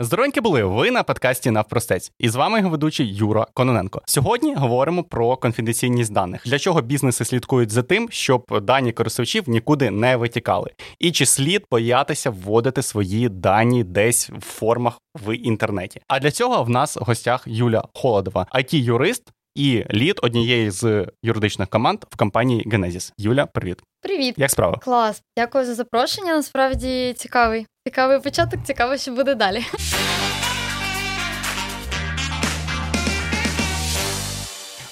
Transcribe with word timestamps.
Здоровенькі 0.00 0.40
були 0.40 0.64
ви 0.64 0.90
на 0.90 1.02
подкасті 1.02 1.50
Навпростець. 1.50 2.12
І 2.18 2.28
з 2.28 2.34
вами 2.34 2.58
його 2.58 2.70
ведучий 2.70 3.14
Юра 3.14 3.46
Кононенко. 3.54 4.02
Сьогодні 4.06 4.54
говоримо 4.54 5.04
про 5.04 5.36
конфіденційність 5.36 6.12
даних, 6.12 6.42
для 6.44 6.58
чого 6.58 6.80
бізнеси 6.82 7.24
слідкують 7.24 7.70
за 7.70 7.82
тим, 7.82 8.08
щоб 8.10 8.60
дані 8.62 8.92
користувачів 8.92 9.48
нікуди 9.48 9.90
не 9.90 10.16
витікали, 10.16 10.70
і 10.98 11.12
чи 11.12 11.26
слід 11.26 11.64
боятися 11.70 12.30
вводити 12.30 12.82
свої 12.82 13.28
дані 13.28 13.84
десь 13.84 14.30
в 14.30 14.40
формах 14.40 14.98
в 15.24 15.36
інтернеті. 15.36 16.00
А 16.08 16.20
для 16.20 16.30
цього 16.30 16.64
в 16.64 16.70
нас 16.70 16.96
в 16.96 17.02
гостях 17.02 17.42
Юля 17.46 17.84
Холодова, 17.94 18.46
it 18.54 18.74
юрист 18.74 19.22
і 19.54 19.84
лід 19.92 20.20
однієї 20.22 20.70
з 20.70 21.06
юридичних 21.22 21.68
команд 21.68 21.98
в 22.10 22.16
компанії 22.16 22.64
Genesis. 22.66 23.12
Юля, 23.18 23.46
привіт. 23.46 23.82
Привіт, 24.02 24.34
як 24.36 24.50
справа? 24.50 24.78
Клас, 24.78 25.22
дякую 25.36 25.64
за 25.64 25.74
запрошення. 25.74 26.36
Насправді 26.36 27.14
цікавий. 27.16 27.66
Цікавий 27.88 28.20
початок, 28.20 28.60
цікаво, 28.64 28.96
що 28.96 29.12
буде 29.12 29.34
далі. 29.34 29.64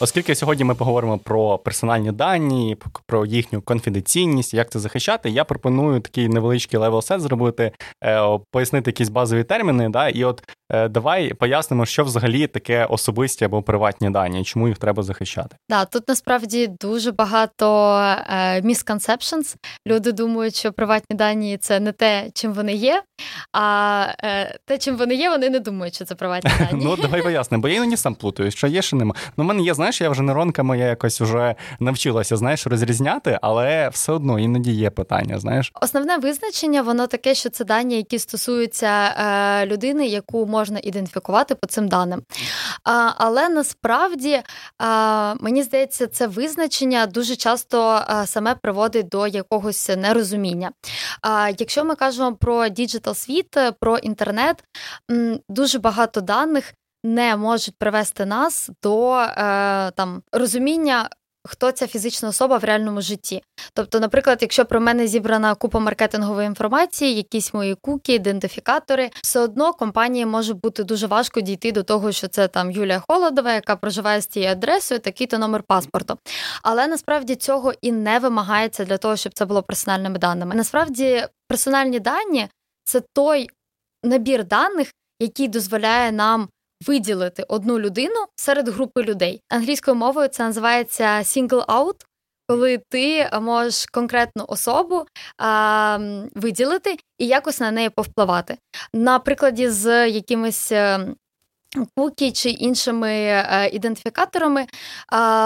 Оскільки 0.01 0.35
сьогодні 0.35 0.65
ми 0.65 0.75
поговоримо 0.75 1.19
про 1.19 1.59
персональні 1.59 2.13
дані, 2.13 2.77
про 3.07 3.27
їхню 3.27 3.63
конфіденційність, 3.63 4.55
як 4.55 4.71
це 4.71 4.79
захищати, 4.79 5.31
я 5.31 5.45
пропоную 5.45 6.01
такий 6.01 6.29
невеличкий 6.29 6.81
level 6.81 7.03
set 7.03 7.21
зробити, 7.21 7.73
е, 8.05 8.39
пояснити 8.51 8.91
якісь 8.91 9.09
базові 9.09 9.45
терміни. 9.45 9.89
Да, 9.89 10.09
І 10.09 10.25
от 10.25 10.43
е, 10.73 10.89
давай 10.89 11.35
пояснимо, 11.35 11.87
що 11.87 12.05
взагалі 12.05 12.47
таке 12.47 12.85
особисті 12.85 13.45
або 13.45 13.63
приватні 13.63 14.11
дані, 14.11 14.45
чому 14.45 14.69
їх 14.69 14.79
треба 14.79 15.03
захищати. 15.03 15.57
Да, 15.69 15.85
тут 15.85 16.09
насправді 16.09 16.67
дуже 16.81 17.13
багато 17.13 17.97
е. 18.31 18.63
Люди 19.87 20.13
думають, 20.13 20.55
що 20.55 20.73
приватні 20.73 21.17
дані 21.17 21.59
це 21.59 21.81
не 21.81 21.93
те, 21.93 22.31
чим 22.35 22.53
вони 22.53 22.75
є, 22.75 23.03
а 23.53 24.07
те, 24.67 24.79
чим 24.79 24.97
вони 24.97 25.15
є, 25.15 25.31
вони 25.31 25.51
не 25.51 25.61
думають, 25.61 25.95
що 25.95 26.05
це 26.05 26.15
приватні 26.15 26.51
дані. 26.59 26.85
Ну 26.85 26.97
давай 26.97 27.23
пояснимо, 27.23 27.63
бо 27.63 27.69
я 27.69 27.75
іноді 27.75 27.97
сам 27.97 28.15
плутаю, 28.15 28.51
що 28.51 28.67
є, 28.67 28.83
що 28.83 28.97
нема. 28.97 29.15
Ну, 29.37 29.45
в 29.45 29.47
мене 29.47 29.63
є 29.63 29.75
знаєш, 29.87 30.01
я 30.01 30.11
вже 30.11 30.23
нейронка 30.23 30.63
моя 30.63 30.85
якось 30.85 31.21
вже 31.21 31.55
навчилася, 31.81 32.37
знаєш, 32.37 32.67
розрізняти, 32.67 33.39
але 33.43 33.89
все 33.89 34.13
одно 34.13 34.39
іноді 34.39 34.73
є 34.73 34.91
питання. 34.91 35.39
Знаєш, 35.39 35.73
основне 35.81 36.17
визначення, 36.17 36.83
воно 36.83 37.07
таке, 37.07 37.35
що 37.35 37.51
це 37.51 37.65
дані, 37.65 37.97
які 37.97 38.19
стосуються 38.19 38.87
е, 38.87 39.67
людини, 39.67 40.07
яку 40.07 40.47
можна 40.47 40.81
ідентифікувати 40.83 41.55
по 41.55 41.67
цим 41.67 41.89
даним. 41.89 42.23
А, 42.85 43.11
Але 43.17 43.49
насправді 43.49 44.43
а, 44.79 45.35
мені 45.41 45.63
здається, 45.63 46.07
це 46.07 46.27
визначення 46.27 47.07
дуже 47.07 47.37
часто 47.37 48.03
а, 48.07 48.27
саме 48.27 48.55
приводить 48.55 49.09
до 49.09 49.27
якогось 49.27 49.91
нерозуміння. 49.97 50.71
А, 51.23 51.51
Якщо 51.59 51.85
ми 51.85 51.95
кажемо 51.95 52.37
про 52.37 52.69
digital 52.69 53.15
світ, 53.15 53.57
про 53.81 53.99
інтернет, 53.99 54.65
м, 55.11 55.41
дуже 55.49 55.79
багато 55.79 56.21
даних 56.21 56.75
не 57.07 57.37
можуть 57.37 57.75
привести 57.79 58.25
нас 58.25 58.71
до 58.83 59.15
е, 59.17 59.91
там 59.91 60.23
розуміння. 60.33 61.09
Хто 61.49 61.73
ця 61.73 61.87
фізична 61.87 62.29
особа 62.29 62.59
в 62.59 62.65
реальному 62.65 63.01
житті? 63.01 63.43
Тобто, 63.75 64.01
наприклад, 64.01 64.39
якщо 64.41 64.65
про 64.65 64.81
мене 64.81 65.07
зібрана 65.07 65.55
купа 65.55 65.79
маркетингової 65.79 66.47
інформації, 66.47 67.15
якісь 67.15 67.55
мої 67.55 67.75
куки, 67.75 68.15
ідентифікатори, 68.15 69.11
все 69.23 69.41
одно 69.41 69.73
компанії 69.73 70.27
може 70.27 70.55
бути 70.55 70.85
дуже 70.85 71.07
важко 71.07 71.41
дійти 71.41 71.73
до 71.73 71.83
того, 71.83 72.13
що 72.13 72.29
це 72.29 72.49
там 72.49 72.71
Юлія 72.71 73.03
Холодова, 73.09 73.53
яка 73.53 73.77
проживає 73.77 74.21
з 74.21 74.27
тією 74.27 74.53
адресою, 74.53 75.01
такий-то 75.01 75.39
номер 75.39 75.63
паспорту. 75.63 76.19
Але 76.63 76.87
насправді 76.87 77.35
цього 77.35 77.73
і 77.81 77.93
не 77.93 78.19
вимагається 78.19 78.85
для 78.85 78.97
того, 78.97 79.17
щоб 79.17 79.35
це 79.35 79.45
було 79.45 79.63
персональними 79.63 80.19
даними. 80.19 80.55
Насправді, 80.55 81.25
персональні 81.49 82.01
дані 82.01 82.49
це 82.85 83.03
той 83.15 83.51
набір 84.03 84.45
даних, 84.45 84.93
який 85.21 85.49
дозволяє 85.49 86.13
нам 86.13 86.49
виділити 86.87 87.45
одну 87.49 87.79
людину 87.79 88.27
серед 88.37 88.69
групи 88.69 89.03
людей. 89.03 89.41
Англійською 89.49 89.95
мовою 89.95 90.29
це 90.29 90.43
називається 90.43 91.05
single 91.05 91.67
out, 91.67 91.95
коли 92.49 92.79
ти 92.89 93.31
можеш 93.41 93.87
конкретну 93.87 94.45
особу 94.49 95.07
а, 95.39 95.99
виділити 96.35 96.97
і 97.19 97.27
якось 97.27 97.61
на 97.61 97.71
неї 97.71 97.91
повпливати. 97.91 98.59
На 98.93 99.19
прикладі 99.19 99.69
з 99.69 100.09
якимись. 100.09 100.73
Е, 100.73 101.15
кукі 101.97 102.33
чи 102.33 102.51
іншими 102.51 103.11
е, 103.11 103.71
ідентифікаторами 103.73 104.61
е, 104.61 104.67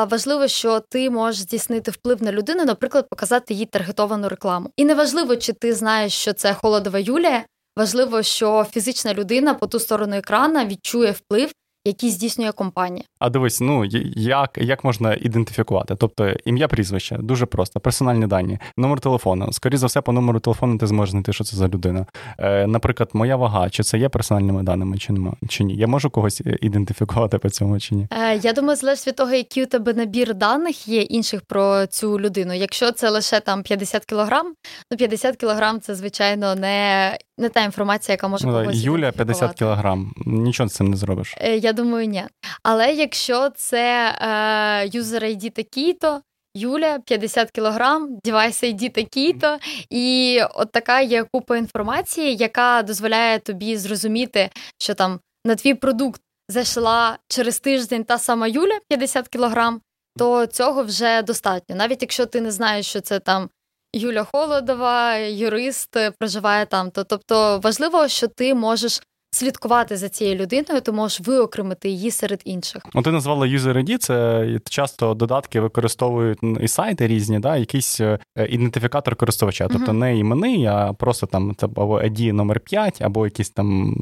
важливо, 0.05 0.49
що 0.49 0.81
ти 0.81 1.11
можеш 1.11 1.41
здійснити 1.41 1.91
вплив 1.91 2.23
на 2.23 2.33
людину, 2.33 2.65
наприклад, 2.65 3.09
показати 3.09 3.55
їй 3.55 3.67
таргетовану 3.67 4.29
рекламу. 4.29 4.71
І 4.77 4.85
неважливо, 4.85 5.37
чи 5.37 5.53
ти 5.53 5.75
знаєш, 5.75 6.13
що 6.13 6.33
це 6.33 6.55
холодова 6.55 6.99
Юлія, 6.99 7.45
важливо, 7.81 8.23
що 8.23 8.67
фізична 8.71 9.15
людина 9.15 9.55
по 9.55 9.67
ту 9.67 9.81
сторону 9.81 10.17
екрана 10.17 10.65
відчує 10.67 11.11
вплив 11.11 11.51
які 11.85 12.11
здійснює 12.11 12.53
компанія. 12.53 13.05
А 13.19 13.31
дивись, 13.31 13.61
ну 13.61 13.85
як 14.17 14.59
як 14.63 14.85
можна 14.85 15.15
ідентифікувати? 15.15 15.95
Тобто 15.99 16.35
ім'я, 16.45 16.69
прізвище 16.69 17.17
дуже 17.19 17.47
просто, 17.47 17.81
персональні 17.81 18.27
дані, 18.27 18.59
номер 18.77 19.01
телефону. 19.01 19.53
Скоріше 19.53 19.79
за 19.79 19.87
все, 19.87 20.01
по 20.01 20.13
номеру 20.13 20.41
телефону 20.41 20.79
ти 20.79 20.87
зможеш 20.87 21.11
знайти, 21.11 21.33
що 21.33 21.45
це 21.45 21.57
за 21.57 21.69
людина. 21.69 22.07
Е, 22.39 22.67
Наприклад, 22.67 23.11
моя 23.13 23.37
вага, 23.37 23.71
чи 23.71 23.83
це 23.83 23.99
є 23.99 24.09
персональними 24.09 24.63
даними, 24.63 24.99
чи 24.99 25.13
нема, 25.13 25.35
чи 25.49 25.65
ні? 25.65 25.77
Я 25.77 25.87
можу 25.87 26.11
когось 26.11 26.43
ідентифікувати 26.61 27.39
по 27.39 27.51
цьому 27.51 27.81
чи 27.81 27.95
ні? 27.95 28.09
Е, 28.11 28.37
Я 28.37 28.53
думаю, 28.53 28.77
залежить 28.77 29.07
від 29.07 29.17
того, 29.17 29.33
який 29.35 29.63
у 29.63 29.67
тебе 29.67 29.95
набір 29.95 30.35
даних 30.35 30.89
є 30.89 31.03
інших 31.03 31.41
про 31.43 31.87
цю 31.87 32.21
людину. 32.21 32.55
Якщо 32.55 32.93
це 32.93 33.11
лише 33.11 33.41
там 33.41 33.63
50 33.63 34.05
кілограм, 34.05 34.55
ну 34.91 34.99
50 34.99 35.37
кілограм 35.37 35.81
це 35.81 35.95
звичайно 35.95 36.55
не 36.55 37.17
не 37.41 37.49
та 37.49 37.61
інформація, 37.61 38.13
яка 38.13 38.29
може 38.29 38.47
ну, 38.47 38.53
когось 38.53 38.77
Юля 38.77 39.13
50 39.13 39.55
кілограм. 39.55 40.13
Нічого 40.27 40.69
з 40.69 40.73
цим 40.73 40.89
не 40.89 40.97
зробиш. 40.97 41.35
Е, 41.39 41.57
я 41.57 41.73
думаю, 41.73 42.07
ні. 42.07 42.25
Але 42.63 42.93
якщо 42.93 43.51
це 43.51 44.15
е, 44.21 44.91
юзер 44.93 45.23
ID 45.23 45.51
такий-то, 45.51 46.21
Юля 46.55 46.99
50 46.99 47.51
кілограм, 47.51 48.19
девайс 48.25 48.65
ID 48.65 48.91
такий-то, 48.91 49.59
і 49.91 50.41
от 50.55 50.73
така 50.73 51.01
є 51.01 51.25
купа 51.33 51.57
інформації, 51.57 52.37
яка 52.37 52.83
дозволяє 52.83 53.39
тобі 53.39 53.77
зрозуміти, 53.77 54.51
що 54.79 54.95
там 54.95 55.21
на 55.47 55.55
твій 55.55 55.75
продукт 55.75 56.21
зайшла 56.49 57.19
через 57.29 57.61
тиждень 57.61 58.05
та 58.05 58.19
сама 58.19 58.47
Юля 58.47 58.79
50 58.89 59.29
кілограм, 59.29 59.81
то 60.19 60.47
цього 60.47 60.83
вже 60.83 61.23
достатньо. 61.23 61.77
Навіть 61.77 62.03
якщо 62.03 62.27
ти 62.27 62.41
не 62.41 62.51
знаєш, 62.51 62.87
що 62.87 63.01
це 63.01 63.19
там 63.19 63.49
Юля 63.93 64.25
Холодова, 64.33 65.17
юрист, 65.17 65.97
проживає 66.19 66.67
там. 66.67 66.91
То 66.91 67.05
тобто 67.05 67.61
важливо, 67.63 68.09
що 68.09 68.29
ти 68.29 68.55
можеш. 68.55 69.01
Слідкувати 69.33 69.97
за 69.97 70.09
цією 70.09 70.37
людиною, 70.37 70.81
ти 70.81 70.93
можеш 70.93 71.21
виокремити 71.21 71.89
її 71.89 72.11
серед 72.11 72.43
інших. 72.45 72.83
Ну, 72.95 73.03
ти 73.03 73.11
назвала 73.11 73.47
User 73.47 73.85
ID, 73.85 73.99
це 73.99 74.47
часто 74.71 75.15
додатки 75.15 75.61
використовують 75.61 76.39
і 76.61 76.69
сайти 76.69 77.07
різні, 77.07 77.39
да, 77.39 77.57
якийсь 77.57 78.01
е, 78.01 78.19
ідентифікатор 78.49 79.17
користувача. 79.17 79.69
Тобто 79.69 79.93
uh-huh. 79.93 79.97
не 79.97 80.19
іменний, 80.19 80.67
а 80.67 80.93
просто 80.93 81.27
там 81.27 81.57
або 81.61 82.01
ID 82.01 82.33
номер 82.33 82.61
5, 82.61 83.03
або 83.03 83.27
якісь 83.27 83.51
там 83.51 83.97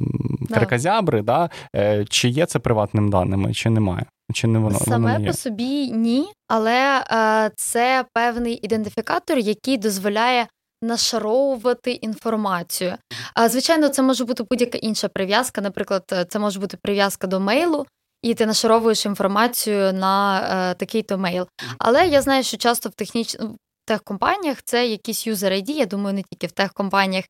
карказябри. 0.54 1.22
Да. 1.22 1.50
Е, 1.76 2.04
чи 2.04 2.28
є 2.28 2.46
це 2.46 2.58
приватним 2.58 3.10
даними, 3.10 3.54
чи 3.54 3.70
немає? 3.70 4.06
Чи 4.32 4.46
не 4.46 4.58
воно 4.58 4.78
саме 4.78 5.12
воно 5.12 5.26
по 5.26 5.32
собі 5.32 5.90
ні, 5.90 6.32
але 6.48 7.04
е, 7.10 7.50
це 7.56 8.04
певний 8.14 8.60
ідентифікатор, 8.62 9.38
який 9.38 9.76
дозволяє 9.76 10.46
нашаровувати 10.82 11.92
інформацію. 11.92 12.94
Е, 13.40 13.48
звичайно, 13.48 13.88
це 13.88 14.02
може 14.02 14.24
бути 14.24 14.42
будь-яка 14.42 14.78
інша 14.78 15.08
прив'язка. 15.08 15.60
Наприклад, 15.60 16.04
е, 16.12 16.24
це 16.24 16.38
може 16.38 16.60
бути 16.60 16.76
прив'язка 16.76 17.26
до 17.26 17.40
мейлу, 17.40 17.86
і 18.22 18.34
ти 18.34 18.46
нашаровуєш 18.46 19.06
інформацію 19.06 19.92
на 19.92 20.40
е, 20.70 20.74
такий-то 20.74 21.18
мейл. 21.18 21.46
Але 21.78 22.06
я 22.06 22.22
знаю, 22.22 22.42
що 22.42 22.56
часто 22.56 22.88
в 22.88 22.92
технічних 22.92 23.50
техкомпаніях 23.86 24.62
це 24.64 24.88
якісь 24.88 25.26
юзер 25.26 25.52
ID, 25.52 25.70
я 25.70 25.86
думаю, 25.86 26.14
не 26.14 26.22
тільки 26.22 26.46
в 26.46 26.52
техкомпаніях, 26.52 27.24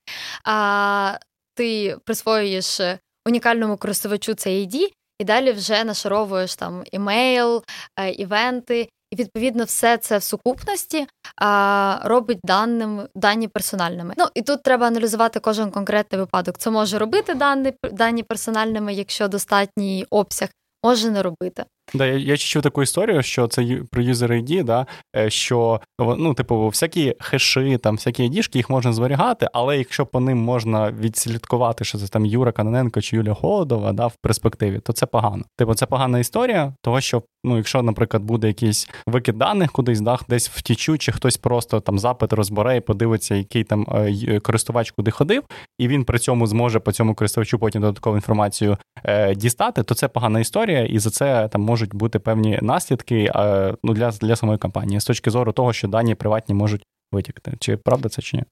а 0.45 1.19
ти 1.55 1.97
присвоюєш 2.05 2.81
унікальному 3.27 3.77
користувачу 3.77 4.35
цей 4.35 4.67
ID, 4.67 4.89
і 5.19 5.25
далі 5.25 5.53
вже 5.53 5.85
нашаровуєш 5.85 6.57
там 6.57 6.85
імейл, 6.93 7.65
е, 7.97 8.11
івенти, 8.11 8.89
і 9.11 9.17
відповідно 9.17 9.65
все 9.65 9.97
це 9.97 10.19
в 10.19 10.23
сукупності 10.23 11.07
а, 11.37 12.01
робить 12.05 12.39
даним 12.43 13.09
дані 13.15 13.49
персональними. 13.49 14.15
Ну 14.17 14.25
і 14.35 14.43
тут 14.43 14.63
треба 14.63 14.87
аналізувати 14.87 15.41
кожен 15.41 15.71
конкретний 15.71 16.21
випадок. 16.21 16.59
Це 16.59 16.71
може 16.71 16.99
робити 16.99 17.35
дані, 17.35 17.75
дані 17.93 18.23
персональними, 18.23 18.95
якщо 18.95 19.29
достатній 19.29 20.07
обсяг, 20.11 20.49
може 20.85 21.11
не 21.11 21.23
робити. 21.23 21.65
Да, 21.95 22.07
я 22.07 22.17
я 22.17 22.37
чув 22.37 22.63
таку 22.63 22.83
історію, 22.83 23.23
що 23.23 23.47
це 23.47 23.81
про 23.91 24.03
user 24.03 24.33
ID, 24.33 24.65
да, 24.65 24.87
е, 25.17 25.31
що 25.31 25.81
ну, 25.99 26.35
типу, 26.35 26.67
всякі 26.67 27.15
хеші, 27.21 27.79
там, 27.79 27.97
всякі 27.97 28.23
айдішки, 28.23 28.59
їх 28.59 28.71
можна 28.71 28.93
зберігати, 28.93 29.49
але 29.53 29.79
якщо 29.79 30.07
по 30.07 30.21
ним 30.21 30.39
можна 30.39 30.91
відслідкувати, 30.91 31.85
що 31.85 31.99
це 31.99 32.09
там 32.09 32.27
Юра 32.27 32.53
Каноненко 32.53 33.01
чи 33.01 33.17
Юля 33.17 33.35
Холодова 33.35 33.93
да, 33.93 34.07
в 34.07 34.15
перспективі, 34.23 34.81
то 34.81 34.93
це 34.93 35.07
погано. 35.07 35.45
Типу, 35.57 35.75
це 35.75 35.87
погана 35.87 36.19
історія, 36.19 36.75
того 36.83 37.01
що, 37.01 37.23
ну, 37.45 37.57
якщо, 37.57 37.83
наприклад, 37.83 38.23
буде 38.23 38.47
якийсь 38.47 38.89
викид 39.07 39.39
даних 39.39 39.73
кудись, 39.73 40.01
да, 40.01 40.19
десь 40.29 40.49
втічу, 40.49 40.99
чи 40.99 41.13
хтось 41.13 41.37
просто 41.37 41.81
там 41.81 41.99
запит 41.99 42.33
розбере 42.33 42.77
і 42.77 42.81
подивиться, 42.81 43.35
який 43.35 43.65
там 43.65 43.87
е, 43.95 44.41
користувач 44.41 44.91
куди 44.91 45.11
ходив, 45.11 45.43
і 45.79 45.89
він 45.89 46.05
при 46.05 46.19
цьому 46.19 46.47
зможе 46.47 46.81
по 46.81 46.93
цьому 46.93 47.15
користувачу 47.15 47.59
потім 47.59 47.83
додаткову 47.83 48.17
інформацію 48.17 48.77
е, 49.05 49.35
дістати, 49.35 49.83
то 49.83 49.95
це 49.95 50.09
погана 50.09 50.41
історія, 50.41 50.85
і 50.85 50.99
за 50.99 51.11
це 51.11 51.49
там 51.49 51.63
можуть 51.79 51.95
бути 51.95 52.19
певні 52.19 52.59
наслідки 52.63 53.33
е, 53.35 53.75
ну, 53.83 53.95
для, 53.95 54.11
для 54.11 54.37
самої 54.37 54.59
компанії 54.59 55.01
з 55.01 55.05
точки 55.05 55.31
зору 55.31 55.53
того, 55.53 55.73
що 55.73 55.89
дані 55.89 56.15
приватні 56.15 56.55
можуть. 56.55 56.83
Витікти, 57.13 57.53
чи 57.61 57.77
правда 57.77 58.09
це 58.09 58.23
чи 58.23 58.37
ні? 58.37 58.45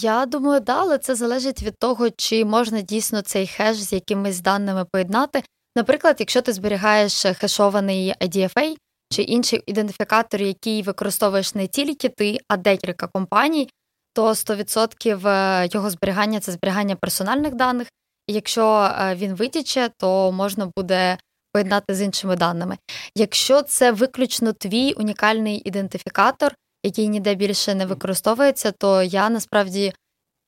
Я 0.00 0.26
думаю, 0.26 0.60
да, 0.60 0.80
але 0.80 0.98
це 0.98 1.14
залежить 1.14 1.62
від 1.62 1.78
того, 1.78 2.10
чи 2.10 2.44
можна 2.44 2.80
дійсно 2.80 3.22
цей 3.22 3.46
хеш 3.46 3.76
з 3.76 3.92
якимись 3.92 4.40
даними 4.40 4.84
поєднати. 4.92 5.42
Наприклад, 5.76 6.16
якщо 6.18 6.42
ти 6.42 6.52
зберігаєш 6.52 7.26
хешований 7.38 8.14
IDFA 8.20 8.76
чи 9.10 9.22
інший 9.22 9.62
ідентифікатор, 9.66 10.42
який 10.42 10.82
використовуєш 10.82 11.54
не 11.54 11.66
тільки 11.66 12.08
ти, 12.08 12.38
а 12.48 12.56
декілька 12.56 13.06
компаній, 13.06 13.68
то 14.12 14.28
100% 14.28 15.28
е, 15.28 15.68
його 15.72 15.90
зберігання 15.90 16.40
це 16.40 16.52
зберігання 16.52 16.96
персональних 16.96 17.54
даних. 17.54 17.88
І 18.26 18.32
якщо 18.32 18.90
е, 19.00 19.14
він 19.14 19.34
витіче, 19.34 19.90
то 19.98 20.32
можна 20.32 20.70
буде 20.76 21.18
поєднати 21.54 21.94
з 21.94 22.02
іншими 22.02 22.36
даними. 22.36 22.76
Якщо 23.16 23.62
це 23.62 23.92
виключно 23.92 24.52
твій 24.52 24.92
унікальний 24.92 25.62
ідентифікатор, 25.64 26.54
який 26.84 27.08
ніде 27.08 27.34
більше 27.34 27.74
не 27.74 27.86
використовується, 27.86 28.72
то 28.72 29.02
я 29.02 29.30
насправді 29.30 29.92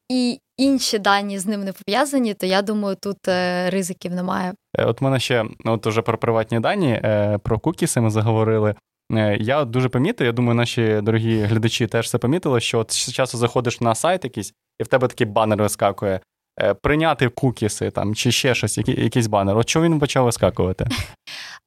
і 0.09 0.41
інші 0.57 0.99
дані 0.99 1.39
з 1.39 1.47
ним 1.47 1.65
не 1.65 1.73
пов'язані, 1.73 2.35
то 2.35 2.47
я 2.47 2.63
думаю, 2.63 2.97
тут 3.03 3.29
е, 3.29 3.71
ризиків 3.71 4.13
немає. 4.13 4.55
От 4.79 5.01
мене 5.01 5.21
ще 5.21 5.45
от 5.65 5.87
уже 5.87 6.03
про 6.03 6.19
приватні 6.19 6.61
дані, 6.61 7.03
про 7.43 7.59
кукіси 7.59 8.01
ми 8.01 8.11
заговорили. 8.11 8.75
Е, 9.13 9.37
я 9.41 9.65
дуже 9.65 9.89
помітив, 9.89 10.27
я 10.27 10.33
думаю, 10.33 10.55
наші 10.55 11.01
дорогі 11.03 11.41
глядачі 11.41 11.87
теж 11.87 12.11
це 12.11 12.19
помітили, 12.19 12.61
що 12.61 12.79
от 12.79 13.13
часу 13.13 13.39
заходиш 13.39 13.81
на 13.81 13.95
сайт 13.95 14.25
якийсь, 14.25 14.53
і 14.79 14.83
в 14.83 14.87
тебе 14.87 15.09
такий 15.09 15.27
банер 15.27 15.63
вискакує. 15.63 16.21
Е, 16.61 16.75
прийняти 16.75 17.29
кукіси 17.29 17.91
там 17.91 18.15
чи 18.15 18.33
ще 18.33 18.55
щось, 18.55 18.79
які, 18.79 18.93
якийсь 18.93 19.27
банер. 19.27 19.57
От 19.57 19.67
чого 19.69 19.85
він 19.85 19.99
почав 19.99 20.25
вискакувати? 20.25 20.87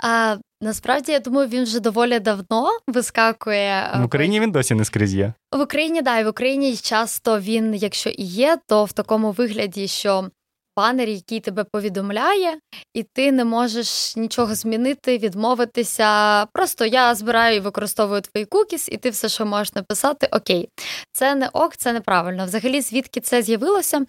А 0.03 0.37
насправді 0.61 1.11
я 1.11 1.19
думаю, 1.19 1.47
він 1.47 1.63
вже 1.63 1.79
доволі 1.79 2.19
давно 2.19 2.69
вискакує 2.87 3.91
в 3.99 4.03
Україні. 4.03 4.39
Він 4.39 4.51
досі 4.51 4.75
не 4.75 4.85
скрізь 4.85 5.13
є 5.13 5.33
в 5.57 5.61
Україні. 5.61 6.01
Да, 6.01 6.19
і 6.19 6.23
в 6.23 6.27
Україні 6.27 6.75
часто 6.75 7.39
він, 7.39 7.75
якщо 7.75 8.09
і 8.09 8.23
є, 8.23 8.57
то 8.67 8.85
в 8.85 8.91
такому 8.91 9.31
вигляді, 9.31 9.87
що 9.87 10.29
банер, 10.79 11.09
який 11.09 11.39
тебе 11.39 11.63
повідомляє, 11.63 12.59
і 12.93 13.03
ти 13.03 13.31
не 13.31 13.45
можеш 13.45 14.15
нічого 14.15 14.55
змінити, 14.55 15.17
відмовитися. 15.17 16.45
Просто 16.45 16.85
я 16.85 17.15
збираю 17.15 17.55
і 17.55 17.59
використовую 17.59 18.21
твої 18.21 18.45
кукіс, 18.45 18.89
і 18.91 18.97
ти 18.97 19.09
все, 19.09 19.29
що 19.29 19.45
можеш 19.45 19.73
написати, 19.73 20.29
окей, 20.31 20.69
це 21.11 21.35
не 21.35 21.47
ок, 21.47 21.77
це 21.77 21.93
неправильно. 21.93 22.45
Взагалі, 22.45 22.81
звідки 22.81 23.19
це 23.19 23.41
з'явилося? 23.41 24.05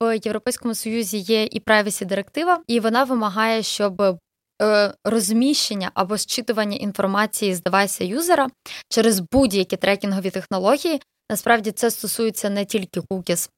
В 0.00 0.18
Європейському 0.24 0.74
Союзі 0.74 1.18
є 1.18 1.44
і 1.44 1.60
privacy 1.60 2.04
директива, 2.04 2.60
і 2.66 2.80
вона 2.80 3.04
вимагає, 3.04 3.62
щоб. 3.62 4.18
Е, 4.62 4.94
розміщення 5.04 5.90
або 5.94 6.16
зчитування 6.16 6.76
інформації 6.76 7.54
з 7.54 7.62
девайса 7.62 8.04
юзера 8.04 8.48
через 8.88 9.20
будь-які 9.32 9.76
трекінгові 9.76 10.30
технології. 10.30 11.00
Насправді 11.30 11.70
це 11.70 11.90
стосується 11.90 12.50
не 12.50 12.64
тільки 12.64 13.00
cookies, 13.10 13.50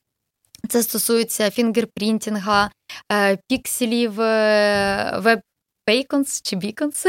це 0.69 0.83
стосується 0.83 1.51
fingerprinting 1.51 2.56
а, 2.56 2.71
е, 3.13 3.39
пікселів, 3.49 4.21
е, 4.21 5.19
web. 5.23 5.41
Beacons 5.87 6.43
чи 6.43 6.57
beacons, 6.57 7.07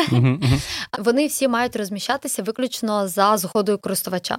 вони 1.00 1.28
всі 1.28 1.48
мають 1.48 1.76
розміщатися 1.76 2.44
виключно 2.44 3.08
за 3.08 3.38
згодою 3.38 3.78
користувача. 3.78 4.38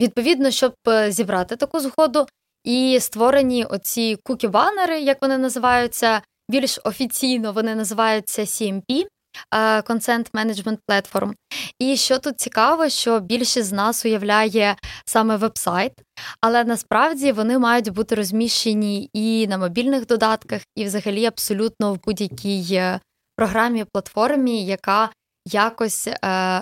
Відповідно, 0.00 0.50
щоб 0.50 0.72
е, 0.88 1.12
зібрати 1.12 1.56
таку 1.56 1.80
згоду, 1.80 2.26
і 2.64 3.00
створені 3.00 3.64
оці 3.64 4.16
cookie-банери, 4.24 5.00
як 5.00 5.22
вони 5.22 5.38
називаються, 5.38 6.22
більш 6.50 6.78
офіційно 6.84 7.52
вони 7.52 7.74
називаються 7.74 8.42
CMP, 8.42 9.06
Consent 9.54 10.30
Management 10.30 10.78
Platform. 10.88 11.32
І 11.78 11.96
що 11.96 12.18
тут 12.18 12.40
цікаво, 12.40 12.88
що 12.88 13.20
більшість 13.20 13.68
з 13.68 13.72
нас 13.72 14.04
уявляє 14.04 14.76
саме 15.04 15.36
веб-сайт, 15.36 15.92
але 16.40 16.64
насправді 16.64 17.32
вони 17.32 17.58
мають 17.58 17.88
бути 17.88 18.14
розміщені 18.14 19.10
і 19.12 19.46
на 19.46 19.58
мобільних 19.58 20.06
додатках, 20.06 20.62
і 20.76 20.84
взагалі 20.84 21.26
абсолютно 21.26 21.94
в 21.94 21.98
будь-якій 22.04 22.74
е, 22.74 23.00
програмі, 23.36 23.84
платформі, 23.92 24.66
яка 24.66 25.10
якось 25.46 26.08
е, 26.08 26.16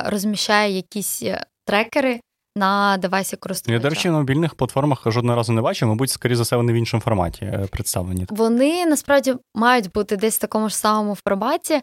розміщає 0.06 0.76
якісь 0.76 1.22
е, 1.22 1.46
трекери 1.66 2.20
на 2.56 2.96
девайсі 2.96 3.36
користувача. 3.36 3.76
Я, 3.76 3.82
до 3.82 3.88
речі, 3.88 4.08
на 4.08 4.18
мобільних 4.18 4.54
платформах 4.54 5.02
жодного 5.06 5.36
разу 5.36 5.52
не 5.52 5.60
бачив, 5.60 5.88
мабуть, 5.88 6.10
скоріше 6.10 6.36
за 6.36 6.42
все, 6.42 6.56
вони 6.56 6.72
в 6.72 6.76
іншому 6.76 7.00
форматі 7.00 7.44
е, 7.44 7.66
представлені. 7.70 8.26
Вони 8.30 8.86
насправді 8.86 9.34
мають 9.54 9.92
бути 9.92 10.16
десь 10.16 10.36
в 10.36 10.40
такому 10.40 10.68
ж 10.68 10.76
самому 10.76 11.16
форматі. 11.24 11.80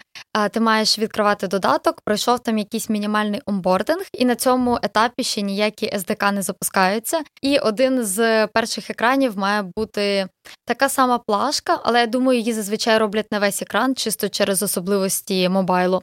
Ти 0.52 0.60
маєш 0.60 1.00
відкривати 1.00 1.48
додаток, 1.48 2.02
пройшов 2.06 2.40
там 2.40 2.58
якийсь 2.58 2.90
мінімальний 2.90 3.42
онбординг, 3.46 4.06
і 4.14 4.26
на 4.26 4.36
цьому 4.36 4.80
етапі 4.84 5.24
ще 5.24 5.42
ніякі 5.42 5.92
SDK 5.96 6.32
не 6.32 6.42
запускаються. 6.42 7.22
І 7.42 7.60
один 7.60 8.06
з 8.06 8.48
перших 8.48 8.90
екранів 8.90 9.38
має 9.38 9.64
бути 9.76 10.28
така 10.66 10.90
сама 10.90 11.18
плашка, 11.18 11.80
але 11.84 12.00
я 12.00 12.06
думаю, 12.08 12.40
її 12.40 12.54
зазвичай 12.54 12.98
роблять 12.98 13.32
на 13.32 13.40
весь 13.40 13.62
екран, 13.62 13.96
чисто 13.96 14.30
через 14.30 14.64
особливості 14.64 15.50
мобайлу. 15.50 16.02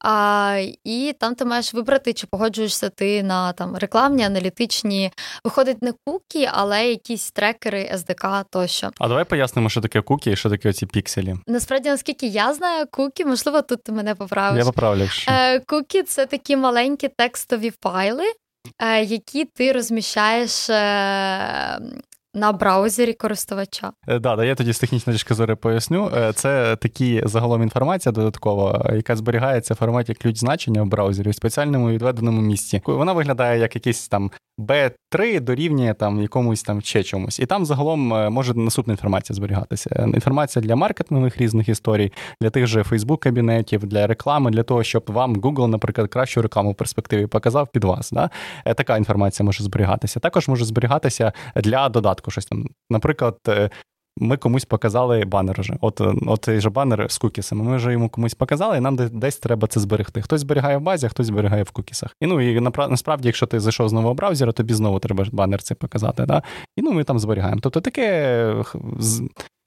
А, 0.00 0.60
І 0.84 1.14
там 1.20 1.34
ти 1.34 1.44
маєш 1.44 1.74
вибрати, 1.74 2.12
чи 2.12 2.26
погоджуєшся 2.26 2.88
ти 2.88 3.22
на 3.22 3.52
там 3.52 3.76
рекламні, 3.76 4.24
аналітичні, 4.24 5.12
виходить 5.44 5.82
не 5.82 5.92
кукі, 6.06 6.48
але 6.52 6.88
якісь 6.88 7.30
трекери, 7.30 7.90
SDK 7.94 8.44
тощо. 8.50 8.90
А 8.98 9.08
давай 9.08 9.24
пояснимо, 9.24 9.68
що 9.70 9.80
таке 9.80 10.00
кукі 10.00 10.30
і 10.30 10.36
що 10.36 10.50
таке 10.50 10.72
ці 10.72 10.86
пікселі. 10.86 11.34
Насправді, 11.46 11.88
наскільки 11.88 12.26
я 12.26 12.54
знаю, 12.54 12.86
кукі, 12.90 13.24
можливо, 13.24 13.62
тут 13.62 13.82
ти 13.82 13.92
мене 13.92 14.14
поправиш. 14.14 14.58
Я 14.58 14.64
поправлю. 14.64 15.02
якщо. 15.02 15.32
Е, 15.32 15.60
Кукі 15.60 16.02
це 16.02 16.26
такі 16.26 16.56
маленькі 16.56 17.08
текстові 17.08 17.72
файли. 17.82 18.24
Е, 18.82 19.02
які 19.04 19.44
ти 19.44 19.72
розміщаєш 19.72 20.70
е, 20.70 21.78
на 22.34 22.52
браузері 22.52 23.12
користувача. 23.12 23.92
Е, 24.08 24.18
да, 24.18 24.36
да, 24.36 24.44
я 24.44 24.54
тоді 24.54 24.72
з 24.72 24.78
технічної 24.78 25.18
точки 25.18 25.34
зору 25.34 25.56
поясню. 25.56 26.10
Е, 26.16 26.32
це 26.32 26.76
такі 26.76 27.22
загалом 27.24 27.62
інформація 27.62 28.12
додаткова, 28.12 28.90
яка 28.94 29.16
зберігається 29.16 29.74
в 29.74 29.76
форматі 29.76 30.14
ключ 30.14 30.38
значення 30.38 30.82
в 30.82 30.86
браузері 30.86 31.30
в 31.30 31.34
спеціальному 31.34 31.90
відведеному 31.90 32.40
місці. 32.40 32.82
Вона 32.86 33.12
виглядає 33.12 33.60
як 33.60 33.74
якийсь 33.74 34.08
там 34.08 34.30
B3 34.58 35.40
дорівнює 35.40 35.94
там 35.94 36.22
якомусь 36.22 36.62
там 36.62 36.80
ще 36.80 37.02
чомусь. 37.02 37.40
І 37.40 37.46
там 37.46 37.66
загалом 37.66 38.14
е, 38.14 38.30
може 38.30 38.54
наступна 38.54 38.92
інформація 38.92 39.34
зберігатися. 39.34 40.08
Інформація 40.14 40.62
для 40.62 40.76
маркетингових 40.76 41.38
різних 41.38 41.68
історій, 41.68 42.12
для 42.40 42.50
тих 42.50 42.66
же 42.66 42.82
Facebook 42.82 43.18
кабінетів, 43.18 43.86
для 43.86 44.06
реклами, 44.06 44.50
для 44.50 44.62
того, 44.62 44.82
щоб 44.82 45.04
вам 45.06 45.36
Google, 45.36 45.66
наприклад, 45.66 46.08
кращу 46.08 46.42
рекламу 46.42 46.70
в 46.70 46.74
перспективі 46.74 47.26
показав 47.26 47.68
під 47.68 47.84
вас. 47.84 48.10
Да? 48.10 48.30
Така 48.64 48.96
інформація 48.96 49.44
може 49.44 49.64
зберігатися. 49.64 50.20
Також 50.20 50.48
може 50.48 50.64
зберігатися 50.64 51.32
для 51.56 51.88
додатку 51.88 52.23
початку 52.24 52.30
щось 52.30 52.46
там. 52.46 52.66
Наприклад, 52.90 53.38
е, 53.48 53.70
ми 54.16 54.36
комусь 54.36 54.64
показали 54.64 55.24
банер 55.24 55.60
вже. 55.60 55.76
От 55.80 56.00
е, 56.00 56.14
от 56.26 56.60
же 56.60 56.70
банер 56.70 57.10
з 57.10 57.18
кукісами. 57.18 57.64
Ми 57.64 57.76
вже 57.76 57.92
йому 57.92 58.08
комусь 58.08 58.34
показали, 58.34 58.78
і 58.78 58.80
нам 58.80 58.96
десь 58.96 59.38
треба 59.38 59.68
це 59.68 59.80
зберегти. 59.80 60.22
Хтось 60.22 60.40
зберігає 60.40 60.76
в 60.76 60.80
базі, 60.80 61.06
а 61.06 61.08
хтось 61.08 61.26
зберігає 61.26 61.62
в 61.62 61.70
кукісах. 61.70 62.16
І 62.20 62.26
ну 62.26 62.40
і 62.40 62.60
насправді, 62.60 63.28
якщо 63.28 63.46
ти 63.46 63.60
зайшов 63.60 63.88
з 63.88 63.92
нового 63.92 64.14
браузера, 64.14 64.52
тобі 64.52 64.74
знову 64.74 64.98
треба 64.98 65.24
банер 65.32 65.62
це 65.62 65.74
показати. 65.74 66.26
Да? 66.26 66.42
І 66.76 66.82
ну 66.82 66.92
ми 66.92 67.04
там 67.04 67.18
зберігаємо. 67.18 67.60
Тобто 67.60 67.80
таке 67.80 68.64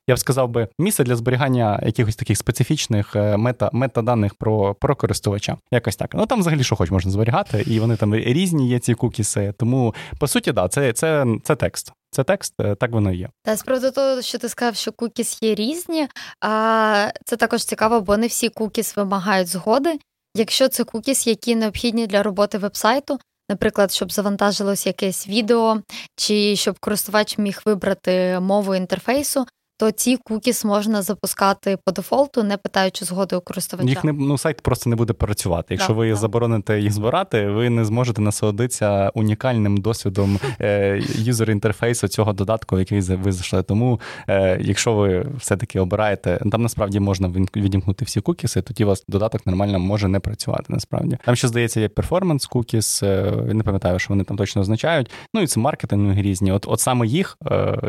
я 0.08 0.16
б 0.16 0.20
сказав 0.20 0.50
би, 0.50 0.68
місце 0.80 1.04
для 1.04 1.16
зберігання 1.16 1.80
якихось 1.84 2.16
таких 2.16 2.38
специфічних 2.38 3.16
е, 3.16 3.38
мета, 3.38 3.70
метаданих 3.74 4.36
про 4.36 4.76
про 4.76 4.96
користувача. 4.96 5.58
Якось 5.72 5.96
так. 5.96 6.12
Ну 6.14 6.26
там 6.26 6.40
взагалі 6.40 6.64
що 6.64 6.76
хоч 6.76 6.92
можна 6.92 7.12
зберігати, 7.12 7.64
і 7.68 7.80
вони 7.80 7.96
там 7.96 8.16
різні 8.16 8.70
є 8.70 8.80
ці 8.80 8.94
кукіси. 8.94 9.54
Тому 9.58 9.96
по 10.20 10.28
суті, 10.28 10.52
да, 10.52 10.68
це 10.68 10.94
це, 10.94 11.26
це 11.44 11.56
текст. 11.56 11.94
Це 12.12 12.24
текст, 12.24 12.54
е, 12.62 12.76
так 12.76 12.92
воно 12.92 13.12
і 13.12 13.18
є. 13.18 13.30
Та 13.44 13.56
з 13.56 13.64
приводу 13.64 13.92
того, 13.92 14.22
що 14.22 14.38
ти 14.38 14.50
сказав, 14.50 14.76
що 14.76 14.92
кукіс 14.92 15.38
є 15.42 15.56
різні. 15.56 16.08
А 16.42 17.12
це 17.26 17.36
також 17.36 17.66
цікаво, 17.66 18.02
бо 18.02 18.18
не 18.18 18.28
всі 18.28 18.50
кукіс 18.50 18.96
вимагають 18.96 19.48
згоди. 19.48 20.00
Якщо 20.36 20.68
це 20.68 20.84
кукіс, 20.84 21.28
які 21.28 21.56
необхідні 21.56 22.08
для 22.08 22.24
роботи 22.24 22.58
вебсайту, 22.58 23.20
наприклад, 23.50 23.92
щоб 23.92 24.12
завантажилось 24.12 24.86
якесь 24.86 25.28
відео, 25.28 25.82
чи 26.16 26.56
щоб 26.56 26.80
користувач 26.80 27.38
міг 27.38 27.62
вибрати 27.66 28.40
мову 28.40 28.76
інтерфейсу, 28.76 29.46
то 29.78 29.92
ці 29.92 30.18
кукіс 30.18 30.66
можна 30.66 31.02
запускати 31.02 31.78
по 31.86 31.92
дефолту, 31.92 32.44
не 32.44 32.58
питаючи 32.58 33.06
згоди 33.06 33.36
у 33.36 33.42
користувача. 33.42 33.90
Їх 33.90 34.04
не 34.04 34.12
ну 34.12 34.38
сайт 34.38 34.62
просто 34.62 34.90
не 34.90 34.96
буде 34.96 35.14
працювати. 35.14 35.74
Якщо 35.74 35.88
так, 35.88 35.98
ви 35.98 36.10
так. 36.10 36.18
забороните 36.18 36.80
їх 36.80 36.92
збирати, 36.92 37.48
ви 37.48 37.70
не 37.70 37.86
зможете 37.86 38.22
насолодитися 38.22 39.12
унікальним 39.14 39.78
досвідом 39.78 40.40
е, 40.62 41.02
юзер 41.16 41.52
інтерфейсу 41.52 42.08
цього 42.08 42.34
додатку, 42.34 42.80
який 42.80 43.02
ви 43.02 43.32
зайшли. 43.32 43.64
Тому, 43.64 44.00
е, 44.28 44.58
якщо 44.62 44.94
ви 44.94 45.26
все-таки 45.38 45.80
обираєте, 45.80 46.40
там 46.52 46.62
насправді 46.62 47.00
можна 47.00 47.28
відімкнути 47.56 48.06
всі 48.06 48.22
кукіси, 48.22 48.62
тоді 48.62 48.84
у 48.84 48.88
вас 48.88 49.04
додаток 49.08 49.46
нормально 49.46 49.80
може 49.80 50.08
не 50.08 50.20
працювати. 50.20 50.66
Насправді 50.70 51.18
там 51.26 51.36
ще 51.36 51.48
здається, 51.48 51.80
є 51.80 51.90
перформанс 51.90 52.46
кукіс. 52.46 53.02
Не 53.48 53.64
пам'ятаю, 53.66 54.00
що 54.00 54.10
вони 54.10 54.24
там 54.24 54.38
точно 54.38 54.62
означають. 54.62 55.12
Ну 55.34 55.42
і 55.42 55.48
це 55.48 55.60
маркетинги 55.60 56.22
різні. 56.22 56.52
От, 56.52 56.66
от 56.68 56.80
саме 56.80 57.08
їх 57.08 57.38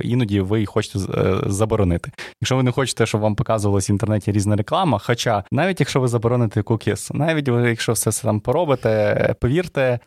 іноді 0.02 0.40
ви 0.40 0.66
хочете 0.66 0.98
заборонити 1.46 1.77
заборонити. 1.78 2.10
Якщо 2.40 2.56
ви 2.56 2.62
не 2.62 2.72
хочете, 2.72 3.06
щоб 3.06 3.20
вам 3.20 3.34
показувалась 3.34 3.90
в 3.90 3.92
інтернеті 3.92 4.32
різна 4.32 4.56
реклама. 4.56 4.98
Хоча 4.98 5.44
навіть 5.50 5.80
якщо 5.80 6.00
ви 6.00 6.08
забороните 6.08 6.62
кукіс, 6.62 7.10
навіть 7.14 7.48
якщо 7.48 7.92
все 7.92 8.12
це 8.12 8.22
там 8.22 8.40
поробите, 8.40 9.34
повірте, 9.40 9.98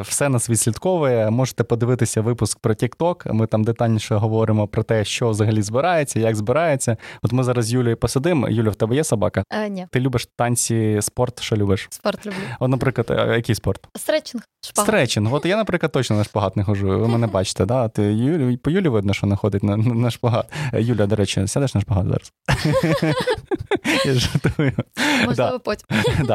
все 0.00 0.28
нас 0.28 0.50
відслідковує. 0.50 1.30
Можете 1.30 1.64
подивитися 1.64 2.20
випуск 2.20 2.58
про 2.58 2.74
TikTok. 2.74 3.32
Ми 3.32 3.46
там 3.46 3.64
детальніше 3.64 4.14
говоримо 4.14 4.68
про 4.68 4.82
те, 4.82 5.04
що 5.04 5.30
взагалі 5.30 5.62
збирається, 5.62 6.20
як 6.20 6.36
збирається. 6.36 6.96
От 7.22 7.32
ми 7.32 7.42
зараз 7.42 7.64
з 7.64 7.72
Юлією 7.72 7.96
посидимо. 7.96 8.48
Юля, 8.48 8.70
в 8.70 8.74
тебе 8.74 8.94
є 8.94 9.04
собака? 9.04 9.42
Е, 9.50 9.68
ні. 9.68 9.86
Ти 9.90 10.00
любиш 10.00 10.28
танці, 10.36 10.98
спорт? 11.02 11.40
Що 11.40 11.56
любиш? 11.56 11.88
Спорт 11.90 12.26
люблю. 12.26 12.38
От, 12.60 12.70
наприклад, 12.70 13.06
е, 13.10 13.34
який 13.36 13.54
спорт? 13.54 13.88
Стретчинг. 13.96 14.42
Шпагат. 14.64 14.88
Стретчинг. 14.88 15.34
От 15.34 15.46
я, 15.46 15.56
наприклад, 15.56 15.92
точно 15.92 16.16
на 16.16 16.24
шпагат 16.24 16.56
не 16.56 16.64
хожу. 16.64 16.86
Ви 16.86 17.08
мене 17.08 17.26
бачите, 17.26 17.64
да? 17.64 17.88
Ти 17.88 18.02
Юлі, 18.02 18.56
по 18.56 18.70
Юлі 18.70 18.88
видно, 18.88 19.12
що 19.12 19.26
не 19.26 19.36
ходить 19.36 19.62
на, 19.62 19.76
на 19.76 20.10
шпагат. 20.10 20.52
Е, 20.72 20.82
Юля, 20.82 21.06
до 21.06 21.16
речі, 21.16 21.46
сядеш 21.46 21.74
на 21.74 21.80
шпагат 21.80 22.06
зараз. 22.06 22.32
Я 24.06 24.14
жартую. 24.14 24.72
Можливо, 25.26 25.60
потім. 25.60 25.86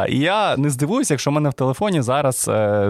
І 0.10 0.20
я 0.20 0.58
не 0.58 0.70
здивуюся, 0.70 1.14
якщо 1.14 1.32
в 1.32 1.34
мене 1.34 1.50
в 1.50 1.54
телефоні 1.54 2.02
зараз 2.02 2.50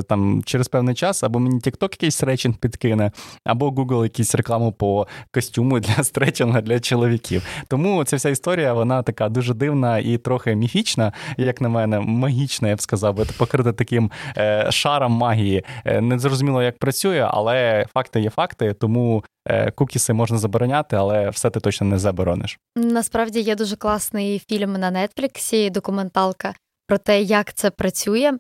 там 0.10 0.33
через 0.46 0.68
певний 0.68 0.96
час 0.96 1.24
або 1.24 1.40
мені 1.40 1.60
TikTok 1.60 1.92
якийсь 1.92 2.16
стречинг 2.16 2.56
підкине, 2.56 3.12
або 3.46 3.70
Google 3.70 4.04
якусь 4.04 4.36
рекламу 4.36 4.72
по 4.72 5.08
костюму 5.32 5.80
для 5.80 6.04
стретчинга 6.04 6.62
для 6.62 6.80
чоловіків. 6.80 7.44
Тому 7.68 8.04
ця 8.04 8.16
вся 8.16 8.30
історія 8.30 8.74
вона 8.74 9.04
така 9.04 9.30
дуже 9.30 9.54
дивна 9.54 9.98
і 9.98 10.18
трохи 10.18 10.56
міфічна, 10.56 11.13
як 11.38 11.62
на 11.62 11.70
мене, 11.70 12.00
магічна, 12.00 12.70
я 12.70 12.75
б 12.75 12.82
сказав, 12.82 13.16
би 13.16 13.25
покрита 13.38 13.74
таким 13.74 14.12
е, 14.38 14.72
шаром 14.72 15.12
магії. 15.12 15.63
Е, 15.86 16.02
не 16.02 16.20
зрозуміло, 16.20 16.63
як 16.63 16.78
працює, 16.78 17.28
але 17.32 17.86
факти 17.94 18.22
є 18.22 18.30
факти, 18.30 18.74
тому. 18.74 19.24
Е, 19.48 19.72
кукіси 19.72 20.13
можна 20.13 20.38
забороняти, 20.38 20.96
але 20.96 21.30
все 21.30 21.50
ти 21.50 21.60
точно 21.60 21.88
не 21.88 22.00
заборониш. 22.00 22.60
Насправді 22.75 23.40
є 23.40 23.56
дуже 23.56 23.75
класний 23.75 24.40
фільм 24.50 24.74
на 24.74 24.92
Нетфліксі, 24.92 25.70
документалка 25.70 26.54
про 26.88 26.98
те, 26.98 27.22
як 27.22 27.54
це 27.54 27.70
працює. 27.70 28.32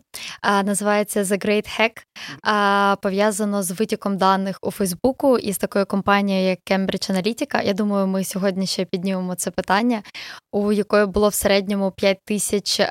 Називається 0.63 1.23
The 1.23 1.45
Great 1.45 1.79
Hack, 1.79 2.97
пов'язано 3.01 3.63
з 3.63 3.71
витіком 3.71 4.17
даних 4.17 4.57
у 4.61 4.71
Фейсбуку 4.71 5.37
із 5.37 5.57
такою 5.57 5.85
компанією, 5.85 6.49
як 6.49 6.59
Cambridge 6.71 7.11
Analytica. 7.11 7.65
Я 7.65 7.73
думаю, 7.73 8.07
ми 8.07 8.23
сьогодні 8.23 8.67
ще 8.67 8.85
піднімемо 8.85 9.35
це 9.35 9.51
питання, 9.51 10.03
у 10.51 10.71
якої 10.71 11.05
було 11.05 11.29
в 11.29 11.33
середньому 11.33 11.91
5 11.91 12.17
тисяч 12.25 12.79
е, 12.79 12.89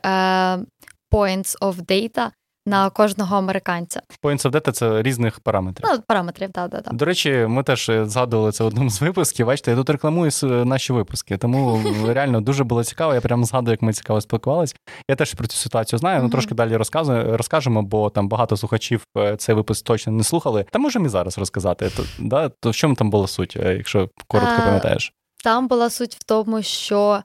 points 1.12 1.58
of 1.60 1.74
data 1.74 2.30
на 2.66 2.90
кожного 2.90 3.36
американця. 3.36 4.02
Points 4.22 4.46
of 4.46 4.50
data– 4.50 4.70
це 4.72 5.02
різних 5.02 5.40
параметрів. 5.40 5.88
Ну, 5.92 5.98
параметрів, 6.06 6.52
так, 6.52 6.70
так, 6.70 6.82
так. 6.82 6.94
До 6.94 7.04
речі, 7.04 7.46
ми 7.48 7.62
теж 7.62 7.90
згадували 8.02 8.52
це 8.52 8.64
в 8.64 8.66
одному 8.66 8.90
з 8.90 9.00
випусків. 9.00 9.46
Бачите, 9.46 9.70
я 9.70 9.76
тут 9.76 9.90
рекламую 9.90 10.30
наші 10.42 10.92
випуски, 10.92 11.36
тому 11.36 11.80
реально 12.06 12.40
дуже 12.40 12.64
було 12.64 12.84
цікаво. 12.84 13.14
Я 13.14 13.20
прямо 13.20 13.44
згадую, 13.44 13.72
як 13.72 13.82
ми 13.82 13.92
цікаво 13.92 14.20
спілкувалися. 14.20 14.74
Я 15.08 15.16
теж 15.16 15.34
про 15.34 15.46
цю 15.46 15.56
ситуацію 15.56 15.98
знаю. 15.98 16.18
Mm-hmm. 16.18 16.22
Ну 16.22 16.30
трошки 16.30 16.54
далі 16.54 16.76
розкажемо, 17.12 17.82
бо 17.82 18.10
там 18.10 18.28
багато 18.28 18.56
слухачів 18.56 19.04
е, 19.18 19.36
цей 19.36 19.54
випуск 19.54 19.84
точно 19.84 20.12
не 20.12 20.24
слухали. 20.24 20.64
Та 20.70 20.78
можемо 20.78 21.06
і 21.06 21.08
зараз 21.08 21.38
розказати. 21.38 21.90
То, 21.96 22.04
да, 22.18 22.48
то 22.48 22.70
в 22.70 22.74
чому 22.74 22.94
там 22.94 23.10
була 23.10 23.26
суть, 23.26 23.56
е, 23.56 23.74
якщо 23.74 24.08
коротко 24.26 24.62
пам'ятаєш? 24.64 25.12
Там 25.44 25.68
була 25.68 25.90
суть 25.90 26.14
в 26.14 26.24
тому, 26.24 26.62
що 26.62 27.22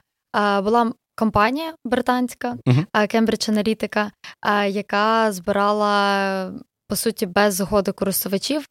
була 0.64 0.92
компанія 1.18 1.74
британська 1.86 2.56
Cambridge 2.94 3.52
Analytica, 3.52 4.10
яка 4.70 5.32
збирала. 5.32 6.52
По 6.90 6.96
суті, 6.96 7.26
без 7.26 7.56
згоди 7.56 7.92
користувачів 7.92 8.66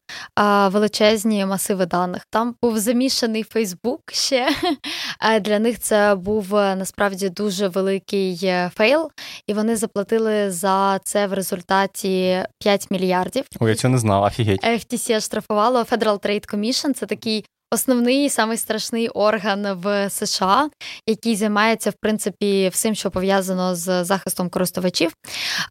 величезні 0.67 1.45
масиви 1.45 1.85
даних. 1.85 2.25
Там 2.29 2.55
був 2.61 2.79
замішаний 2.79 3.43
Фейсбук 3.43 4.01
ще. 4.11 4.49
Для 5.41 5.59
них 5.59 5.79
це 5.79 6.15
був 6.15 6.51
насправді 6.51 7.29
дуже 7.29 7.67
великий 7.67 8.39
е, 8.43 8.71
fail, 8.75 9.11
і 9.47 9.53
вони 9.53 9.75
заплатили 9.75 10.51
за 10.51 10.99
це 11.03 11.27
в 11.27 11.33
результаті 11.33 12.43
5 12.59 12.91
мільярдів. 12.91 13.45
Ой, 13.59 13.69
я 13.69 13.75
цього 13.75 13.91
не 13.91 13.97
знав, 13.97 14.23
офігеть. 14.23 14.63
FTC 14.63 15.21
штрафувало 15.21 15.83
Federal 15.83 16.25
Trade 16.25 16.53
Commission, 16.55 16.93
Це 16.93 17.05
такий 17.05 17.45
основний 17.71 18.29
самий 18.29 18.57
страшний 18.57 19.09
орган 19.09 19.73
в 19.73 20.09
США, 20.09 20.69
який 21.07 21.35
займається 21.35 21.89
в 21.89 21.93
принципі 22.01 22.69
всім, 22.73 22.95
що 22.95 23.11
пов'язано 23.11 23.75
з 23.75 24.03
захистом 24.03 24.49
користувачів. 24.49 25.13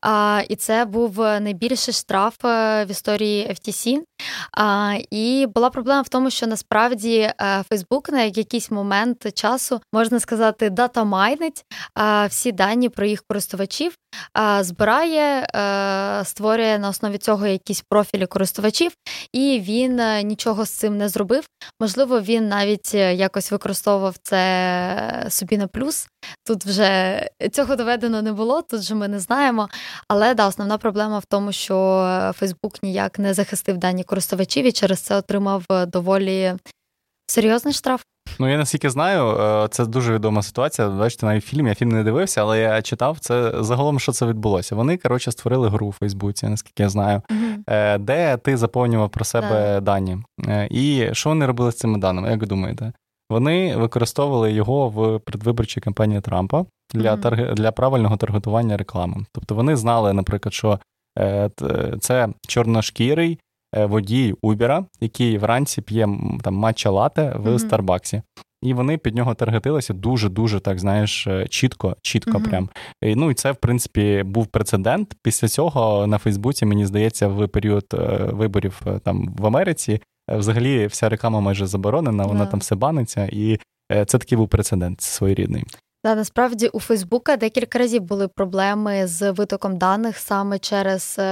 А, 0.03 0.43
І 0.49 0.57
це 0.57 0.85
був 0.85 1.19
найбільший 1.19 1.95
штраф 1.95 2.45
е, 2.45 2.85
в 2.85 2.91
історії 2.91 3.49
FTC. 3.51 3.99
А, 4.53 4.95
І 5.11 5.47
була 5.55 5.71
проблема 5.71 6.03
в 6.03 6.09
тому, 6.09 6.31
що 6.31 6.47
насправді 6.47 7.31
Facebook 7.71 8.13
на 8.13 8.23
якийсь 8.23 8.71
момент 8.71 9.35
часу 9.35 9.81
можна 9.93 10.21
сказати 10.21 10.71
датамайнить 10.71 11.65
всі 12.29 12.53
дані 12.53 12.89
про 12.89 13.07
їх 13.07 13.23
користувачів 13.29 13.97
збирає, 14.61 15.47
е, 15.55 16.25
створює 16.25 16.79
на 16.79 16.89
основі 16.89 17.19
цього 17.19 17.47
якісь 17.47 17.85
профілі 17.89 18.27
користувачів, 18.27 18.93
і 19.33 19.61
він 19.61 20.01
е, 20.01 20.23
нічого 20.23 20.65
з 20.65 20.71
цим 20.71 20.97
не 20.97 21.09
зробив. 21.09 21.47
Можливо, 21.81 22.21
він 22.21 22.49
навіть 22.49 22.95
е, 22.95 23.15
якось 23.15 23.53
використовував 23.53 24.17
це 24.23 25.27
собі 25.29 25.59
на 25.59 25.67
плюс. 25.67 26.09
Тут 26.47 26.65
вже 26.65 27.21
цього 27.53 27.77
доведено 27.77 28.23
не 28.23 28.33
було, 28.33 28.63
тут 28.63 28.83
же 28.83 28.95
ми 28.95 29.09
не 29.09 29.21
знаємо. 29.21 29.69
Але 30.09 30.35
да, 30.35 30.47
основна 30.47 30.79
проблема 30.79 31.19
в 31.19 31.25
тому, 31.25 31.53
що 31.53 32.33
Фейсбук 32.37 32.83
ніяк 32.83 33.19
не 33.19 33.35
захистив 33.35 33.77
дані 33.77 34.05
користувачів 34.05 34.65
і 34.67 34.73
через 34.73 35.01
це 35.01 35.17
отримав 35.17 35.65
доволі 35.87 36.55
серйозний 37.27 37.75
штраф. 37.75 38.03
Ну, 38.39 38.49
я 38.51 38.59
наскільки 38.59 38.91
знаю, 38.91 39.39
е, 39.39 39.69
це 39.69 39.87
дуже 39.87 40.15
відома 40.15 40.43
ситуація. 40.43 40.89
Бачите, 40.89 41.27
навіть 41.27 41.45
фільм, 41.45 41.67
я 41.67 41.75
фільм 41.75 41.89
не 41.89 42.05
дивився, 42.05 42.41
але 42.41 42.61
я 42.61 42.83
читав 42.83 43.19
це 43.19 43.53
загалом, 43.63 44.01
що 44.01 44.13
це 44.13 44.27
відбулося. 44.27 44.75
Вони, 44.75 44.97
коротше, 44.97 45.33
створили 45.33 45.69
гру 45.69 45.87
у 45.87 45.93
Фейсбуці, 45.93 46.47
наскільки 46.47 46.83
я 46.83 46.89
знаю, 46.89 47.23
uh 47.31 47.99
де 47.99 48.37
ти 48.37 48.57
заповнював 48.57 49.11
про 49.11 49.25
себе 49.25 49.77
yeah. 49.77 49.81
дані. 49.81 50.19
Е, 50.49 50.69
і 50.71 51.09
що 51.13 51.29
вони 51.29 51.47
робили 51.47 51.73
з 51.73 51.77
цими 51.77 51.99
даними? 51.99 52.31
Як 52.31 52.41
ви 52.41 52.47
думаєте? 52.47 52.93
Вони 53.31 53.77
використовували 53.77 54.53
його 54.53 54.89
в 54.89 55.19
предвиборчій 55.19 55.81
кампанії 55.81 56.21
Трампа 56.21 56.65
для 56.95 57.15
uh 57.15 57.21
тарг... 57.21 57.55
для 57.55 57.73
правильного 57.73 58.17
таргетування 58.17 58.77
реклами. 58.77 59.17
Тобто 59.33 59.55
вони 59.55 59.77
знали, 59.77 60.13
наприклад, 60.13 60.55
що 60.55 60.81
це 62.01 62.29
чорношкірий 62.49 63.39
водій 63.73 64.35
Убера, 64.43 64.85
який 65.01 65.39
вранці 65.39 65.83
п'є 65.83 66.09
там 66.43 66.55
матча 66.55 66.91
лате 66.91 67.33
в 67.37 67.49
mm-hmm. 67.49 67.59
Старбаксі. 67.59 68.23
І 68.63 68.75
вони 68.75 68.99
під 68.99 69.15
нього 69.15 69.35
таргетилися 69.35 69.95
дуже-дуже, 69.95 70.61
так 70.61 70.79
знаєш, 70.79 71.27
е, 71.27 71.47
чітко, 71.49 71.97
чітко 72.03 72.31
mm-hmm. 72.31 72.49
прям. 72.49 72.69
І, 73.03 73.15
Ну 73.15 73.31
і 73.31 73.35
це, 73.35 73.53
в 73.53 73.57
принципі, 73.57 74.23
був 74.27 74.47
прецедент. 74.47 75.15
Після 75.23 75.49
цього 75.49 76.07
на 76.07 76.19
Фейсбуці, 76.19 76.67
мені 76.67 76.87
здається, 76.87 77.29
в 77.29 77.49
період 77.49 77.85
е, 77.95 77.97
виборів 78.33 78.83
там 79.05 79.35
в 79.39 79.47
Америці 79.47 80.01
взагалі 80.29 80.87
вся 80.87 81.09
реклама 81.09 81.41
майже 81.41 81.67
заборонена, 81.67 82.25
вона 82.25 82.45
yeah. 82.45 82.51
там 82.51 82.61
все 82.61 82.75
баниться, 82.75 83.29
і 83.33 83.59
це 83.91 84.19
такий 84.19 84.39
був 84.39 84.49
прецедент 84.49 85.01
своєрідний. 85.01 85.65
Да, 86.05 86.15
насправді 86.15 86.69
у 86.69 86.81
Фейсбука 86.81 87.37
декілька 87.37 87.79
разів 87.79 88.03
були 88.03 88.29
проблеми 88.29 89.07
з 89.07 89.31
витоком 89.31 89.79
даних 89.79 90.19
саме 90.19 90.59
через 90.59 91.17
е, 91.19 91.23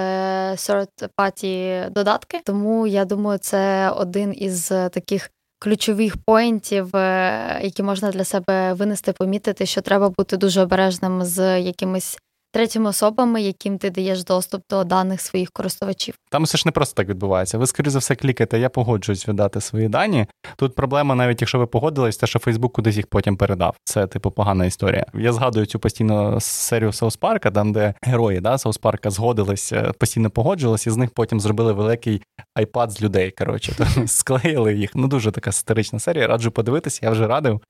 third 0.52 0.88
party 1.18 1.90
додатки. 1.90 2.40
Тому 2.44 2.86
я 2.86 3.04
думаю, 3.04 3.38
це 3.38 3.90
один 3.90 4.34
із 4.36 4.68
таких 4.68 5.30
ключових 5.64 6.16
поінтів, 6.16 6.96
е, 6.96 7.60
які 7.62 7.82
можна 7.82 8.10
для 8.10 8.24
себе 8.24 8.72
винести, 8.72 9.12
помітити, 9.12 9.66
що 9.66 9.80
треба 9.80 10.08
бути 10.08 10.36
дуже 10.36 10.62
обережним 10.62 11.24
з 11.24 11.60
якимись 11.60 12.18
третіми 12.54 12.90
особами, 12.90 13.42
яким 13.42 13.78
ти 13.78 13.90
даєш 13.90 14.24
доступ 14.24 14.62
до 14.70 14.84
даних 14.84 15.20
своїх 15.20 15.50
користувачів. 15.50 16.14
Там 16.30 16.44
все 16.44 16.58
ж 16.58 16.62
не 16.66 16.72
просто 16.72 16.94
так 16.94 17.08
відбувається. 17.08 17.58
Ви, 17.58 17.66
скоріше 17.66 17.90
за 17.90 17.98
все, 17.98 18.14
клікаєте, 18.14 18.58
я 18.58 18.68
погоджуюсь 18.68 19.28
віддати 19.28 19.60
свої 19.60 19.88
дані. 19.88 20.26
Тут 20.56 20.74
проблема, 20.74 21.14
навіть 21.14 21.40
якщо 21.40 21.58
ви 21.58 21.66
погодились, 21.66 22.16
те, 22.16 22.26
що 22.26 22.38
Фейсбук 22.38 22.72
кудись 22.72 22.96
їх 22.96 23.06
потім 23.06 23.36
передав. 23.36 23.76
Це 23.84 24.06
типу 24.06 24.30
погана 24.30 24.64
історія. 24.64 25.06
Я 25.14 25.32
згадую 25.32 25.66
цю 25.66 25.78
постійно 25.78 26.40
серію 26.40 26.92
Саус 26.92 27.16
Парка, 27.16 27.50
там 27.50 27.72
де 27.72 27.94
герої 28.02 28.40
да, 28.40 28.58
Саус 28.58 28.78
Парка 28.78 29.10
згодились, 29.10 29.72
е, 29.72 29.92
постійно 29.98 30.30
погоджувалися, 30.30 30.90
і 30.90 30.92
з 30.92 30.96
них 30.96 31.10
потім 31.10 31.40
зробили 31.40 31.72
великий 31.72 32.22
айпад 32.54 32.90
з 32.90 33.02
людей. 33.02 33.30
Коротше, 33.30 33.72
склеїли 34.06 34.74
їх. 34.74 34.90
Ну 34.94 35.08
дуже 35.08 35.30
така 35.30 35.52
сатирична 35.52 35.98
серія. 35.98 36.26
Раджу 36.26 36.50
подивитися, 36.50 37.00
я 37.02 37.10
вже 37.10 37.26
радив. 37.26 37.60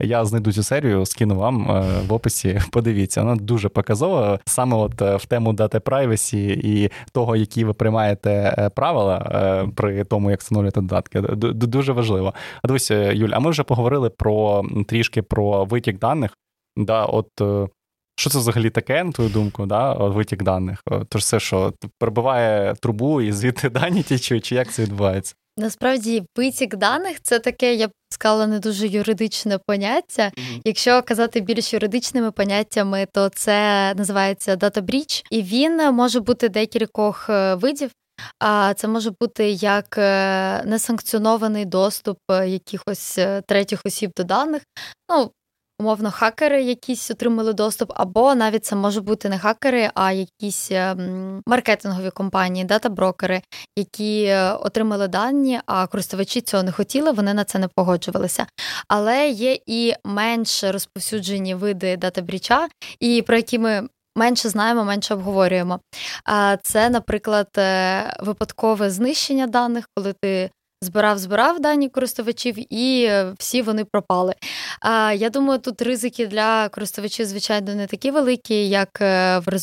Я 0.00 0.24
знайду 0.24 0.52
цю 0.52 0.62
серію, 0.62 1.06
скину 1.06 1.36
вам 1.36 1.70
е, 1.70 2.00
в 2.08 2.12
описі. 2.12 2.60
Подивіться, 2.70 3.22
вона 3.22 3.36
дуже 3.36 3.68
показова. 3.68 4.33
Саме 4.44 4.76
от 4.76 5.02
е, 5.02 5.16
в 5.16 5.26
тему 5.26 5.52
дати 5.52 5.78
privacy 5.78 6.36
і 6.62 6.90
того, 7.12 7.36
які 7.36 7.64
ви 7.64 7.72
приймаєте 7.72 8.56
правила 8.74 9.68
при 9.76 10.04
тому, 10.04 10.30
як 10.30 10.40
встановлюєте 10.40 10.80
додатки. 10.80 11.20
Дуже 11.20 11.92
важливо. 11.92 12.34
А 12.62 12.68
дивися, 12.68 13.12
Юль, 13.12 13.30
а 13.32 13.38
ми 13.38 13.50
вже 13.50 13.62
поговорили 13.62 14.10
про 14.10 14.64
трішки 14.88 15.22
про 15.22 15.64
витік 15.64 15.98
даних. 15.98 16.36
Да, 16.76 17.04
от 17.04 17.28
що 18.16 18.30
це 18.30 18.38
взагалі 18.38 18.70
таке, 18.70 19.04
на 19.04 19.12
твою 19.12 19.30
думку, 19.30 19.66
да, 19.66 19.94
витік 19.94 20.42
даних? 20.42 20.82
Тож 21.08 21.22
все, 21.22 21.40
що 21.40 21.72
перебиває 21.98 22.74
трубу 22.74 23.20
і 23.20 23.32
звідти 23.32 23.68
дані 23.70 24.02
тічуть, 24.02 24.44
чи 24.44 24.54
як 24.54 24.72
це 24.72 24.82
відбувається? 24.82 25.34
Насправді, 25.56 26.22
витік 26.36 26.76
даних 26.76 27.20
це 27.22 27.38
таке, 27.38 27.74
я 27.74 27.88
б 27.88 27.90
сказала, 28.14 28.46
не 28.46 28.58
дуже 28.58 28.86
юридичне 28.86 29.58
поняття. 29.58 30.22
Mm-hmm. 30.22 30.60
Якщо 30.64 31.02
казати 31.02 31.40
більш 31.40 31.72
юридичними 31.72 32.30
поняттями, 32.30 33.06
то 33.12 33.28
це 33.28 33.92
називається 33.96 34.56
data 34.56 34.82
breach, 34.82 35.24
і 35.30 35.42
він 35.42 35.94
може 35.94 36.20
бути 36.20 36.48
декількох 36.48 37.26
е, 37.30 37.54
видів. 37.54 37.90
А 38.38 38.74
це 38.74 38.88
може 38.88 39.10
бути 39.20 39.50
як 39.50 39.98
е, 39.98 40.62
несанкціонований 40.64 41.64
доступ 41.64 42.18
е, 42.30 42.48
якихось 42.48 43.18
третіх 43.46 43.80
осіб 43.86 44.10
до 44.16 44.24
даних. 44.24 44.62
Ну, 45.10 45.30
умовно, 45.80 46.10
хакери 46.10 46.62
якісь 46.62 47.10
отримали 47.10 47.52
доступ, 47.52 47.92
або 47.94 48.34
навіть 48.34 48.64
це 48.64 48.76
може 48.76 49.00
бути 49.00 49.28
не 49.28 49.38
хакери, 49.38 49.90
а 49.94 50.12
якісь 50.12 50.68
ем, 50.70 51.42
маркетингові 51.46 52.10
компанії, 52.10 52.64
дата-брокери, 52.64 53.42
які 53.76 54.24
е, 54.24 54.52
отримали 54.52 55.08
дані, 55.08 55.60
а 55.66 55.86
користувачі 55.86 56.40
цього 56.40 56.62
не 56.62 56.72
хотіли, 56.72 57.12
вони 57.12 57.34
на 57.34 57.44
це 57.44 57.58
не 57.58 57.68
погоджувалися. 57.68 58.46
Але 58.88 59.28
є 59.28 59.58
і 59.66 59.94
менш 60.04 60.64
розповсюджені 60.64 61.54
види 61.54 61.96
дата-бріча, 61.96 62.68
і 63.00 63.22
про 63.22 63.36
які 63.36 63.58
ми. 63.58 63.88
Менше 64.16 64.48
знаємо, 64.48 64.84
менше 64.84 65.14
обговорюємо. 65.14 65.80
Це, 66.62 66.90
наприклад, 66.90 67.48
е, 67.58 68.16
випадкове 68.20 68.90
знищення 68.90 69.46
даних, 69.46 69.88
коли 69.96 70.14
ти 70.22 70.50
збирав, 70.84 71.18
збирав 71.18 71.60
дані 71.60 71.88
користувачів, 71.88 72.72
і 72.74 73.04
е, 73.04 73.34
всі 73.38 73.62
вони 73.62 73.84
пропали. 73.84 74.34
А 74.80 75.12
я 75.12 75.30
думаю, 75.30 75.58
тут 75.58 75.82
ризики 75.82 76.26
для 76.26 76.68
користувачів, 76.68 77.26
звичайно, 77.26 77.74
не 77.74 77.86
такі 77.86 78.10
великі, 78.10 78.68
як 78.68 79.00
е, 79.00 79.38
в 79.38 79.58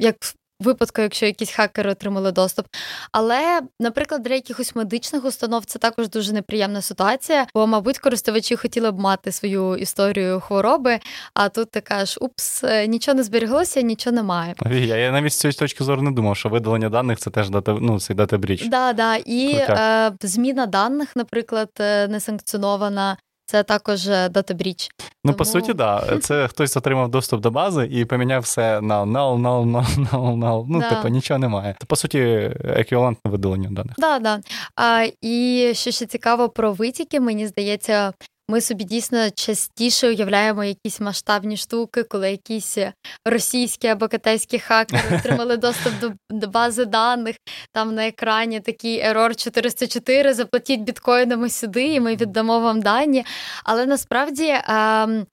як 0.00 0.16
випадку, 0.60 1.02
якщо 1.02 1.26
якісь 1.26 1.50
хакери 1.50 1.90
отримали 1.90 2.32
доступ. 2.32 2.66
Але, 3.12 3.60
наприклад, 3.80 4.22
для 4.22 4.34
якихось 4.34 4.74
медичних 4.74 5.24
установ 5.24 5.64
це 5.64 5.78
також 5.78 6.08
дуже 6.08 6.32
неприємна 6.32 6.82
ситуація, 6.82 7.46
бо, 7.54 7.66
мабуть, 7.66 7.98
користувачі 7.98 8.56
хотіли 8.56 8.90
б 8.90 8.98
мати 8.98 9.32
свою 9.32 9.76
історію 9.76 10.40
хвороби, 10.40 10.98
а 11.34 11.48
тут 11.48 11.70
ти 11.70 11.80
кажеш, 11.80 12.18
упс, 12.20 12.64
е, 12.64 12.86
нічого 12.86 13.14
не 13.14 13.22
зберіглося, 13.22 13.80
нічого 13.80 14.16
немає. 14.16 14.54
Я, 14.70 14.96
я 14.96 15.12
навіть 15.12 15.32
з 15.32 15.36
цієї 15.36 15.54
точки 15.54 15.84
зору 15.84 16.02
не 16.02 16.10
думав, 16.10 16.36
що 16.36 16.48
видалення 16.48 16.88
даних 16.88 17.18
це 17.18 17.30
теж 17.30 17.50
дата, 17.50 17.78
ну, 17.80 18.00
це 18.00 18.14
дата 18.14 18.38
бріч. 18.38 18.66
Да, 18.68 18.92
да. 18.92 19.16
І 19.16 19.52
е, 19.54 20.12
зміна 20.22 20.66
даних, 20.66 21.16
наприклад, 21.16 21.70
е, 21.80 22.08
не 22.08 22.20
санкціонована. 22.20 23.16
Це 23.50 23.62
також 23.62 24.06
дата 24.06 24.54
бріч. 24.54 24.90
Ну, 25.00 25.08
Тому... 25.24 25.36
по 25.36 25.44
суті, 25.44 25.72
да. 25.72 26.18
Це 26.20 26.48
хтось 26.48 26.76
отримав 26.76 27.08
доступ 27.08 27.40
до 27.40 27.50
бази 27.50 27.88
і 27.90 28.04
поміняв 28.04 28.42
все 28.42 28.80
на 28.80 29.04
null, 29.04 29.42
null, 29.42 29.64
null, 29.64 30.10
null, 30.10 30.38
null. 30.38 30.66
Ну, 30.68 30.80
да. 30.80 30.90
типу, 30.90 31.08
нічого 31.08 31.38
немає. 31.38 31.76
Це, 31.78 31.86
по 31.86 31.96
суті, 31.96 32.18
еквівалентне 32.64 33.30
видалення 33.30 33.68
даних. 33.70 33.94
Да, 33.98 34.18
да. 34.18 34.40
А, 34.76 35.06
І 35.22 35.70
що 35.74 35.90
ще 35.90 36.06
цікаво 36.06 36.48
про 36.48 36.72
витіки, 36.72 37.20
мені 37.20 37.46
здається, 37.46 38.12
ми 38.50 38.60
собі 38.60 38.84
дійсно 38.84 39.30
частіше 39.30 40.08
уявляємо 40.08 40.64
якісь 40.64 41.00
масштабні 41.00 41.56
штуки, 41.56 42.02
коли 42.02 42.30
якісь 42.30 42.78
російські 43.24 43.86
або 43.88 44.08
китайські 44.08 44.58
хакери 44.58 45.02
отримали 45.18 45.56
доступ 45.56 45.92
до, 46.00 46.12
до 46.30 46.46
бази 46.46 46.84
даних. 46.84 47.36
Там 47.72 47.94
на 47.94 48.06
екрані 48.06 48.60
такий 48.60 49.04
error 49.04 49.34
404, 49.34 50.34
заплатіть 50.34 50.80
біткоїнами 50.80 51.50
сюди, 51.50 51.86
і 51.86 52.00
ми 52.00 52.16
віддамо 52.16 52.60
вам 52.60 52.80
дані. 52.80 53.24
Але 53.64 53.86
насправді. 53.86 54.54
Ем, 54.68 55.26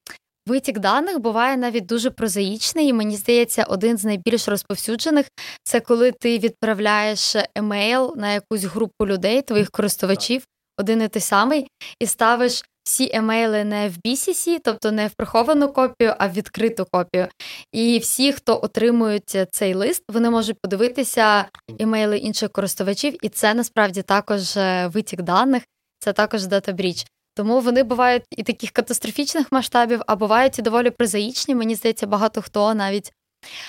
Витік 0.47 0.79
даних 0.79 1.19
буває 1.19 1.57
навіть 1.57 1.85
дуже 1.85 2.09
прозаїчний, 2.09 2.87
і 2.87 2.93
мені 2.93 3.15
здається, 3.15 3.63
один 3.63 3.97
з 3.97 4.05
найбільш 4.05 4.47
розповсюджених 4.47 5.25
це 5.63 5.79
коли 5.79 6.11
ти 6.11 6.39
відправляєш 6.39 7.35
емейл 7.55 8.13
на 8.17 8.33
якусь 8.33 8.63
групу 8.63 9.07
людей, 9.07 9.41
твоїх 9.41 9.71
користувачів, 9.71 10.45
один 10.77 11.01
і 11.01 11.07
той 11.07 11.21
самий, 11.21 11.67
і 11.99 12.05
ставиш 12.05 12.63
всі 12.85 13.09
емейли 13.13 13.63
не 13.63 13.89
в 13.89 13.97
BCC, 14.07 14.59
тобто 14.63 14.91
не 14.91 15.07
в 15.07 15.13
приховану 15.13 15.73
копію, 15.73 16.13
а 16.19 16.27
в 16.27 16.33
відкриту 16.33 16.85
копію. 16.91 17.27
І 17.71 17.99
всі, 17.99 18.33
хто 18.33 18.59
отримують 18.63 19.37
цей 19.51 19.73
лист, 19.73 20.03
вони 20.09 20.29
можуть 20.29 20.57
подивитися 20.61 21.45
емейли 21.79 22.17
інших 22.17 22.51
користувачів, 22.51 23.25
і 23.25 23.29
це 23.29 23.53
насправді 23.53 24.01
також 24.01 24.57
е, 24.57 24.87
витік 24.87 25.21
даних, 25.21 25.63
це 25.99 26.13
також 26.13 26.45
data 26.45 26.67
breach. 26.67 27.05
Тому 27.35 27.59
вони 27.59 27.83
бувають 27.83 28.23
і 28.31 28.43
таких 28.43 28.71
катастрофічних 28.71 29.51
масштабів, 29.51 30.01
а 30.07 30.15
бувають 30.15 30.59
і 30.59 30.61
доволі 30.61 30.89
прозаїчні. 30.89 31.55
Мені 31.55 31.75
здається, 31.75 32.07
багато 32.07 32.41
хто 32.41 32.73
навіть 32.73 33.11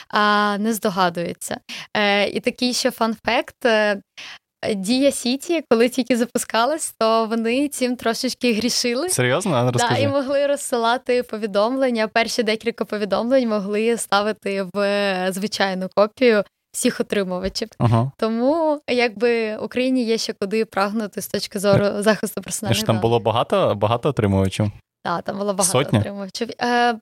а, 0.09 0.57
не 0.59 0.73
здогадується. 0.73 1.61
Е, 1.97 2.29
І 2.29 2.41
такий 2.41 2.73
ще 2.73 2.91
fun 2.91 3.15
fact. 3.16 3.57
Е, 4.71 4.75
Дія 4.75 5.13
Сіті, 5.13 5.65
коли 5.71 5.89
тільки 5.89 6.17
запускалась, 6.17 6.95
то 6.99 7.27
вони 7.27 7.69
цим 7.69 7.97
трошечки 7.97 8.53
грішили. 8.55 9.09
Серйозно? 9.09 9.53
А, 9.53 9.71
розкажи. 9.73 9.95
Да, 9.95 10.01
І 10.01 10.09
могли 10.09 10.47
розсилати 10.47 11.23
повідомлення. 11.23 12.09
Перші 12.09 12.43
декілька 12.43 12.85
повідомлень 12.85 13.49
могли 13.49 13.97
ставити 13.97 14.63
в 14.63 14.79
е, 14.79 15.29
звичайну 15.33 15.89
копію 15.97 16.45
всіх 16.73 17.01
отримувачів. 17.01 17.69
Ага. 17.79 18.13
Тому 18.19 18.81
якби 18.89 19.57
Україні 19.57 20.05
є 20.05 20.19
ще 20.19 20.33
куди 20.33 20.65
прагнути 20.65 21.23
з 21.23 21.27
точки 21.29 21.59
зору 21.59 22.03
захисту 22.03 22.43
персональних 22.43 22.83
Там 22.83 23.01
було 23.01 23.21
багато 23.21 23.75
багато 23.75 24.09
отримувачів. 24.09 24.71
Так, 25.05 25.23
там 25.23 25.39
було 25.39 25.55
багато 25.55 25.73
Сотня? 25.79 25.99
отримувачів. 25.99 26.49
Е, 26.63 26.99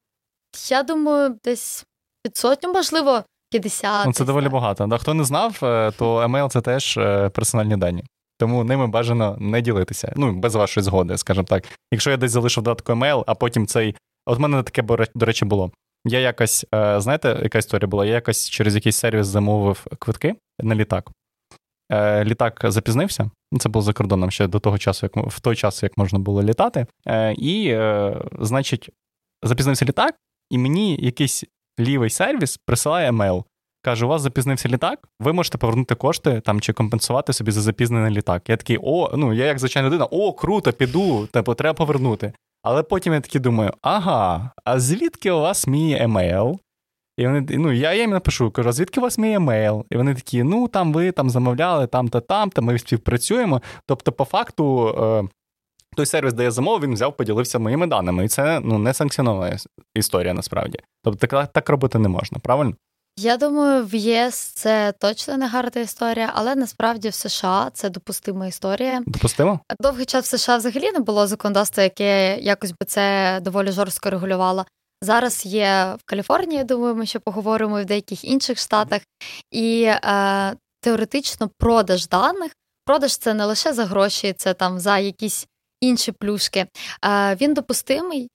Я 0.70 0.82
думаю, 0.82 1.38
десь 1.44 1.84
під 2.22 2.36
сотню, 2.36 2.72
можливо. 2.72 3.22
50. 3.60 4.06
Ну, 4.06 4.12
Це 4.12 4.24
доволі 4.24 4.48
багато. 4.48 4.86
Да, 4.86 4.98
Хто 4.98 5.14
не 5.14 5.24
знав, 5.24 5.58
е, 5.62 5.90
то 5.90 6.20
емейл 6.20 6.48
це 6.48 6.60
теж 6.60 6.96
е, 6.96 7.28
персональні 7.28 7.76
дані. 7.76 8.04
Тому 8.38 8.64
ними 8.64 8.86
бажано 8.86 9.36
не 9.40 9.60
ділитися. 9.60 10.12
Ну, 10.16 10.32
без 10.32 10.54
вашої 10.54 10.84
згоди, 10.84 11.18
скажімо 11.18 11.44
так. 11.44 11.64
Якщо 11.92 12.10
я 12.10 12.16
десь 12.16 12.30
залишив 12.30 12.64
додатку 12.64 12.92
емейл, 12.92 13.24
а 13.26 13.34
потім 13.34 13.66
цей. 13.66 13.96
От 14.26 14.38
в 14.38 14.40
мене 14.40 14.62
таке, 14.62 14.82
до 15.14 15.26
речі, 15.26 15.44
було. 15.44 15.70
Я 16.04 16.20
якось, 16.20 16.66
е, 16.74 17.00
знаєте, 17.00 17.40
яка 17.42 17.58
історія 17.58 17.88
була? 17.88 18.06
Я 18.06 18.12
якось 18.12 18.50
через 18.50 18.74
якийсь 18.74 18.96
сервіс 18.96 19.26
замовив 19.26 19.86
квитки 19.98 20.34
на 20.60 20.74
літак. 20.74 21.10
Літак 22.24 22.60
запізнився. 22.64 23.30
Це 23.58 23.68
було 23.68 23.82
за 23.82 23.92
кордоном 23.92 24.30
ще 24.30 24.46
до 24.46 24.58
того 24.58 24.78
часу, 24.78 25.06
як 25.06 25.26
в 25.26 25.40
той 25.40 25.56
час, 25.56 25.82
як 25.82 25.98
можна 25.98 26.18
було 26.18 26.42
літати. 26.42 26.86
І, 27.36 27.78
значить, 28.40 28.90
запізнився 29.42 29.84
літак, 29.84 30.14
і 30.50 30.58
мені 30.58 30.96
якийсь 30.96 31.44
лівий 31.80 32.10
сервіс 32.10 32.56
присилає 32.56 33.08
email. 33.08 33.44
Каже, 33.82 34.04
у 34.04 34.08
вас 34.08 34.22
запізнився 34.22 34.68
літак, 34.68 35.08
ви 35.20 35.32
можете 35.32 35.58
повернути 35.58 35.94
кошти 35.94 36.42
там 36.44 36.60
чи 36.60 36.72
компенсувати 36.72 37.32
собі 37.32 37.50
за 37.50 37.60
запізнений 37.60 38.10
літак. 38.10 38.48
Я 38.48 38.56
такий, 38.56 38.78
о, 38.82 39.16
ну 39.16 39.32
я 39.32 39.46
як 39.46 39.58
звичайна 39.58 39.88
людина, 39.88 40.04
о, 40.04 40.32
круто, 40.32 40.72
піду, 40.72 41.26
типу, 41.26 41.54
треба 41.54 41.74
повернути. 41.74 42.32
Але 42.62 42.82
потім 42.82 43.12
я 43.12 43.20
такий 43.20 43.40
думаю: 43.40 43.72
ага, 43.82 44.50
а 44.64 44.80
звідки 44.80 45.30
у 45.30 45.40
вас 45.40 45.66
мій 45.66 45.96
email? 46.00 46.60
І 47.16 47.26
вони, 47.26 47.46
ну, 47.50 47.72
я 47.72 47.94
їм 47.94 48.10
напишу, 48.10 48.50
кажу, 48.50 48.68
а 48.68 48.72
звідки 48.72 49.00
у 49.00 49.02
вас 49.02 49.18
мій 49.18 49.32
email? 49.32 49.84
І 49.90 49.96
вони 49.96 50.14
такі, 50.14 50.42
ну 50.42 50.68
там 50.68 50.92
ви 50.92 51.12
там 51.12 51.30
замовляли, 51.30 51.86
там-та, 51.86 52.20
там-та, 52.20 52.62
ми 52.62 52.78
співпрацюємо. 52.78 53.62
Тобто, 53.86 54.12
по 54.12 54.24
факту, 54.24 54.88
е, 54.88 55.28
той 55.94 56.06
сервіс, 56.06 56.32
де 56.32 56.44
я 56.44 56.50
замовив, 56.50 56.82
він 56.82 56.94
взяв, 56.94 57.16
поділився 57.16 57.58
моїми 57.58 57.86
даними. 57.86 58.24
І 58.24 58.28
це 58.28 58.60
ну, 58.64 58.78
не 58.78 58.94
санкціонована 58.94 59.58
історія 59.94 60.34
насправді. 60.34 60.78
Тобто 61.02 61.26
так, 61.26 61.52
так 61.52 61.68
робити 61.68 61.98
не 61.98 62.08
можна, 62.08 62.38
правильно? 62.38 62.74
Я 63.18 63.36
думаю, 63.36 63.84
в 63.84 63.94
ЄС 63.94 64.34
це 64.34 64.92
точно 64.98 65.36
не 65.36 65.48
гарна 65.48 65.82
історія, 65.82 66.32
але 66.34 66.54
насправді 66.54 67.08
в 67.08 67.14
США 67.14 67.70
це 67.74 67.90
допустима 67.90 68.46
історія. 68.46 69.02
Допустимо? 69.06 69.60
Довгий 69.80 70.06
час 70.06 70.24
в 70.24 70.38
США 70.38 70.56
взагалі 70.56 70.92
не 70.92 70.98
було 70.98 71.26
законодавства, 71.26 71.82
яке 71.82 72.38
якось 72.40 72.70
би 72.70 72.86
це 72.86 73.38
доволі 73.42 73.72
жорстко 73.72 74.10
регулювало. 74.10 74.66
Зараз 75.02 75.46
є 75.46 75.96
в 75.98 76.04
Каліфорнії, 76.04 76.58
я 76.58 76.64
думаю, 76.64 76.94
ми 76.94 77.06
ще 77.06 77.18
поговоримо 77.18 77.80
і 77.80 77.82
в 77.82 77.86
деяких 77.86 78.24
інших 78.24 78.58
штатах. 78.58 79.02
І 79.50 79.82
е, 79.82 80.56
теоретично 80.80 81.50
продаж 81.58 82.08
даних, 82.08 82.52
продаж 82.84 83.16
це 83.16 83.34
не 83.34 83.44
лише 83.44 83.72
за 83.72 83.84
гроші, 83.84 84.32
це 84.32 84.54
там 84.54 84.78
за 84.78 84.98
якісь 84.98 85.46
інші 85.80 86.12
плюшки. 86.12 86.66
Він 87.40 87.54
допустимий, 87.54 88.28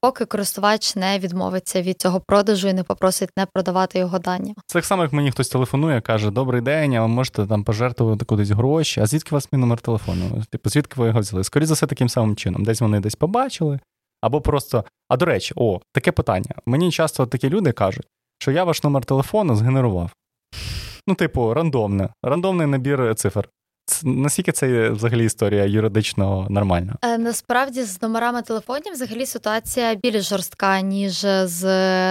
поки 0.00 0.24
користувач 0.24 0.96
не 0.96 1.18
відмовиться 1.18 1.82
від 1.82 2.00
цього 2.00 2.20
продажу 2.20 2.68
і 2.68 2.72
не 2.72 2.82
попросить 2.82 3.30
не 3.36 3.46
продавати 3.46 3.98
його 3.98 4.18
дані. 4.18 4.54
Це 4.66 4.78
так 4.78 4.84
само, 4.84 5.02
як 5.02 5.12
мені 5.12 5.30
хтось 5.30 5.48
телефонує, 5.48 6.00
каже: 6.00 6.30
Добрий 6.30 6.60
день, 6.60 6.94
а 6.94 7.02
ви 7.02 7.08
можете 7.08 7.46
там 7.46 7.64
пожертвувати 7.64 8.24
кудись 8.24 8.50
гроші. 8.50 9.00
А 9.00 9.06
звідки 9.06 9.28
у 9.30 9.34
вас 9.34 9.48
мій 9.52 9.58
номер 9.58 9.80
телефону? 9.80 10.42
Типу, 10.50 10.70
звідки 10.70 11.00
ви 11.00 11.06
його 11.06 11.20
взяли? 11.20 11.44
Скоріше 11.44 11.66
за 11.66 11.74
все, 11.74 11.86
таким 11.86 12.08
самим 12.08 12.36
чином. 12.36 12.64
Десь 12.64 12.80
вони 12.80 13.00
десь 13.00 13.14
побачили, 13.14 13.80
або 14.20 14.40
просто. 14.40 14.84
А 15.08 15.16
до 15.16 15.24
речі, 15.24 15.54
о, 15.56 15.80
таке 15.92 16.12
питання. 16.12 16.54
Мені 16.66 16.90
часто 16.90 17.26
такі 17.26 17.50
люди 17.50 17.72
кажуть, 17.72 18.06
що 18.38 18.50
я 18.50 18.64
ваш 18.64 18.82
номер 18.82 19.04
телефону 19.04 19.56
згенерував. 19.56 20.10
Ну, 21.06 21.14
типу, 21.14 21.54
рандомне, 21.54 22.08
рандомний 22.22 22.66
набір 22.66 23.14
цифр. 23.14 23.48
Наскільки 24.02 24.52
це 24.52 24.90
взагалі 24.90 25.24
історія 25.24 25.64
юридично 25.64 26.46
нормальна? 26.50 26.96
Е, 27.02 27.18
насправді 27.18 27.82
з 27.82 28.02
номерами 28.02 28.42
телефонів 28.42 28.92
взагалі 28.92 29.26
ситуація 29.26 29.94
більш 29.94 30.28
жорстка, 30.28 30.80
ніж 30.80 31.26
з 31.44 31.62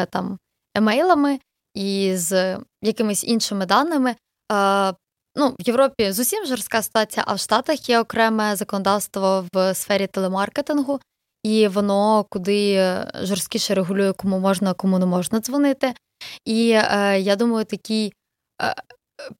там 0.05 0.37
емейлами 0.75 1.39
і 1.73 2.11
з 2.15 2.57
якимись 2.81 3.23
іншими 3.23 3.65
даними. 3.65 4.15
Е, 4.51 4.93
ну, 5.35 5.55
В 5.59 5.67
Європі 5.67 6.11
зовсім 6.11 6.45
жорстка 6.45 6.81
ситуація, 6.81 7.23
а 7.27 7.33
в 7.33 7.39
Штатах 7.39 7.89
є 7.89 7.99
окреме 7.99 8.55
законодавство 8.55 9.45
в 9.53 9.73
сфері 9.73 10.07
телемаркетингу, 10.07 10.99
і 11.43 11.67
воно 11.67 12.25
куди 12.29 12.95
жорсткіше 13.21 13.75
регулює, 13.75 14.13
кому 14.13 14.39
можна, 14.39 14.73
кому 14.73 14.99
не 14.99 15.05
можна 15.05 15.39
дзвонити. 15.39 15.93
І 16.45 16.69
е, 16.71 17.19
я 17.19 17.35
думаю, 17.35 17.65
такий 17.65 18.13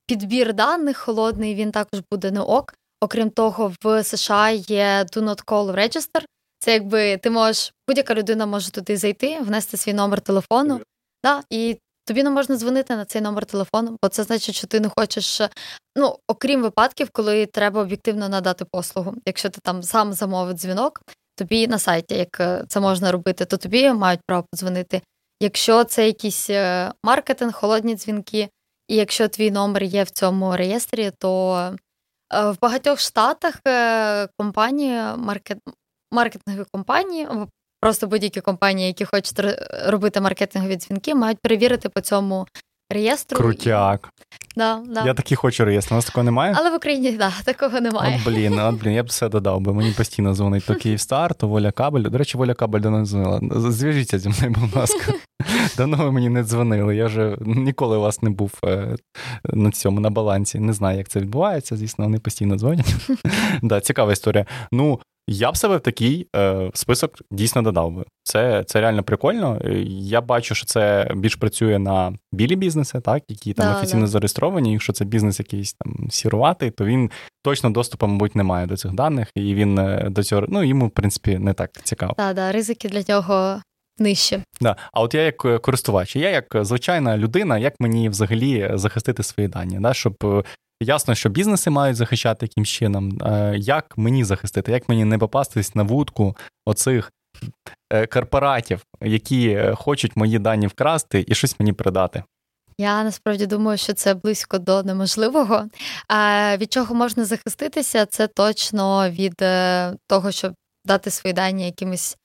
підбір 0.05 0.53
даних 0.53 0.97
холодний, 0.97 1.55
він 1.55 1.71
також 1.71 2.01
буде 2.11 2.31
не 2.31 2.39
ок. 2.39 2.73
Окрім 3.01 3.29
того, 3.29 3.73
в 3.83 4.03
США 4.03 4.49
є 4.49 5.05
Do 5.13 5.21
Not 5.21 5.45
Call 5.45 5.75
Register. 5.75 6.23
Це 6.59 6.73
якби 6.73 7.17
ти 7.17 7.29
можеш, 7.29 7.73
будь-яка 7.87 8.15
людина 8.15 8.45
може 8.45 8.71
туди 8.71 8.97
зайти, 8.97 9.39
внести 9.39 9.77
свій 9.77 9.93
номер 9.93 10.21
телефону, 10.21 10.81
да, 11.23 11.43
і 11.49 11.77
тобі 12.05 12.23
не 12.23 12.29
можна 12.29 12.57
дзвонити 12.57 12.95
на 12.95 13.05
цей 13.05 13.21
номер 13.21 13.45
телефону, 13.45 13.97
бо 14.03 14.09
це 14.09 14.23
значить, 14.23 14.55
що 14.55 14.67
ти 14.67 14.79
не 14.79 14.89
хочеш, 14.97 15.41
ну, 15.97 16.17
окрім 16.27 16.61
випадків, 16.61 17.09
коли 17.11 17.45
треба 17.45 17.81
об'єктивно 17.81 18.29
надати 18.29 18.65
послугу. 18.71 19.15
Якщо 19.25 19.49
ти 19.49 19.59
там 19.63 19.83
сам 19.83 20.13
замовив 20.13 20.53
дзвінок, 20.53 21.01
тобі 21.35 21.67
на 21.67 21.79
сайті, 21.79 22.15
як 22.15 22.39
е, 22.39 22.65
це 22.67 22.79
можна 22.79 23.11
робити, 23.11 23.45
то 23.45 23.57
тобі 23.57 23.93
мають 23.93 24.21
право 24.27 24.45
подзвонити. 24.51 25.01
Якщо 25.41 25.83
це 25.83 26.05
якийсь 26.07 26.49
е, 26.49 26.91
маркетинг, 27.03 27.53
холодні 27.53 27.95
дзвінки, 27.95 28.49
і 28.87 28.95
якщо 28.95 29.27
твій 29.27 29.51
номер 29.51 29.83
є 29.83 30.03
в 30.03 30.09
цьому 30.09 30.57
реєстрі, 30.57 31.11
то 31.17 31.55
е, 32.33 32.49
в 32.51 32.59
багатьох 32.61 32.99
штатах 32.99 33.55
е, 33.67 34.27
компанії, 34.37 35.01
маркет, 35.17 35.57
маркетингові 36.11 36.65
компанії, 36.71 37.27
просто 37.81 38.07
будь-які 38.07 38.41
компанії, 38.41 38.87
які 38.87 39.05
хочуть 39.05 39.39
робити 39.85 40.21
маркетингові 40.21 40.75
дзвінки, 40.75 41.15
мають 41.15 41.39
перевірити 41.39 41.89
по 41.89 42.01
цьому 42.01 42.47
реєстру. 42.93 43.37
Крутяк. 43.37 44.09
Да, 44.55 44.81
да. 44.87 45.05
Я 45.05 45.13
такий 45.13 45.35
хочу 45.35 45.65
реєстр, 45.65 45.93
у 45.93 45.95
нас 45.95 46.05
такого 46.05 46.23
немає. 46.23 46.55
Але 46.57 46.69
в 46.69 46.75
Україні 46.75 47.11
да, 47.11 47.31
такого 47.45 47.81
немає. 47.81 48.19
От 48.21 48.33
блін, 48.33 48.59
от 48.59 48.75
блін, 48.75 48.93
я 48.93 49.03
б 49.03 49.05
все 49.05 49.29
додав, 49.29 49.59
бо 49.59 49.73
мені 49.73 49.91
постійно 49.91 50.33
дзвонить 50.33 50.65
то 50.65 50.75
Київстар, 50.75 51.35
то 51.35 51.47
Воля 51.47 51.71
Кабель. 51.71 52.01
До 52.01 52.17
речі, 52.17 52.37
Воля 52.37 52.53
Кабель 52.53 52.79
до 52.79 52.89
нас 52.89 53.09
дзвонила. 53.09 53.71
Зв'яжіться 53.71 54.19
зі 54.19 54.29
мною, 54.29 54.55
будь 54.59 54.75
ласка. 54.75 55.13
Давно 55.77 55.97
ви 55.97 56.11
мені 56.11 56.29
не 56.29 56.43
дзвонили. 56.43 56.95
Я 56.95 57.05
вже 57.05 57.37
ніколи 57.41 57.97
у 57.97 58.01
вас 58.01 58.21
не 58.21 58.29
був 58.29 58.51
е, 58.65 58.95
на 59.45 59.71
цьому 59.71 59.99
на 59.99 60.09
балансі. 60.09 60.59
Не 60.59 60.73
знаю, 60.73 60.97
як 60.97 61.09
це 61.09 61.19
відбувається. 61.19 61.77
Звісно, 61.77 62.05
вони 62.05 62.19
постійно 62.19 62.55
дзвонять. 62.55 62.95
Да, 63.61 63.79
Цікава 63.79 64.11
історія. 64.11 64.45
Ну, 64.71 64.99
я 65.27 65.51
б 65.51 65.57
себе 65.57 65.77
в 65.77 65.79
такий 65.79 66.27
е, 66.35 66.71
список 66.73 67.21
дійсно 67.31 67.61
додав 67.61 67.91
би. 67.91 68.05
Це 68.23 68.63
це 68.63 68.81
реально 68.81 69.03
прикольно. 69.03 69.61
Я 69.87 70.21
бачу, 70.21 70.55
що 70.55 70.65
це 70.65 71.11
більш 71.15 71.35
працює 71.35 71.79
на 71.79 72.13
білі 72.31 72.55
бізнеси, 72.55 72.99
так, 72.99 73.23
які 73.27 73.53
там 73.53 73.65
да, 73.65 73.77
офіційно 73.77 74.01
да. 74.01 74.07
зареєстровані. 74.07 74.71
Якщо 74.71 74.93
це 74.93 75.05
бізнес 75.05 75.39
якийсь 75.39 75.73
там 75.73 76.07
сіруватий, 76.09 76.71
то 76.71 76.85
він 76.85 77.11
точно 77.43 77.69
доступу, 77.69 78.07
мабуть, 78.07 78.35
не 78.35 78.43
має 78.43 78.67
до 78.67 78.77
цих 78.77 78.91
даних, 78.91 79.27
і 79.35 79.55
він 79.55 79.79
е, 79.79 80.07
до 80.09 80.23
цього 80.23 80.45
ну 80.49 80.63
йому, 80.63 80.87
в 80.87 80.91
принципі, 80.91 81.37
не 81.39 81.53
так 81.53 81.71
цікаво. 81.83 82.13
Так, 82.17 82.35
да, 82.35 82.51
ризики 82.51 82.89
для 82.89 83.03
нього 83.13 83.61
нижче. 83.97 84.43
Да. 84.61 84.75
А 84.93 85.01
от 85.01 85.13
я 85.13 85.21
як 85.21 85.45
е, 85.45 85.57
користувач, 85.57 86.15
я 86.15 86.29
як 86.29 86.57
звичайна 86.61 87.17
людина, 87.17 87.57
як 87.57 87.73
мені 87.79 88.09
взагалі 88.09 88.71
захистити 88.73 89.23
свої 89.23 89.49
дані, 89.49 89.77
да, 89.81 89.93
щоб 89.93 90.15
е, 90.23 90.43
Ясно, 90.83 91.15
що 91.15 91.29
бізнеси 91.29 91.69
мають 91.69 91.97
захищати 91.97 92.45
яким 92.45 92.65
чином. 92.65 93.17
Е, 93.21 93.53
як 93.57 93.97
мені 93.97 94.23
захистити, 94.23 94.71
як 94.71 94.89
мені 94.89 95.05
не 95.05 95.17
попастись 95.17 95.75
на 95.75 95.83
вудку 95.83 96.37
оцих 96.65 97.11
е, 97.93 98.07
корпоратів, 98.07 98.85
які 99.01 99.47
е, 99.49 99.75
хочуть 99.75 100.15
мої 100.15 100.39
дані 100.39 100.67
вкрасти 100.67 101.25
і 101.27 101.35
щось 101.35 101.59
мені 101.59 101.73
передати? 101.73 102.23
Я 102.77 103.03
насправді 103.03 103.45
думаю, 103.45 103.77
що 103.77 103.93
це 103.93 104.13
близько 104.13 104.57
до 104.57 104.83
неможливого. 104.83 105.65
Від 106.57 106.73
чого 106.73 106.95
можна 106.95 107.25
захиститися, 107.25 108.05
це 108.05 108.27
точно 108.27 109.09
від 109.09 109.35
того, 110.07 110.31
щоб 110.31 110.53
дати 110.85 111.09
свої 111.09 111.33
дані 111.33 111.65
якимось 111.65 112.17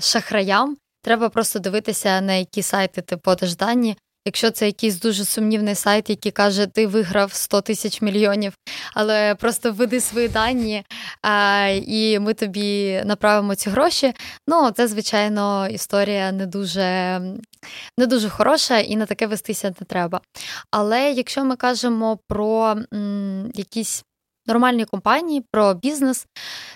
шахраям. 0.00 0.76
Треба 1.02 1.28
просто 1.28 1.58
дивитися, 1.58 2.20
на 2.20 2.32
які 2.32 2.62
сайти 2.62 3.02
ти 3.02 3.16
подаш 3.16 3.56
дані, 3.56 3.96
Якщо 4.26 4.50
це 4.50 4.66
якийсь 4.66 5.00
дуже 5.00 5.24
сумнівний 5.24 5.74
сайт, 5.74 6.10
який 6.10 6.32
каже, 6.32 6.66
ти 6.66 6.86
виграв 6.86 7.32
100 7.32 7.60
тисяч 7.60 8.02
мільйонів, 8.02 8.52
але 8.94 9.34
просто 9.34 9.72
введи 9.72 10.00
свої 10.00 10.28
дані, 10.28 10.84
а, 11.22 11.66
і 11.86 12.18
ми 12.18 12.34
тобі 12.34 13.02
направимо 13.04 13.54
ці 13.54 13.70
гроші. 13.70 14.12
Ну, 14.48 14.70
це, 14.70 14.88
звичайно, 14.88 15.68
історія 15.68 16.32
не 16.32 16.46
дуже 16.46 17.20
не 17.98 18.06
дуже 18.06 18.28
хороша 18.28 18.78
і 18.78 18.96
на 18.96 19.06
таке 19.06 19.26
вестися 19.26 19.68
не 19.80 19.86
треба. 19.86 20.20
Але 20.70 21.10
якщо 21.12 21.44
ми 21.44 21.56
кажемо 21.56 22.18
про 22.28 22.76
м, 22.94 23.50
якісь 23.54 24.04
нормальні 24.46 24.84
компанії, 24.84 25.44
про 25.52 25.74
бізнес, 25.74 26.26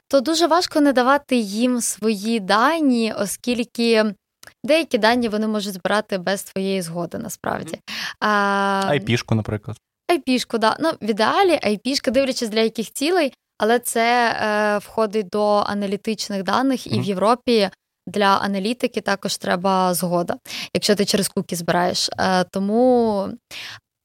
то 0.09 0.21
дуже 0.21 0.47
важко 0.47 0.81
не 0.81 0.93
давати 0.93 1.37
їм 1.37 1.81
свої 1.81 2.41
дані, 2.41 3.15
оскільки. 3.19 4.15
Деякі 4.65 4.99
дані 4.99 5.29
вони 5.29 5.47
можуть 5.47 5.75
збирати 5.75 6.19
без 6.19 6.43
твоєї 6.45 6.83
згоди, 6.83 7.19
насправді. 7.19 7.79
Айпішку, 8.21 9.35
наприклад. 9.35 9.77
Айпішку, 10.11 10.59
да. 10.59 10.77
Ну, 10.81 10.91
в 11.03 11.11
ідеалі, 11.11 11.59
айпішка, 11.63 12.11
дивлячись 12.11 12.49
для 12.49 12.61
яких 12.61 12.93
цілей, 12.93 13.33
але 13.59 13.79
це 13.79 14.31
е, 14.31 14.79
входить 14.79 15.29
до 15.29 15.57
аналітичних 15.57 16.43
даних, 16.43 16.87
і 16.87 16.91
mm-hmm. 16.91 17.01
в 17.01 17.05
Європі 17.05 17.71
для 18.07 18.37
аналітики 18.37 19.01
також 19.01 19.37
треба 19.37 19.95
згода, 19.95 20.37
якщо 20.75 20.95
ти 20.95 21.05
через 21.05 21.29
куки 21.29 21.57
збираєш. 21.57 22.11
Е, 22.19 22.45
тому 22.45 23.29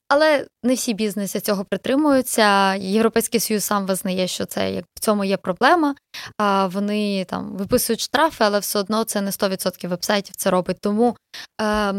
але 0.07 0.47
не 0.63 0.73
всі 0.73 0.93
бізнеси 0.93 1.39
цього 1.39 1.65
притримуються. 1.65 2.75
Європейський 2.75 3.39
союз 3.39 3.63
сам 3.63 3.85
визнає, 3.85 4.27
що 4.27 4.45
це 4.45 4.71
як 4.71 4.85
в 4.95 4.99
цьому 4.99 5.23
є 5.23 5.37
проблема. 5.37 5.95
А 6.37 6.67
Вони 6.67 7.25
там 7.25 7.57
виписують 7.57 8.01
штрафи, 8.01 8.43
але 8.43 8.59
все 8.59 8.79
одно 8.79 9.03
це 9.03 9.21
не 9.21 9.31
100% 9.31 9.87
вебсайтів 9.87 10.35
це 10.35 10.49
робить. 10.49 10.77
Тому 10.81 11.17
е, 11.61 11.93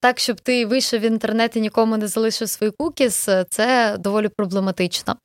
так, 0.00 0.18
щоб 0.18 0.40
ти 0.40 0.66
вийшов 0.66 1.00
в 1.00 1.04
інтернет 1.04 1.56
і 1.56 1.60
нікому 1.60 1.96
не 1.96 2.08
залишив 2.08 2.48
свої 2.48 2.72
кукіс, 2.78 3.28
це 3.50 3.96
доволі 3.98 4.28
проблематично. 4.28 5.16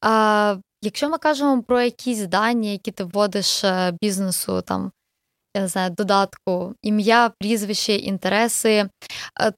А, 0.00 0.56
Якщо 0.84 1.08
ми 1.08 1.18
кажемо 1.18 1.62
про 1.62 1.82
якісь 1.82 2.26
дані, 2.26 2.72
які 2.72 2.90
ти 2.90 3.04
вводиш 3.04 3.64
е, 3.64 3.92
бізнесу 4.00 4.62
там 4.62 4.92
я 5.54 5.62
не 5.62 5.68
знаю, 5.68 5.90
додатку, 5.90 6.74
ім'я, 6.82 7.32
прізвище, 7.38 7.92
інтереси. 7.96 8.88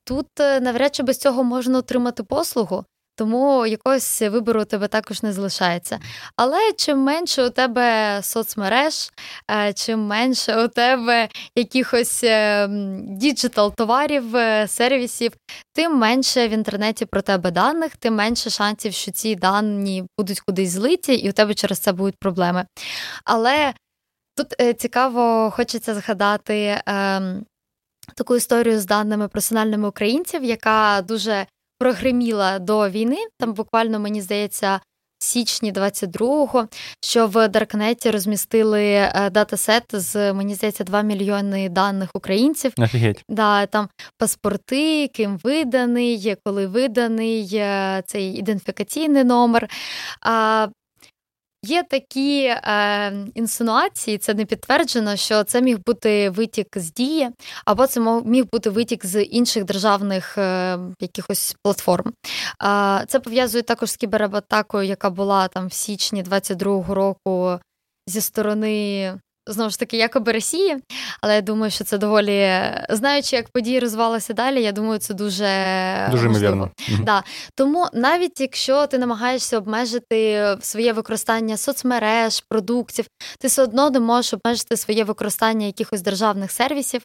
Тут 0.05 0.27
е, 0.41 0.61
навряд 0.61 0.95
чи 0.95 1.03
без 1.03 1.19
цього 1.19 1.45
можна 1.45 1.79
отримати 1.79 2.23
послугу. 2.23 2.85
Тому 3.17 3.67
якогось 3.67 4.23
вибору 4.23 4.63
у 4.63 4.65
тебе 4.65 4.89
також 4.89 5.23
не 5.23 5.33
залишається. 5.33 6.01
Але 6.37 6.73
чим 6.77 6.99
менше 6.99 7.47
у 7.47 7.51
тебе 7.51 8.21
соцмереж, 8.23 9.11
е, 9.51 9.73
чим 9.73 10.01
менше 10.07 10.65
у 10.65 10.69
тебе 10.69 11.29
якихось 11.57 12.25
е, 12.25 12.69
digital 13.09 13.75
товарів, 13.75 14.25
сервісів, 14.67 15.33
тим 15.73 15.99
менше 15.99 16.49
в 16.49 16.51
інтернеті 16.51 17.05
про 17.05 17.23
тебе 17.23 17.51
даних, 17.51 17.97
тим 17.97 18.15
менше 18.15 18.51
шансів, 18.51 18.93
що 18.93 19.11
ці 19.13 19.35
дані 19.35 20.05
будуть 20.19 20.41
кудись 20.41 20.71
злиті, 20.71 21.15
і 21.15 21.31
у 21.31 21.33
тебе 21.33 21.55
через 21.55 21.79
це 21.79 21.93
будуть 21.93 22.19
проблеми. 22.19 22.67
Але 23.25 23.75
Тут 24.37 24.55
е, 24.61 24.75
цікаво, 24.75 25.51
хочеться 25.51 25.95
згадати 25.95 26.57
е, 26.57 26.83
таку 28.15 28.37
історію 28.37 28.81
з 28.81 28.87
даними 28.87 29.29
персональними 29.29 29.89
українців, 29.89 30.45
яка 30.45 31.03
дуже 31.09 31.47
прогреміла 31.79 32.59
до 32.59 32.91
війни. 32.91 33.19
Там 33.39 33.53
буквально, 33.53 34.01
мені 34.01 34.23
здається, 34.23 34.81
січні 35.19 35.73
22-го, 35.73 36.69
що 37.01 37.27
в 37.27 37.49
Даркнеті 37.49 38.11
розмістили 38.11 38.83
е, 38.83 39.31
датасет 39.31 39.85
з 39.93 40.33
мені 40.33 40.55
здається 40.55 40.85
2 40.85 41.03
мільйони 41.03 41.69
даних 41.69 42.11
українців. 42.15 42.73
Офігеть. 42.79 43.25
Да, 43.29 43.67
там 43.67 43.89
паспорти, 44.19 45.09
ким 45.09 45.39
виданий, 45.45 46.37
коли 46.45 46.67
виданий 46.67 47.51
е, 47.55 48.03
цей 48.07 48.33
ідентифікаційний 48.33 49.25
номер. 49.25 49.71
А 50.21 50.69
Є 51.67 51.83
такі 51.83 52.45
е, 52.45 53.13
інсинуації, 53.35 54.19
це 54.19 54.35
не 54.35 54.45
підтверджено, 54.45 55.17
що 55.17 55.45
це 55.45 55.63
міг 55.63 55.79
бути 55.87 56.31
витік 56.31 56.69
з 56.77 56.93
дії, 56.93 57.31
або 57.65 57.87
це 57.87 58.01
міг 58.25 58.45
бути 58.53 58.71
витік 58.71 59.07
з 59.07 59.23
інших 59.23 59.65
державних 59.65 60.39
е, 60.39 60.79
якихось 61.01 61.57
платформ. 61.63 62.13
Е, 62.65 63.05
це 63.09 63.21
пов'язує 63.21 63.63
також 63.63 63.91
з 63.91 63.97
кібератакою, 63.97 64.89
яка 64.89 65.11
була 65.11 65.49
там 65.49 65.67
в 65.67 65.73
січні 65.73 66.23
22-го 66.23 66.95
року 66.95 67.59
зі 68.07 68.21
сторони 68.21 69.13
знову 69.47 69.71
ж 69.71 69.79
таки, 69.79 69.97
якоби 69.97 70.33
Росії, 70.33 70.77
але 71.21 71.35
я 71.35 71.41
думаю, 71.41 71.71
що 71.71 71.85
це 71.85 71.99
доволі 71.99 72.61
знаючи, 72.91 73.37
як 73.37 73.49
події 73.49 73.79
розвивалися 73.79 74.33
далі. 74.33 74.63
Я 74.63 74.73
думаю, 74.73 74.99
це 74.99 75.15
дуже 75.15 76.09
дуже 76.11 76.27
ймовірно. 76.27 76.71
Да. 77.03 77.23
Тому 77.55 77.87
навіть 77.93 78.41
якщо 78.41 78.87
ти 78.87 78.99
намагаєшся 78.99 79.59
обмежити 79.59 80.47
своє 80.61 80.93
використання 80.93 81.57
соцмереж, 81.57 82.45
продуктів, 82.49 83.07
ти 83.41 83.49
все 83.49 83.63
одно 83.63 83.91
не 83.91 84.01
можеш 84.01 84.35
обмежити 84.35 84.77
своє 84.77 85.05
використання 85.05 85.67
якихось 85.67 86.03
державних 86.03 86.51
сервісів, 86.51 87.03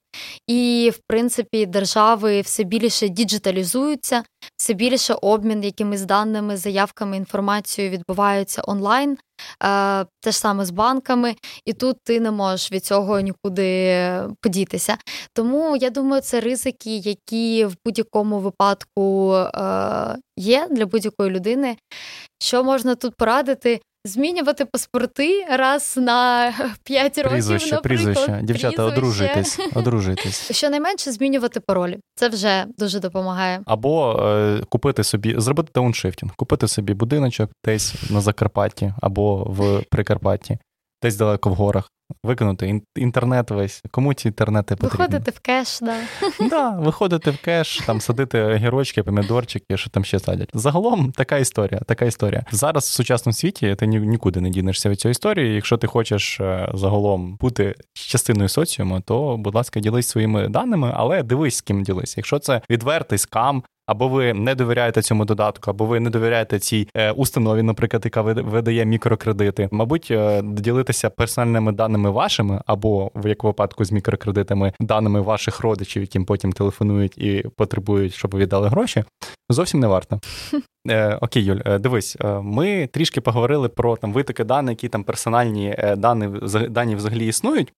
і 0.48 0.92
в 0.96 1.00
принципі 1.08 1.66
держави 1.66 2.42
все 2.42 2.64
більше 2.64 3.10
діджиталізуються, 3.10 4.24
все 4.58 4.74
більше 4.74 5.14
обмін 5.14 5.64
якимись 5.64 6.02
даними, 6.02 6.58
заявками, 6.58 7.18
інформацією 7.18 7.92
відбуваються 7.94 8.62
онлайн. 8.68 9.18
Е, 9.64 10.06
те 10.22 10.32
ж 10.32 10.38
саме 10.38 10.66
з 10.66 10.70
банками, 10.70 11.36
і 11.66 11.74
тут 11.74 11.98
ти 12.04 12.20
не 12.20 12.32
можеш 12.32 12.72
від 12.72 12.86
цього 12.86 13.20
нікуди 13.20 14.04
подітися. 14.42 14.98
Тому 15.34 15.76
я 15.76 15.90
думаю, 15.90 16.22
це 16.22 16.40
ризики, 16.40 16.98
які 16.98 17.66
в 17.66 17.76
будь-якому 17.86 18.40
випадку 18.40 19.34
е, 19.36 20.18
є 20.38 20.68
для 20.72 20.86
будь-якої 20.86 21.30
людини. 21.30 21.78
Що 22.42 22.64
можна 22.64 22.96
тут 22.96 23.16
порадити? 23.16 23.82
Змінювати 24.06 24.66
паспорти 24.66 25.46
раз 25.50 25.98
на 25.98 26.54
5 26.84 27.18
років. 27.18 27.32
Прізвище, 27.32 27.76
наприклад. 27.76 28.14
прізвище. 28.16 28.40
Дівчата, 28.44 28.84
одружуйтесь. 28.84 29.60
одружуйтесь. 29.76 30.52
Щонайменше 30.52 31.12
змінювати 31.12 31.60
паролі. 31.60 32.00
Це 32.16 32.30
вже 32.30 32.66
дуже 32.78 33.00
допомагає. 33.00 33.62
Або 33.66 34.24
е, 34.24 34.62
купити 34.70 35.04
собі, 35.04 35.36
зробити 35.38 35.72
дауншифтинг, 35.76 36.32
купити 36.36 36.68
собі 36.68 36.94
будиночок 36.94 37.52
десь 37.66 37.94
на 38.10 38.22
Закарпатті 38.22 38.94
або 39.02 39.36
в 39.44 39.84
Прикарпатті, 39.92 40.58
десь 41.04 41.16
далеко 41.16 41.50
в 41.50 41.54
горах. 41.54 41.90
Викинути 42.24 42.82
інтернет 42.96 43.52
весь. 43.52 43.84
Кому 43.92 44.14
ці 44.14 44.28
інтернети 44.28 44.76
потрібні? 44.76 44.98
Виходити 44.98 45.32
в 45.32 45.40
кеш, 45.40 45.80
да. 45.82 45.96
Да, 46.50 46.70
виходити 46.70 47.32
в 47.32 47.38
кеш, 47.38 47.78
там 47.78 48.02
садити 48.02 48.56
огірочки, 48.56 49.04
помідорчики, 49.04 49.78
що 49.78 49.90
там 49.90 50.06
ще 50.06 50.20
садять. 50.20 50.50
Загалом 50.54 51.12
така 51.12 51.38
історія. 51.38 51.82
Така 51.86 52.06
історія. 52.06 52.44
Зараз 52.52 52.84
в 52.84 52.92
сучасному 52.92 53.34
світі 53.34 53.76
ти 53.76 53.88
нікуди 53.88 54.42
не 54.42 54.50
дінешся 54.50 54.90
від 54.90 55.00
цієї 55.00 55.12
історії. 55.12 55.56
Якщо 55.56 55.78
ти 55.78 55.88
хочеш 55.88 56.40
е, 56.40 56.72
загалом 56.74 57.38
бути 57.42 57.76
частиною 57.94 58.50
соціуму, 58.50 59.02
то 59.02 59.38
будь 59.38 59.56
ласка, 59.56 59.80
ділись 59.80 60.08
своїми 60.08 60.48
даними, 60.48 60.94
але 60.96 61.24
дивись, 61.24 61.56
з 61.56 61.62
ким 61.62 61.84
ділись. 61.84 62.18
Якщо 62.18 62.40
це 62.40 62.62
відвертий 62.70 63.18
скам, 63.18 63.64
або 63.90 64.08
ви 64.08 64.34
не 64.34 64.56
довіряєте 64.56 65.02
цьому 65.02 65.26
додатку, 65.26 65.72
або 65.72 65.86
ви 65.86 66.00
не 66.00 66.10
довіряєте 66.10 66.60
цій 66.60 66.88
е, 66.96 67.12
установі, 67.12 67.64
наприклад, 67.64 68.02
яка 68.06 68.22
видає 68.22 68.86
мікрокредити. 68.86 69.70
Мабуть, 69.72 70.08
е, 70.12 70.42
ділитися 70.44 71.10
персональними 71.10 71.72
даними 71.72 71.99
вашими, 72.08 72.62
або 72.66 73.12
в 73.16 73.28
як 73.28 73.44
випадку 73.44 73.86
з 73.86 73.92
мікрокредитами, 73.92 74.74
даними 74.80 75.22
ваших 75.22 75.60
родичів, 75.60 76.02
яким 76.02 76.26
потім 76.26 76.52
телефонують 76.52 77.18
і 77.18 77.46
потребують, 77.56 78.14
щоб 78.14 78.32
ви 78.32 78.40
віддали 78.40 78.68
гроші. 78.68 79.04
Зовсім 79.50 79.80
не 79.80 79.88
варто. 79.88 80.20
Е, 80.90 81.16
Окей, 81.22 81.44
Юль, 81.44 81.60
е, 81.66 81.80
дивись, 81.80 82.18
е, 82.22 82.28
ми 82.42 82.88
трішки 82.88 83.22
поговорили 83.22 83.70
про 83.70 83.98
там 83.98 84.14
витоки 84.14 84.44
даних, 84.44 84.72
які 84.72 84.88
там 84.90 85.04
персональні 85.04 85.78
дані 85.98 86.28
дані 86.70 86.96
взагалі 86.96 87.28
існують. 87.28 87.74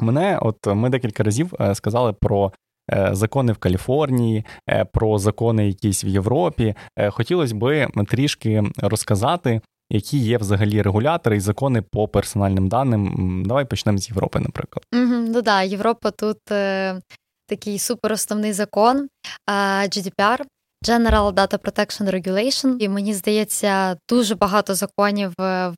Мене, 0.00 0.38
от 0.42 0.56
ми 0.66 0.88
декілька 0.88 1.22
разів 1.22 1.52
сказали 1.74 2.12
про 2.12 2.52
Е, 2.92 3.08
закони 3.12 3.52
в 3.52 3.56
Каліфорнії, 3.56 4.44
е, 4.70 4.84
про 4.84 5.18
закони 5.18 5.66
якісь 5.66 6.04
в 6.04 6.06
Європі. 6.06 6.74
Е, 6.98 7.10
Хотілося 7.10 7.54
би 7.54 7.88
трішки 8.08 8.62
розказати, 8.78 9.60
які 9.94 10.18
є 10.18 10.38
взагалі 10.38 10.82
регулятори 10.82 11.36
і 11.36 11.40
закони 11.40 11.82
по 11.82 12.08
персональним 12.08 12.68
даним. 12.68 13.42
Давай 13.46 13.64
почнемо 13.64 13.98
з 13.98 14.08
Європи, 14.08 14.40
наприклад. 14.40 14.84
Mm-hmm, 14.92 15.28
ну 15.28 15.42
да, 15.42 15.62
Європа 15.62 16.10
тут 16.10 16.50
е, 16.50 17.00
такий 17.48 17.78
суперосновний 17.78 18.52
закон 18.52 19.08
е, 19.48 19.52
GDPR. 19.88 20.40
General 20.84 21.32
Data 21.32 21.58
Protection 21.58 22.10
Regulation. 22.10 22.76
і 22.78 22.88
мені 22.88 23.14
здається, 23.14 23.96
дуже 24.10 24.34
багато 24.34 24.74
законів 24.74 25.32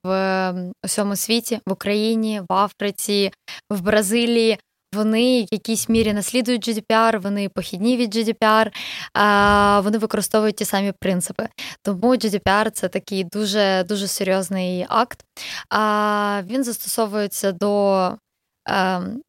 в 0.05 0.55
усьому 0.85 1.16
світі 1.16 1.61
в 1.66 1.72
Україні, 1.72 2.42
в 2.48 2.52
Африці, 2.52 3.31
в 3.70 3.81
Бразилії 3.81 4.59
вони 4.96 5.42
в 5.42 5.48
якійсь 5.54 5.88
мірі 5.88 6.12
наслідують 6.12 6.68
GDPR, 6.68 7.20
вони 7.20 7.48
похідні 7.48 7.96
від 7.96 8.16
GDPR, 8.16 8.70
вони 9.82 9.98
використовують 9.98 10.56
ті 10.56 10.64
самі 10.64 10.92
принципи. 11.00 11.48
Тому 11.82 12.14
GDPR– 12.14 12.70
це 12.72 12.88
такий 12.88 13.24
дуже 13.24 13.85
дуже 13.88 14.06
серйозний 14.06 14.87
акт. 14.88 15.24
Він 16.50 16.64
застосовується 16.64 17.52
до 17.52 18.12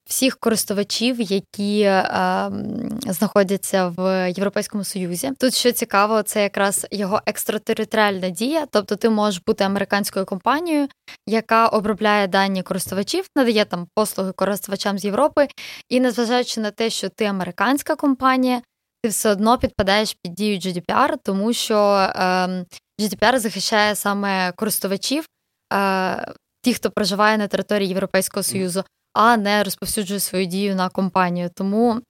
всіх 0.05 0.37
користувачів, 0.39 1.21
які 1.21 1.81
ем, 1.81 2.99
знаходяться 3.05 3.87
в 3.87 4.29
Європейському 4.29 4.83
Союзі. 4.83 5.31
Тут 5.39 5.53
що 5.53 5.71
цікаво, 5.71 6.23
це 6.23 6.43
якраз 6.43 6.87
його 6.91 7.21
екстратериторіальна 7.25 8.29
дія, 8.29 8.65
тобто 8.71 8.95
ти 8.95 9.09
можеш 9.09 9.41
бути 9.47 9.63
американською 9.63 10.25
компанією, 10.25 10.87
яка 11.27 11.67
обробляє 11.67 12.27
дані 12.27 12.63
користувачів, 12.63 13.25
надає 13.35 13.65
там 13.65 13.87
послуги 13.95 14.31
користувачам 14.31 14.99
з 14.99 15.05
Європи, 15.05 15.47
і 15.89 15.99
незважаючи 15.99 16.61
на 16.61 16.71
те, 16.71 16.89
що 16.89 17.09
ти 17.09 17.25
американська 17.25 17.95
компанія, 17.95 18.61
ти 19.03 19.09
все 19.09 19.31
одно 19.31 19.57
підпадаєш 19.57 20.17
під 20.23 20.33
дію 20.33 20.57
GDPR, 20.57 21.13
тому 21.23 21.53
що 21.53 22.09
ем, 22.15 22.65
GDPR 23.01 23.39
захищає 23.39 23.95
саме 23.95 24.51
користувачів. 24.51 25.25
Е, 25.73 26.33
ті, 26.61 26.73
хто 26.73 26.91
проживає 26.91 27.37
на 27.37 27.47
території 27.47 27.89
Європейського 27.89 28.43
Союзу, 28.43 28.83
а 29.13 29.37
не 29.37 29.63
розповсюджує 29.63 30.19
свою 30.19 30.45
дію 30.45 30.75
на 30.75 30.89
компанію. 30.89 31.49
Тому 31.55 32.01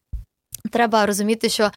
треба 0.71 1.05
розуміти, 1.05 1.49
що 1.49 1.71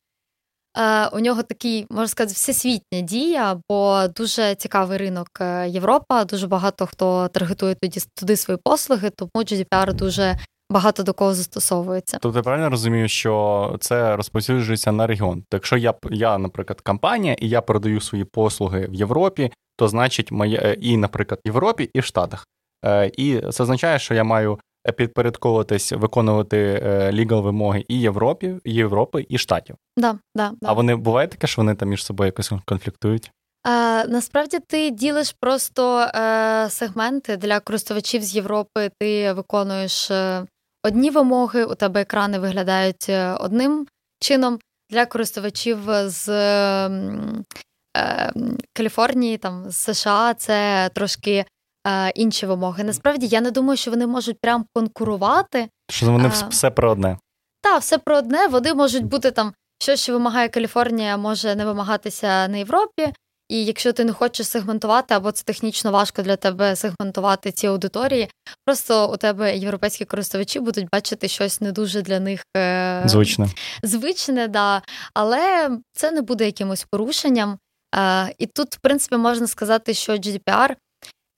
е, 0.78 1.06
у 1.06 1.20
нього 1.20 1.42
такий, 1.42 1.86
можна 1.90 2.08
сказати, 2.08 2.34
всесвітня 2.34 3.00
дія, 3.00 3.60
бо 3.68 4.06
дуже 4.16 4.54
цікавий 4.54 4.98
ринок 4.98 5.28
е, 5.40 5.68
Європа. 5.68 6.24
Дуже 6.24 6.46
багато 6.46 6.86
хто 6.86 7.28
таргетує 7.28 7.74
туди, 7.74 8.00
туди 8.14 8.36
свої 8.36 8.58
послуги, 8.64 9.10
тому 9.10 9.30
GDPR 9.34 9.94
дуже. 9.94 10.38
Багато 10.72 11.02
до 11.02 11.14
кого 11.14 11.34
застосовується. 11.34 12.18
Тобто 12.20 12.38
я 12.38 12.42
правильно 12.42 12.70
розумію, 12.70 13.08
що 13.08 13.76
це 13.80 14.16
розповсюджується 14.16 14.92
на 14.92 15.06
регіон. 15.06 15.44
Якщо 15.52 15.76
я, 15.76 15.94
я, 16.10 16.38
наприклад, 16.38 16.80
компанія, 16.80 17.36
і 17.38 17.48
я 17.48 17.60
продаю 17.60 18.00
свої 18.00 18.24
послуги 18.24 18.86
в 18.86 18.94
Європі, 18.94 19.52
то 19.76 19.88
значить 19.88 20.32
моє 20.32 20.60
е, 20.64 20.76
і, 20.80 20.96
наприклад, 20.96 21.40
в 21.44 21.48
Європі, 21.48 21.90
і 21.94 22.00
в 22.00 22.04
Штатах. 22.04 22.46
І 23.16 23.40
це 23.52 23.62
означає, 23.62 23.98
що 23.98 24.14
я 24.14 24.24
маю 24.24 24.58
підпорядковуватись, 24.96 25.92
виконувати 25.92 26.82
лігал 27.12 27.42
вимоги 27.42 27.84
і 27.88 28.00
Європі, 28.00 28.54
і 28.64 28.74
Європи, 28.74 29.26
і 29.28 29.38
штатів. 29.38 29.76
Да, 29.96 30.18
да, 30.34 30.52
да. 30.60 30.68
А 30.70 30.72
вони 30.72 30.96
буває 30.96 31.28
таке, 31.28 31.46
що 31.46 31.62
вони 31.62 31.74
там 31.74 31.88
між 31.88 32.04
собою 32.04 32.26
якось 32.26 32.52
конфліктують? 32.64 33.30
Е, 33.66 34.06
Насправді 34.06 34.58
ти 34.68 34.90
ділиш 34.90 35.36
просто 35.40 36.00
е, 36.00 36.66
сегменти 36.70 37.36
для 37.36 37.60
користувачів 37.60 38.22
з 38.22 38.34
Європи. 38.34 38.90
Ти 39.00 39.32
виконуєш 39.32 40.10
е, 40.10 40.46
одні 40.82 41.10
вимоги, 41.10 41.64
у 41.64 41.74
тебе 41.74 42.00
екрани 42.00 42.38
виглядають 42.38 43.06
е, 43.08 43.32
одним 43.32 43.86
чином. 44.20 44.58
Для 44.90 45.06
користувачів 45.06 45.78
з 46.06 46.28
е, 47.96 48.32
Каліфорнії, 48.72 49.38
там 49.38 49.70
з 49.70 49.76
США, 49.76 50.34
це 50.34 50.90
трошки 50.94 51.32
е, 51.32 51.44
інші 52.14 52.46
вимоги. 52.46 52.84
Насправді 52.84 53.26
я 53.26 53.40
не 53.40 53.50
думаю, 53.50 53.76
що 53.76 53.90
вони 53.90 54.06
можуть 54.06 54.40
прям 54.40 54.64
конкурувати. 54.74 55.68
Що 55.90 56.12
вони 56.12 56.32
а, 56.42 56.48
все 56.48 56.70
про 56.70 56.90
одне. 56.90 57.18
Так, 57.62 57.80
все 57.80 57.98
про 57.98 58.16
одне. 58.16 58.46
Вони 58.46 58.74
можуть 58.74 59.04
бути 59.04 59.30
там, 59.30 59.52
що 59.82 59.96
що 59.96 60.12
вимагає 60.12 60.48
Каліфорнія, 60.48 61.16
може 61.16 61.54
не 61.54 61.64
вимагатися 61.64 62.48
на 62.48 62.56
Європі. 62.56 63.12
І 63.50 63.64
якщо 63.64 63.92
ти 63.92 64.04
не 64.04 64.12
хочеш 64.12 64.46
сегментувати, 64.46 65.14
або 65.14 65.32
це 65.32 65.44
технічно 65.44 65.92
важко 65.92 66.22
для 66.22 66.36
тебе 66.36 66.76
сегментувати 66.76 67.52
ці 67.52 67.66
аудиторії, 67.66 68.30
просто 68.64 69.12
у 69.12 69.16
тебе 69.16 69.56
європейські 69.56 70.04
користувачі 70.04 70.60
будуть 70.60 70.88
бачити 70.92 71.28
щось 71.28 71.60
не 71.60 71.72
дуже 71.72 72.02
для 72.02 72.20
них 72.20 72.44
е... 72.56 73.02
звичне. 73.06 73.48
Звичне, 73.82 74.48
да. 74.48 74.82
Але 75.14 75.70
це 75.92 76.10
не 76.10 76.22
буде 76.22 76.46
якимось 76.46 76.86
порушенням. 76.90 77.58
І 78.38 78.46
тут, 78.46 78.74
в 78.74 78.78
принципі, 78.78 79.16
можна 79.16 79.46
сказати, 79.46 79.94
що 79.94 80.12
GDPR, 80.12 80.76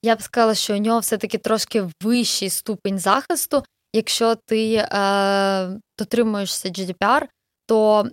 я 0.03 0.17
б 0.17 0.23
сказала, 0.23 0.55
що 0.55 0.75
у 0.75 0.79
нього 0.79 0.99
все-таки 0.99 1.39
трошки 1.39 1.89
вищий 2.03 2.51
ступень 2.51 2.99
захисту. 2.99 3.65
Якщо 3.95 4.35
ти 4.35 4.75
е, 4.75 5.81
дотримуєшся 5.99 6.69
GDPR, 6.69 7.27
то 7.67 8.09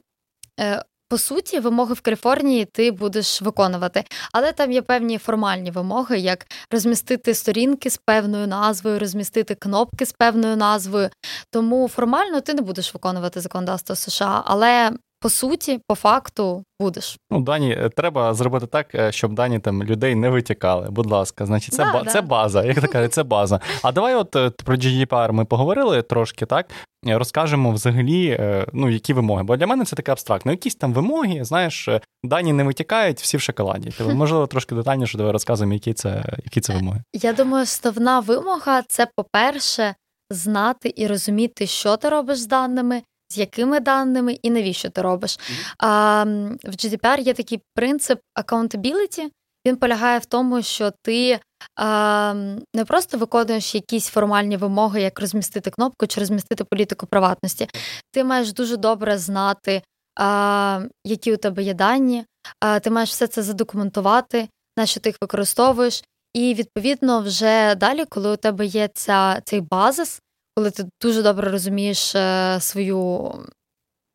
е, 0.59 0.83
по 1.09 1.17
суті, 1.17 1.59
вимоги 1.59 1.93
в 1.93 2.01
Каліфорнії 2.01 2.65
ти 2.65 2.91
будеш 2.91 3.41
виконувати, 3.41 4.03
але 4.33 4.51
там 4.51 4.71
є 4.71 4.81
певні 4.81 5.17
формальні 5.17 5.71
вимоги, 5.71 6.19
як 6.19 6.45
розмістити 6.71 7.33
сторінки 7.33 7.89
з 7.89 7.97
певною 7.97 8.47
назвою, 8.47 8.99
розмістити 8.99 9.55
кнопки 9.55 10.05
з 10.05 10.11
певною 10.11 10.57
назвою. 10.57 11.09
Тому 11.51 11.87
формально 11.87 12.41
ти 12.41 12.53
не 12.53 12.61
будеш 12.61 12.93
виконувати 12.93 13.41
законодавство 13.41 13.95
США, 13.95 14.43
але 14.45 14.91
по 15.21 15.29
суті, 15.29 15.79
по 15.87 15.95
факту 15.95 16.63
будеш. 16.79 17.17
Ну, 17.31 17.41
Дані, 17.41 17.71
е, 17.71 17.89
треба 17.89 18.33
зробити 18.33 18.67
так, 18.67 18.95
е, 18.95 19.11
щоб 19.11 19.33
дані 19.33 19.59
там 19.59 19.83
людей 19.83 20.15
не 20.15 20.29
витікали. 20.29 20.87
Будь 20.89 21.11
ласка, 21.11 21.45
значить, 21.45 21.73
це 21.73 21.83
да, 21.83 21.93
ба- 21.93 22.03
да. 22.03 22.11
це 22.11 22.21
база. 22.21 22.65
Як 22.65 22.81
так 22.81 22.91
кажуть, 22.91 23.13
це 23.13 23.23
база. 23.23 23.59
А 23.83 23.91
давай, 23.91 24.15
от 24.15 24.35
е, 24.35 24.49
про 24.49 24.75
GDPR 24.75 25.31
ми 25.31 25.45
поговорили 25.45 26.01
трошки, 26.01 26.45
так 26.45 26.65
розкажемо 27.05 27.71
взагалі, 27.71 28.39
ну 28.73 28.89
які 28.89 29.13
вимоги. 29.13 29.43
Бо 29.43 29.57
для 29.57 29.67
мене 29.67 29.85
це 29.85 29.95
таке 29.95 30.11
абстрактно. 30.11 30.51
Якісь 30.51 30.75
там 30.75 30.93
вимоги, 30.93 31.43
знаєш, 31.43 31.89
дані 32.23 32.53
не 32.53 32.63
витікають, 32.63 33.21
всі 33.21 33.37
в 33.37 33.41
шоколаді. 33.41 33.93
Тобто, 33.97 34.15
можливо, 34.15 34.47
трошки 34.47 34.75
детальніше 34.75 35.17
давай 35.17 35.33
розказуємо, 35.33 35.73
які 35.73 35.93
це 35.93 36.23
які 36.43 36.61
це 36.61 36.73
вимоги. 36.73 37.03
Я 37.13 37.33
думаю, 37.33 37.63
основна 37.63 38.19
вимога 38.19 38.83
це, 38.87 39.07
по-перше, 39.15 39.95
знати 40.29 40.93
і 40.95 41.07
розуміти, 41.07 41.67
що 41.67 41.97
ти 41.97 42.09
робиш 42.09 42.39
з 42.39 42.45
даними 42.47 43.01
з 43.31 43.37
якими 43.37 43.79
даними 43.79 44.33
і 44.33 44.49
навіщо 44.49 44.89
ти 44.89 45.01
робиш. 45.01 45.39
А, 45.77 46.23
В 46.63 46.71
GDPR 46.71 47.19
є 47.19 47.33
такий 47.33 47.61
принцип 47.75 48.19
accountability, 48.39 49.29
Він 49.67 49.75
полягає 49.75 50.19
в 50.19 50.25
тому, 50.25 50.61
що 50.61 50.91
ти 51.01 51.39
а, 51.75 52.33
не 52.75 52.85
просто 52.85 53.17
виконуєш 53.17 53.75
якісь 53.75 54.07
формальні 54.07 54.57
вимоги, 54.57 55.01
як 55.01 55.19
розмістити 55.19 55.69
кнопку 55.69 56.07
чи 56.07 56.19
розмістити 56.19 56.63
політику 56.63 57.05
приватності. 57.05 57.67
Ти 58.11 58.23
маєш 58.23 58.53
дуже 58.53 58.77
добре 58.77 59.17
знати, 59.17 59.81
а, 60.19 60.81
які 61.05 61.33
у 61.33 61.37
тебе 61.37 61.63
є 61.63 61.73
дані, 61.73 62.25
а, 62.59 62.79
ти 62.79 62.89
маєш 62.89 63.09
все 63.09 63.27
це 63.27 63.43
задокументувати, 63.43 64.47
на 64.77 64.85
що 64.85 64.99
ти 64.99 65.09
їх 65.09 65.17
використовуєш. 65.21 66.03
І 66.33 66.53
відповідно, 66.53 67.21
вже 67.21 67.75
далі, 67.75 68.05
коли 68.05 68.33
у 68.33 68.35
тебе 68.35 68.65
є 68.65 68.89
ця, 68.93 69.41
цей 69.45 69.61
базис, 69.61 70.21
коли 70.55 70.71
ти 70.71 70.85
дуже 71.01 71.21
добре 71.21 71.51
розумієш 71.51 72.15
е, 72.15 72.57
свою 72.61 73.31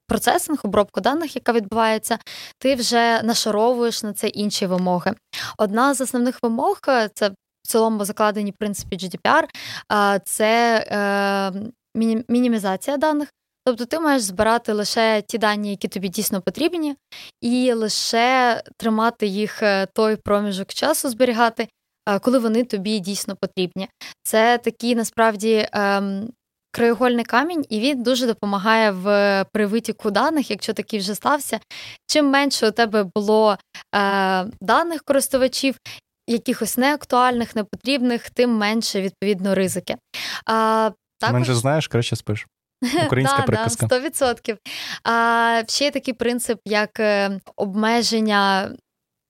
процесинг, 0.06 0.60
обробку 0.62 1.00
даних, 1.00 1.36
яка 1.36 1.52
відбувається, 1.52 2.18
ти 2.58 2.74
вже 2.74 3.22
нашаровуєш 3.22 4.02
на 4.02 4.12
це 4.12 4.28
інші 4.28 4.66
вимоги. 4.66 5.12
Одна 5.58 5.94
з 5.94 6.00
основних 6.00 6.38
вимог 6.42 6.78
е, 6.88 7.10
це 7.14 7.28
в 7.28 7.34
цілому 7.68 8.04
закладені 8.04 8.50
в 8.50 8.54
принципі 8.58 8.96
GDPR, 8.96 9.44
це 10.24 10.78
е, 10.88 11.52
мінімізація 12.28 12.96
даних. 12.96 13.28
Тобто 13.66 13.84
ти 13.84 14.00
маєш 14.00 14.22
збирати 14.22 14.72
лише 14.72 15.22
ті 15.22 15.38
дані, 15.38 15.70
які 15.70 15.88
тобі 15.88 16.08
дійсно 16.08 16.40
потрібні, 16.40 16.96
і 17.40 17.72
лише 17.72 18.62
тримати 18.76 19.26
їх 19.26 19.62
той 19.94 20.16
проміжок 20.16 20.68
часу 20.68 21.08
зберігати, 21.08 21.68
коли 22.20 22.38
вони 22.38 22.64
тобі 22.64 22.98
дійсно 22.98 23.36
потрібні. 23.36 23.88
Це 24.22 24.58
такий 24.58 24.94
насправді 24.94 25.68
ем, 25.72 26.28
краєгольний 26.74 27.24
камінь, 27.24 27.64
і 27.68 27.80
він 27.80 28.02
дуже 28.02 28.26
допомагає 28.26 28.90
в 28.90 29.44
при 29.52 29.66
витіку 29.66 30.10
даних, 30.10 30.50
якщо 30.50 30.72
такий 30.72 30.98
вже 30.98 31.14
стався. 31.14 31.60
Чим 32.06 32.30
менше 32.30 32.68
у 32.68 32.70
тебе 32.70 33.06
було 33.14 33.58
е, 33.94 34.44
даних 34.60 35.02
користувачів, 35.04 35.76
якихось 36.28 36.76
неактуальних, 36.76 37.56
непотрібних, 37.56 38.30
тим 38.30 38.50
менше 38.50 39.00
відповідно 39.00 39.54
ризики. 39.54 39.96
А, 40.46 40.90
також... 41.20 41.34
Менше 41.34 41.54
знаєш, 41.54 41.88
краще 41.88 42.16
спиш. 42.16 42.46
Українська 43.06 43.42
приказка. 43.42 43.86
Да, 43.86 43.98
100%. 43.98 44.56
А, 45.04 45.62
Ще 45.68 45.84
є 45.84 45.90
такий 45.90 46.14
принцип, 46.14 46.58
як 46.64 47.00
е, 47.00 47.40
обмеження 47.56 48.70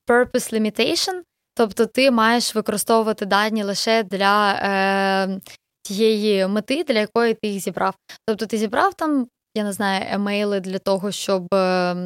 purpose 0.08 0.52
limitation, 0.52 1.20
Тобто 1.56 1.86
ти 1.86 2.10
маєш 2.10 2.54
використовувати 2.54 3.26
дані 3.26 3.62
лише 3.62 4.02
для 4.02 4.52
е, 4.52 5.40
тієї 5.82 6.46
мети, 6.46 6.84
для 6.84 6.98
якої 6.98 7.34
ти 7.34 7.48
їх 7.48 7.62
зібрав. 7.62 7.94
Тобто 8.26 8.46
ти 8.46 8.58
зібрав 8.58 8.94
там, 8.94 9.26
я 9.54 9.64
не 9.64 9.72
знаю, 9.72 10.06
емейли 10.10 10.60
для 10.60 10.78
того, 10.78 11.12
щоб 11.12 11.54
е, 11.54 11.96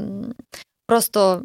просто 0.87 1.43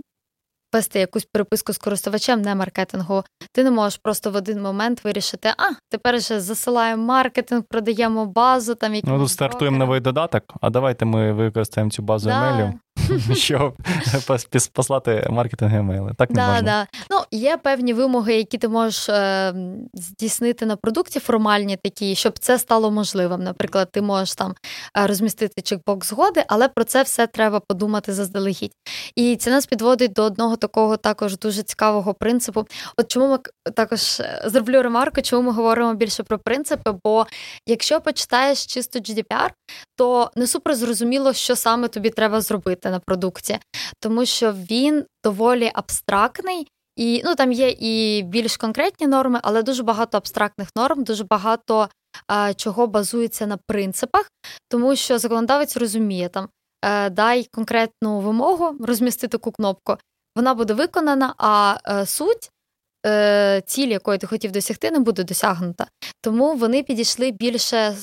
вести 0.74 1.00
якусь 1.00 1.26
переписку 1.26 1.74
з 1.74 1.78
користувачем, 1.78 2.42
не 2.42 2.56
маркетингу. 2.56 3.24
Ти 3.52 3.64
не 3.64 3.72
можеш 3.72 4.00
просто 4.04 4.32
в 4.32 4.36
один 4.36 4.62
момент 4.62 5.04
вирішити, 5.04 5.50
а 5.58 5.64
тепер 5.90 6.22
же 6.22 6.40
засилаємо 6.40 7.04
маркетинг, 7.04 7.64
продаємо 7.70 8.26
базу. 8.26 8.76
там 8.76 8.94
Ну, 9.04 9.20
тут 9.20 9.30
стартуємо 9.30 9.78
новий 9.78 10.00
додаток, 10.00 10.44
а 10.62 10.70
давайте 10.70 11.06
ми 11.06 11.34
використаємо 11.34 11.92
цю 11.92 12.02
базу 12.02 12.30
да. 12.30 12.50
емейлів. 12.50 12.80
щоб 13.36 13.76
послати 14.74 15.28
маркетинг 15.30 15.76
емейли. 15.76 16.12
Так 16.18 16.30
не 16.30 16.36
да, 16.36 16.48
можна. 16.48 16.62
Да. 16.62 16.88
Ну, 17.10 17.20
Є 17.32 17.58
певні 17.58 17.94
вимоги, 17.94 18.36
які 18.36 18.58
ти 18.58 18.68
можеш 18.68 19.10
е, 19.10 19.54
здійснити 19.94 20.66
на 20.66 20.76
продукті 20.76 21.20
формальні 21.20 21.78
такі, 21.84 22.16
щоб 22.16 22.40
це 22.40 22.60
стало 22.60 22.92
можливим. 22.92 23.44
Наприклад, 23.44 23.90
ти 23.92 24.02
можеш 24.02 24.36
там 24.36 24.56
е, 24.98 25.08
розмістити 25.08 25.62
чекбокс 25.62 26.10
згоди, 26.10 26.44
але 26.48 26.68
про 26.68 26.84
це 26.84 27.04
все 27.04 27.28
треба 27.28 27.60
подумати 27.60 28.14
заздалегідь. 28.14 28.74
І 29.16 29.36
це 29.36 29.52
нас 29.52 29.66
підводить 29.66 30.14
до 30.14 30.24
одного 30.24 30.56
такого 30.56 30.98
також 30.98 31.38
дуже 31.38 31.64
цікавого 31.64 32.14
принципу. 32.14 32.68
От 32.98 33.12
чому 33.12 33.28
ми 33.28 33.40
також 33.74 34.20
е, 34.20 34.42
зроблю 34.46 34.82
ремарку, 34.82 35.22
чому 35.22 35.42
ми 35.42 35.52
говоримо 35.52 35.94
більше 35.94 36.24
про 36.24 36.40
принципи? 36.40 36.92
Бо 37.04 37.28
якщо 37.68 38.02
почитаєш 38.02 38.66
чисто 38.66 39.00
GDPR, 39.00 39.50
то 39.96 40.32
не 40.36 40.48
супер 40.48 40.76
зрозуміло, 40.76 41.34
що 41.34 41.56
саме 41.56 41.88
тобі 41.88 42.10
треба 42.10 42.42
зробити 42.42 42.90
на 42.94 43.00
продукті, 43.00 43.60
тому 44.00 44.26
що 44.26 44.52
він 44.52 45.06
доволі 45.24 45.72
абстрактний. 45.74 46.68
І 46.96 47.22
ну 47.26 47.36
там 47.36 47.52
є 47.52 47.70
і 47.80 48.24
більш 48.24 48.58
конкретні 48.58 49.08
норми, 49.08 49.40
але 49.44 49.64
дуже 49.64 49.84
багато 49.84 50.18
абстрактних 50.18 50.70
норм, 50.78 51.04
дуже 51.04 51.24
багато 51.24 51.90
е, 52.32 52.54
чого 52.54 52.88
базується 52.88 53.48
на 53.48 53.58
принципах, 53.68 54.30
тому 54.70 54.96
що 54.96 55.18
законодавець 55.18 55.78
розуміє 55.78 56.30
там 56.30 56.50
е, 56.86 57.10
дай 57.10 57.48
конкретну 57.52 58.20
вимогу 58.20 58.76
розмістити 58.80 59.32
таку 59.38 59.52
кнопку, 59.52 59.98
вона 60.36 60.54
буде 60.54 60.74
виконана, 60.74 61.34
а 61.38 61.78
а 61.84 62.02
е, 62.02 62.06
суть 62.06 62.52
е, 63.06 63.62
ціль, 63.66 63.88
якої 63.88 64.18
ти 64.18 64.28
хотів 64.28 64.52
досягти, 64.52 64.92
не 64.92 65.00
буде 65.00 65.24
досягнута. 65.24 65.88
Тому 66.22 66.56
вони 66.56 66.84
підійшли 66.84 67.32
більше 67.32 67.96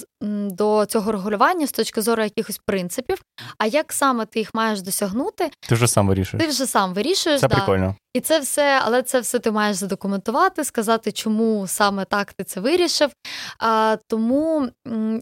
до 0.51 0.87
цього 0.87 1.13
регулювання 1.13 1.67
з 1.67 1.73
точки 1.73 2.03
зору 2.03 2.23
якихось 2.23 2.61
принципів. 2.67 3.23
А 3.59 3.67
як 3.67 3.93
саме 3.93 4.27
ти 4.27 4.39
їх 4.39 4.55
маєш 4.55 4.83
досягнути? 4.83 5.51
Ти 5.69 5.75
вже 5.75 5.89
сам 5.89 6.09
вирішуєш. 6.09 6.45
Ти 6.45 6.51
вже 6.51 6.67
сам 6.67 6.95
вирішуєш. 6.95 7.41
Це 7.41 7.49
да. 7.49 7.57
прикольно. 7.57 7.95
І 8.15 8.21
це 8.21 8.39
все, 8.39 8.81
але 8.85 9.03
це 9.03 9.21
все 9.21 9.39
ти 9.39 9.51
маєш 9.51 9.77
задокументувати, 9.77 10.65
сказати, 10.65 11.13
чому 11.13 11.67
саме 11.67 12.05
так 12.05 12.33
ти 12.33 12.45
це 12.45 12.61
вирішив. 12.61 13.11
А, 13.59 13.97
Тому 14.09 14.69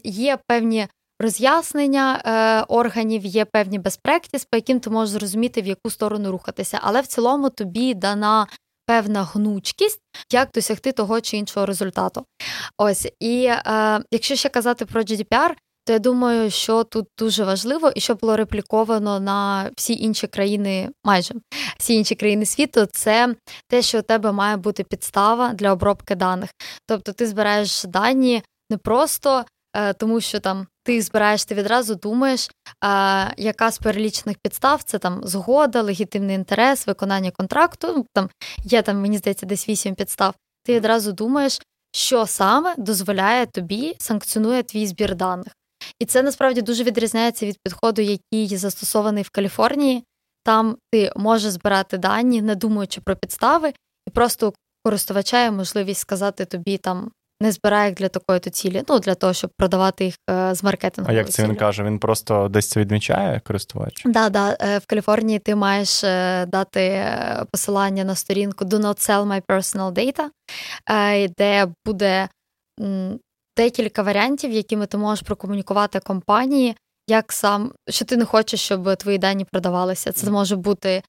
є 0.05 0.39
певні. 0.47 0.89
Роз'яснення 1.21 2.23
е, 2.25 2.63
органів 2.69 3.27
є 3.27 3.45
певні 3.45 3.79
безпректіс, 3.79 4.45
по 4.45 4.57
яким 4.57 4.81
ти 4.81 4.91
можеш 4.91 5.11
зрозуміти, 5.11 5.63
в 5.63 5.67
яку 5.67 5.91
сторону 5.91 6.31
рухатися, 6.31 6.79
але 6.83 7.01
в 7.01 7.07
цілому 7.07 7.51
тобі 7.51 7.95
дана 7.95 8.47
певна 8.89 9.25
гнучкість, 9.25 10.01
як 10.33 10.49
досягти 10.55 10.93
того 10.93 11.21
чи 11.21 11.37
іншого 11.37 11.67
результату. 11.67 12.25
Ось 12.79 13.09
і 13.21 13.45
е, 13.45 14.01
якщо 14.11 14.37
ще 14.37 14.49
казати 14.49 14.87
про 14.87 15.03
GDPR, 15.03 15.51
то 15.87 15.93
я 15.93 15.99
думаю, 15.99 16.51
що 16.51 16.85
тут 16.85 17.07
дуже 17.19 17.45
важливо 17.45 17.93
і 17.95 18.01
що 18.01 18.15
було 18.15 18.37
репліковано 18.37 19.21
на 19.21 19.71
всі 19.77 19.95
інші 19.95 20.27
країни, 20.27 20.91
майже 21.05 21.35
всі 21.79 21.95
інші 21.95 22.15
країни 22.15 22.47
світу, 22.47 22.87
це 22.93 23.35
те, 23.69 23.83
що 23.83 23.99
у 23.99 24.03
тебе 24.03 24.33
має 24.33 24.57
бути 24.57 24.85
підстава 24.85 25.53
для 25.53 25.73
обробки 25.73 26.15
даних. 26.15 26.51
Тобто 26.87 27.13
ти 27.13 27.27
збираєш 27.27 27.85
дані 27.85 28.43
не 28.71 28.77
просто 28.77 29.45
тому 29.99 30.21
що 30.21 30.41
там 30.41 30.67
ти 30.85 31.03
збираєш, 31.03 31.45
ти 31.45 31.55
відразу 31.55 31.95
думаєш, 31.95 32.51
яка 33.37 33.71
з 33.71 33.79
перелічених 33.79 34.37
підстав 34.43 34.83
це 34.83 34.99
там 34.99 35.21
згода, 35.25 35.83
легітимний 35.83 36.37
інтерес, 36.37 36.87
виконання 36.87 37.31
контракту. 37.31 37.93
Ну, 37.97 38.07
там 38.13 38.29
є 38.65 38.83
там, 38.83 39.01
мені 39.01 39.19
здається, 39.19 39.47
десь 39.47 39.69
вісім 39.69 39.95
підстав. 39.95 40.35
Ти 40.65 40.75
відразу 40.75 41.13
думаєш, 41.13 41.61
що 41.93 42.27
саме 42.27 42.75
дозволяє 42.79 43.47
тобі 43.47 43.97
санкціонує 43.99 44.63
твій 44.63 44.87
збір 44.87 45.15
даних. 45.15 45.53
І 45.99 46.05
це 46.05 46.23
насправді 46.23 46.63
дуже 46.63 46.85
відрізняється 46.85 47.47
від 47.47 47.59
підходу, 47.65 48.03
який 48.03 48.57
застосований 48.57 49.23
в 49.23 49.31
Каліфорнії. 49.31 50.05
Там 50.45 50.77
ти 50.93 51.13
можеш 51.17 51.53
збирати 51.53 51.99
дані, 51.99 52.43
не 52.43 52.55
думаючи 52.55 53.01
про 53.01 53.17
підстави, 53.17 53.73
і 54.09 54.11
просто 54.11 54.53
користувача 54.85 55.43
є 55.43 55.51
можливість 55.51 56.01
сказати 56.01 56.45
тобі 56.45 56.79
там 56.79 57.11
не 57.41 57.53
збирає 57.53 57.89
їх 57.89 57.99
для 57.99 58.09
такої 58.09 58.41
то 58.41 58.51
цілі, 58.51 58.83
ну 58.89 58.99
для 58.99 59.15
того, 59.15 59.33
щоб 59.33 59.51
продавати 59.57 60.05
їх 60.05 60.15
е, 60.31 60.55
з 60.55 60.65
маркетингу. 60.65 61.11
А 61.11 61.15
як 61.15 61.31
це 61.31 61.45
він 61.45 61.57
каже? 61.57 61.83
Він 61.83 61.99
просто 61.99 62.49
десь 62.49 62.69
це 62.69 62.81
відмічає 62.81 63.41
користувач? 63.41 64.03
Да, 64.05 64.29
да. 64.29 64.57
В 64.79 64.87
Каліфорнії 64.87 65.39
ти 65.39 65.55
маєш 65.55 66.03
дати 66.49 67.07
посилання 67.53 68.05
на 68.05 68.15
сторінку 68.15 68.65
Do 68.65 68.79
not 68.79 69.11
sell 69.11 69.27
my 69.27 69.43
personal 69.43 69.93
data, 69.93 70.25
де 71.39 71.67
буде 71.87 72.29
декілька 73.57 74.03
варіантів, 74.03 74.53
якими 74.53 74.87
ти 74.87 74.97
можеш 74.97 75.27
прокомунікувати 75.27 76.01
компанії, 76.01 76.77
як 77.09 77.33
сам 77.33 77.73
що 77.89 78.05
ти 78.05 78.17
не 78.17 78.25
хочеш, 78.25 78.61
щоб 78.61 78.97
твої 78.97 79.19
дані 79.19 79.45
продавалися. 79.45 80.13
Це 80.13 80.31
може 80.31 80.57
бути 80.57 81.03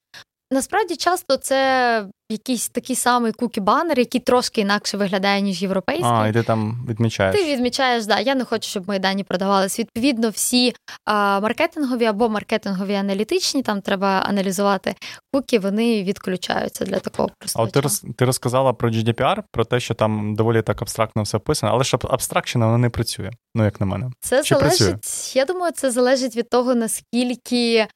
Насправді 0.52 0.96
часто 0.96 1.38
це 1.38 2.06
якийсь 2.30 2.70
такий 2.70 2.96
самий 2.96 3.32
кукі-банер, 3.32 4.00
який 4.00 4.22
трошки 4.22 4.62
інакше 4.62 4.98
виглядає, 4.98 5.42
ніж 5.42 5.62
європейський. 5.62 6.10
А, 6.12 6.28
і 6.28 6.34
ти 6.34 6.44
там 6.44 6.86
відмічаєш. 6.90 7.36
Ти 7.36 7.54
відмічаєш, 7.54 8.06
да, 8.06 8.20
я 8.20 8.36
не 8.36 8.46
хочу, 8.46 8.70
щоб 8.70 8.88
мої 8.88 9.00
дані 9.00 9.24
продавалися. 9.24 9.82
Відповідно, 9.82 10.30
всі 10.30 10.74
а, 11.06 11.40
маркетингові 11.40 12.06
або 12.06 12.30
маркетингові 12.30 12.96
аналітичні, 12.96 13.64
там 13.64 13.82
треба 13.82 14.08
аналізувати 14.08 14.96
куки, 15.34 15.60
вони 15.60 16.04
відключаються 16.04 16.86
для 16.86 17.00
такого 17.00 17.30
А 17.56 17.64
от 17.64 17.72
ти 17.72 17.80
роз, 17.80 18.06
ти 18.18 18.26
розказала 18.26 18.74
про 18.74 18.90
GDPR, 18.90 19.44
про 19.52 19.66
те, 19.66 19.80
що 19.80 19.94
там 19.94 20.36
доволі 20.36 20.62
так 20.62 20.82
абстрактно 20.82 21.24
все 21.24 21.38
описано, 21.38 21.74
але 21.74 21.84
ж 21.84 21.98
абстракщина 22.10 22.66
вона 22.66 22.78
не 22.78 22.90
працює, 22.90 23.32
ну 23.56 23.64
як 23.64 23.80
на 23.80 23.86
мене. 23.86 24.12
Це 24.20 24.44
Чи 24.44 24.56
залежить, 24.56 24.80
працює? 24.80 25.40
я 25.40 25.46
думаю, 25.46 25.72
це 25.76 25.92
залежить 25.92 26.36
від 26.36 26.50
того, 26.50 26.76
наскільки 26.76 27.88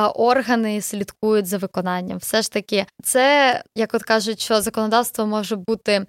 органи 0.00 0.80
слідкують 0.80 1.46
за 1.46 1.58
виконанням. 1.58 2.18
Все 2.18 2.42
ж 2.42 2.52
таки, 2.52 2.86
це 3.02 3.62
як 3.76 3.94
от 3.94 4.02
кажуть, 4.02 4.40
що 4.40 4.60
законодавство 4.60 5.26
може 5.26 5.56
бути. 5.56 6.06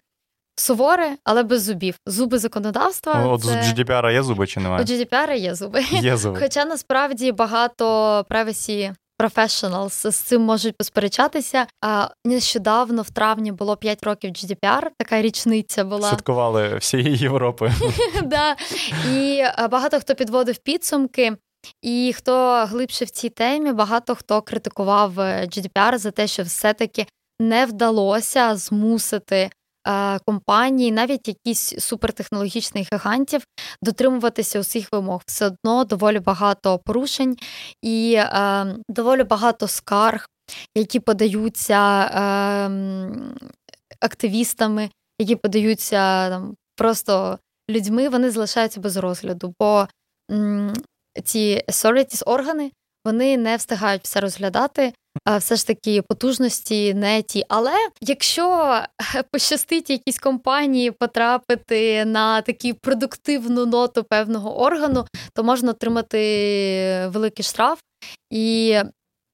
Суворе, 0.55 1.17
але 1.23 1.43
без 1.43 1.63
зубів. 1.63 1.95
Зуби 2.05 2.39
законодавства. 2.39 3.25
От 3.25 3.43
це... 3.43 3.49
у 3.49 3.51
GDPR 3.51 4.11
є 4.11 4.23
зуби 4.23 4.47
чи 4.47 4.59
немає? 4.59 4.84
У 4.84 4.86
GDPR 4.86 5.36
є 5.36 5.55
зуби. 5.55 5.84
Є 5.91 6.17
зуби. 6.17 6.39
Хоча 6.39 6.65
насправді 6.65 7.31
багато 7.31 7.86
privacy 8.29 8.95
professionals 9.19 10.11
з 10.11 10.15
цим 10.15 10.41
можуть 10.41 10.77
посперечатися. 10.77 11.65
А 11.81 12.07
нещодавно, 12.25 13.01
в 13.01 13.09
травні, 13.09 13.51
було 13.51 13.77
5 13.77 14.03
років 14.03 14.31
GDPR, 14.31 14.88
така 14.97 15.21
річниця 15.21 15.84
була. 15.84 16.09
Святкували 16.09 16.77
всієї 16.77 17.17
Європи. 17.17 17.71
Да. 18.23 18.55
І 19.13 19.43
багато 19.71 19.99
хто 19.99 20.15
підводив 20.15 20.57
підсумки. 20.57 21.38
І 21.82 22.14
хто 22.18 22.66
глибше 22.70 23.05
в 23.05 23.09
цій 23.09 23.30
темі, 23.30 23.72
багато 23.72 24.16
хто 24.16 24.41
критикував 24.41 25.20
е, 25.20 25.45
GDPR 25.45 25.97
за 25.97 26.11
те, 26.11 26.28
що 26.28 26.43
все-таки 26.43 27.05
не 27.39 27.66
вдалося 27.66 28.55
змусити 28.55 29.49
е, 29.88 30.20
компанії, 30.20 30.91
навіть 30.91 31.28
якісь 31.28 31.80
супертехнологічних 31.80 32.88
гігантів, 32.93 33.43
дотримуватися 33.82 34.59
усіх 34.59 34.91
вимог. 34.91 35.22
Все 35.26 35.45
одно 35.45 35.84
доволі 35.84 36.20
багато 36.20 36.80
порушень 36.80 37.38
і 37.82 38.16
е, 38.18 38.66
доволі 38.89 39.24
багато 39.24 39.68
скарг, 39.68 40.28
які 40.76 40.99
подаються 40.99 42.01
е, 42.03 42.70
активістами, 44.01 44.89
які 45.20 45.36
подаються 45.36 46.30
там 46.30 46.55
просто 46.76 47.39
людьми, 47.70 48.09
вони 48.09 48.32
залишаються 48.32 48.80
без 48.80 48.97
розгляду. 48.97 49.53
бо 49.59 49.88
ці 51.24 51.64
authorities, 51.68 52.24
органи 52.26 52.72
вони 53.05 53.38
не 53.38 53.55
встигають 53.55 54.03
все 54.03 54.20
розглядати. 54.20 54.93
Все 55.38 55.55
ж 55.55 55.68
таки 55.68 56.01
потужності 56.01 56.93
не 56.93 57.22
ті. 57.22 57.43
Але 57.49 57.74
якщо 58.01 58.78
пощастить 59.32 59.89
якійсь 59.89 60.20
компанії 60.20 60.91
потрапити 60.91 62.05
на 62.05 62.41
таку 62.41 62.74
продуктивну 62.82 63.66
ноту 63.66 64.03
певного 64.03 64.59
органу, 64.59 65.05
то 65.34 65.43
можна 65.43 65.72
отримати 65.72 66.18
великий 67.07 67.45
штраф. 67.45 67.80
І, 68.30 68.78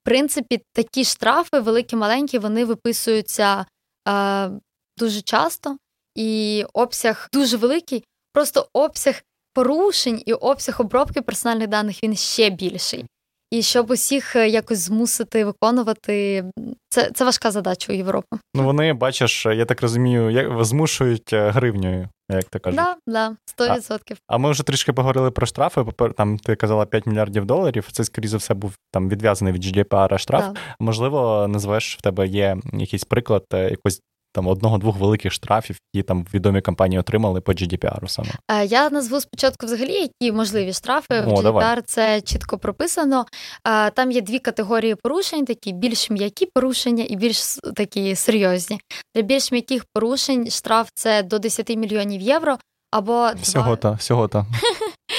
в 0.02 0.06
принципі, 0.06 0.62
такі 0.74 1.04
штрафи, 1.04 1.60
великі, 1.60 1.96
маленькі, 1.96 2.40
вони 2.40 2.66
виписуються 2.66 3.66
е, 4.10 4.50
дуже 4.98 5.22
часто, 5.22 5.78
і 6.16 6.66
обсяг 6.74 7.30
дуже 7.34 7.58
великий. 7.58 8.04
Просто 8.34 8.70
обсяг 8.74 9.22
порушень 9.54 10.24
і 10.26 10.34
обсяг 10.34 10.82
обробки 10.82 11.22
персональних 11.22 11.68
даних 11.68 12.04
він 12.04 12.16
ще 12.16 12.50
більший. 12.50 13.06
І 13.52 13.62
щоб 13.62 13.91
усіх 13.91 14.36
е, 14.36 14.50
якось 14.50 14.80
змусити 14.80 15.45
виконувати, 15.45 16.43
це 16.89 17.12
це 17.12 17.26
важка 17.26 17.52
задача 17.52 17.93
у 17.93 17.95
Європи. 17.95 18.38
Ну 18.56 18.64
вони 18.64 18.93
бачиш, 18.93 19.45
я 19.45 19.66
так 19.66 19.82
розумію, 19.82 20.30
як 20.30 20.64
змушують 20.66 21.34
е, 21.34 21.50
гривнею, 21.50 22.10
як 22.32 22.43
ти 22.43 22.60
кажеш. 22.60 22.80
Да, 22.80 22.95
да, 23.08 23.36
100%. 23.68 24.00
А, 24.12 24.16
а 24.28 24.38
ми 24.38 24.52
вже 24.52 24.64
трішки 24.64 24.93
поговорили 24.93 25.32
про 25.32 25.45
штрафи. 25.45 25.86
Там 26.18 26.38
ти 26.38 26.56
казала 26.56 26.86
5 26.86 27.06
мільярдів 27.06 27.45
доларів. 27.45 27.88
Це 27.91 28.04
скоріше 28.04 28.32
за 28.32 28.38
все 28.38 28.54
був 28.54 28.74
там 28.91 29.10
відв'язаний 29.10 29.54
від 29.54 29.66
GDPR 29.66 30.18
штраф. 30.18 30.43
Да. 30.43 30.54
Можливо, 30.80 31.47
назвеш 31.50 31.97
в 31.97 32.02
тебе 32.02 32.28
є 32.28 32.58
якийсь 32.74 33.04
приклад 33.04 33.45
е, 33.54 33.70
якось 33.70 34.02
там 34.34 34.48
одного-двох 34.48 34.98
великих 34.98 35.34
штрафів, 35.34 35.78
які 35.94 36.08
там 36.08 36.26
відомі 36.34 36.62
компанії 36.62 37.00
отримали 37.00 37.42
по 37.42 37.52
GDPR 37.52 38.08
саме. 38.08 38.30
Е, 38.52 38.66
я 38.66 38.90
назву 38.90 39.22
спочатку 39.22 39.66
взагалі, 39.66 39.94
які 39.94 40.32
можливі 40.32 40.74
штрафи. 40.74 41.22
О, 41.22 41.24
в 41.24 41.28
GDPR 41.28 41.44
давай. 41.44 41.82
це 41.86 42.22
чітко 42.22 42.58
прописано. 42.58 43.26
Е, 43.68 43.92
там 43.92 44.12
є 44.12 44.22
дві 44.22 44.40
категорії 44.40 44.96
порушень: 44.96 45.46
такі 45.46 45.74
більш 45.74 46.10
м'які 46.10 46.46
порушення 46.46 47.06
і 47.10 47.16
більш 47.16 47.58
такі 47.76 48.16
серйозні. 48.16 48.80
Для 49.16 49.22
більш 49.22 49.52
м'яких 49.52 49.86
порушень 49.94 50.50
штраф 50.50 50.90
це 50.94 51.24
до 51.24 51.40
10 51.40 51.70
мільйонів 51.70 52.22
євро. 52.22 52.58
Або 52.92 53.30
всього 53.42 53.66
2... 53.66 53.76
та 53.76 53.92
всього 53.92 54.28
та 54.28 54.46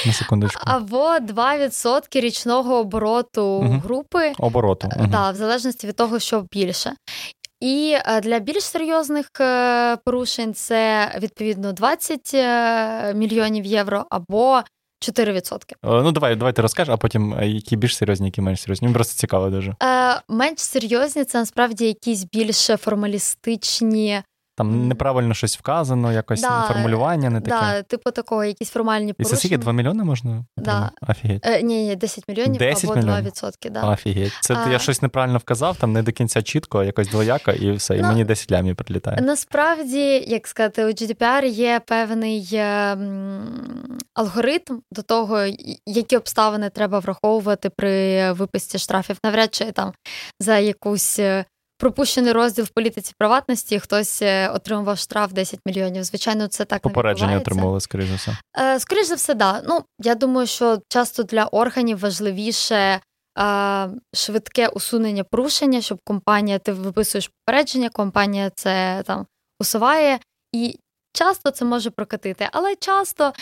на 0.06 0.12
секундочку. 0.12 0.62
Або 0.66 1.18
2% 1.18 2.20
річного 2.20 2.78
обороту 2.78 3.44
угу. 3.44 3.82
групи 3.84 4.32
обороту 4.38 4.88
угу. 4.96 5.08
та 5.12 5.30
в 5.30 5.34
залежності 5.34 5.86
від 5.86 5.96
того, 5.96 6.18
що 6.18 6.44
більше. 6.52 6.92
І 7.60 7.96
е, 8.06 8.20
для 8.20 8.38
більш 8.38 8.64
серйозних 8.64 9.26
е, 9.40 9.96
порушень 9.96 10.54
це 10.54 11.12
відповідно 11.18 11.72
20 11.72 12.30
е, 12.34 13.14
мільйонів 13.14 13.64
євро 13.64 14.06
або 14.10 14.62
4%. 15.08 15.58
Ну, 15.82 16.12
давай, 16.12 16.36
давай 16.36 16.52
ти 16.52 16.62
розкажеш, 16.62 16.94
а 16.94 16.96
потім 16.96 17.36
які 17.42 17.76
більш 17.76 17.96
серйозні, 17.96 18.26
які 18.26 18.40
менш 18.40 18.60
серйозні. 18.60 18.88
Мені 18.88 18.94
просто 18.94 19.14
цікаво 19.14 19.50
дуже. 19.50 19.74
Менш 20.28 20.58
серйозні 20.58 21.24
це 21.24 21.38
насправді 21.38 21.86
якісь 21.86 22.24
більш 22.32 22.56
формалістичні 22.66 24.22
там 24.56 24.88
неправильно 24.88 25.34
щось 25.34 25.58
вказано, 25.58 26.12
якось 26.12 26.40
да, 26.40 26.62
формулювання 26.68 27.30
не 27.30 27.40
таке. 27.40 27.60
Да, 27.60 27.82
Типу 27.82 28.10
такого, 28.10 28.44
якісь 28.44 28.70
формальні 28.70 29.12
порушення. 29.12 29.32
І 29.32 29.36
це 29.36 29.40
скільки 29.40 29.58
2 29.58 29.72
мільйони 29.72 30.04
можна? 30.04 30.44
Да. 30.56 30.90
Офігеть. 31.08 31.46
Е, 31.46 31.62
Ні, 31.62 31.86
ні, 31.86 31.96
10 31.96 32.28
мільйонів 32.28 32.58
10 32.58 32.84
або 32.84 32.94
мільйонів? 32.94 33.24
2%. 33.24 33.70
Да. 33.70 33.82
Офігеть. 33.82 34.32
Це 34.40 34.54
а... 34.54 34.70
я 34.70 34.78
щось 34.78 35.02
неправильно 35.02 35.38
вказав, 35.38 35.76
там 35.76 35.92
не 35.92 36.02
до 36.02 36.12
кінця 36.12 36.42
чітко, 36.42 36.84
якось 36.84 37.08
двояка, 37.08 37.52
і 37.52 37.72
все, 37.72 37.96
і 37.96 38.02
ну, 38.02 38.08
мені 38.08 38.24
10 38.24 38.52
лямів 38.52 38.76
прилітає. 38.76 39.20
Насправді, 39.20 40.24
як 40.26 40.46
сказати, 40.46 40.84
у 40.84 40.88
GDPR 40.88 41.44
є 41.44 41.80
певний 41.86 42.48
е, 42.52 42.96
алгоритм 44.14 44.80
до 44.90 45.02
того, 45.02 45.40
які 45.86 46.16
обставини 46.16 46.70
треба 46.70 46.98
враховувати 46.98 47.70
при 47.70 48.32
виписці 48.32 48.78
штрафів. 48.78 49.18
Навряд 49.24 49.54
чи 49.54 49.72
там 49.72 49.92
за 50.40 50.58
якусь. 50.58 51.20
Пропущений 51.80 52.32
розділ 52.32 52.64
в 52.64 52.68
політиці 52.68 53.14
приватності, 53.18 53.78
хтось 53.78 54.22
е, 54.22 54.48
отримував 54.48 54.98
штраф 54.98 55.32
10 55.32 55.60
мільйонів. 55.66 56.04
Звичайно, 56.04 56.46
це 56.46 56.64
так 56.64 56.82
попередження 56.82 57.36
отримували, 57.36 57.80
скоріш 57.80 58.06
за 58.06 58.14
все. 58.14 58.36
Е, 58.58 58.80
скоріш 58.80 59.06
за 59.06 59.14
все, 59.14 59.34
да. 59.34 59.62
Ну 59.68 59.84
я 59.98 60.14
думаю, 60.14 60.46
що 60.46 60.78
часто 60.88 61.22
для 61.22 61.44
органів 61.44 61.98
важливіше. 61.98 63.00
Е, 63.38 63.88
швидке 64.14 64.68
усунення 64.68 65.24
порушення, 65.24 65.80
щоб 65.80 65.98
компанія 66.04 66.58
ти 66.58 66.72
виписуєш 66.72 67.28
попередження, 67.28 67.88
компанія 67.88 68.50
це 68.50 69.02
там 69.06 69.26
усуває, 69.60 70.18
і 70.52 70.78
часто 71.12 71.50
це 71.50 71.64
може 71.64 71.90
прокатити. 71.90 72.48
Але 72.52 72.76
часто 72.76 73.24
е, 73.24 73.32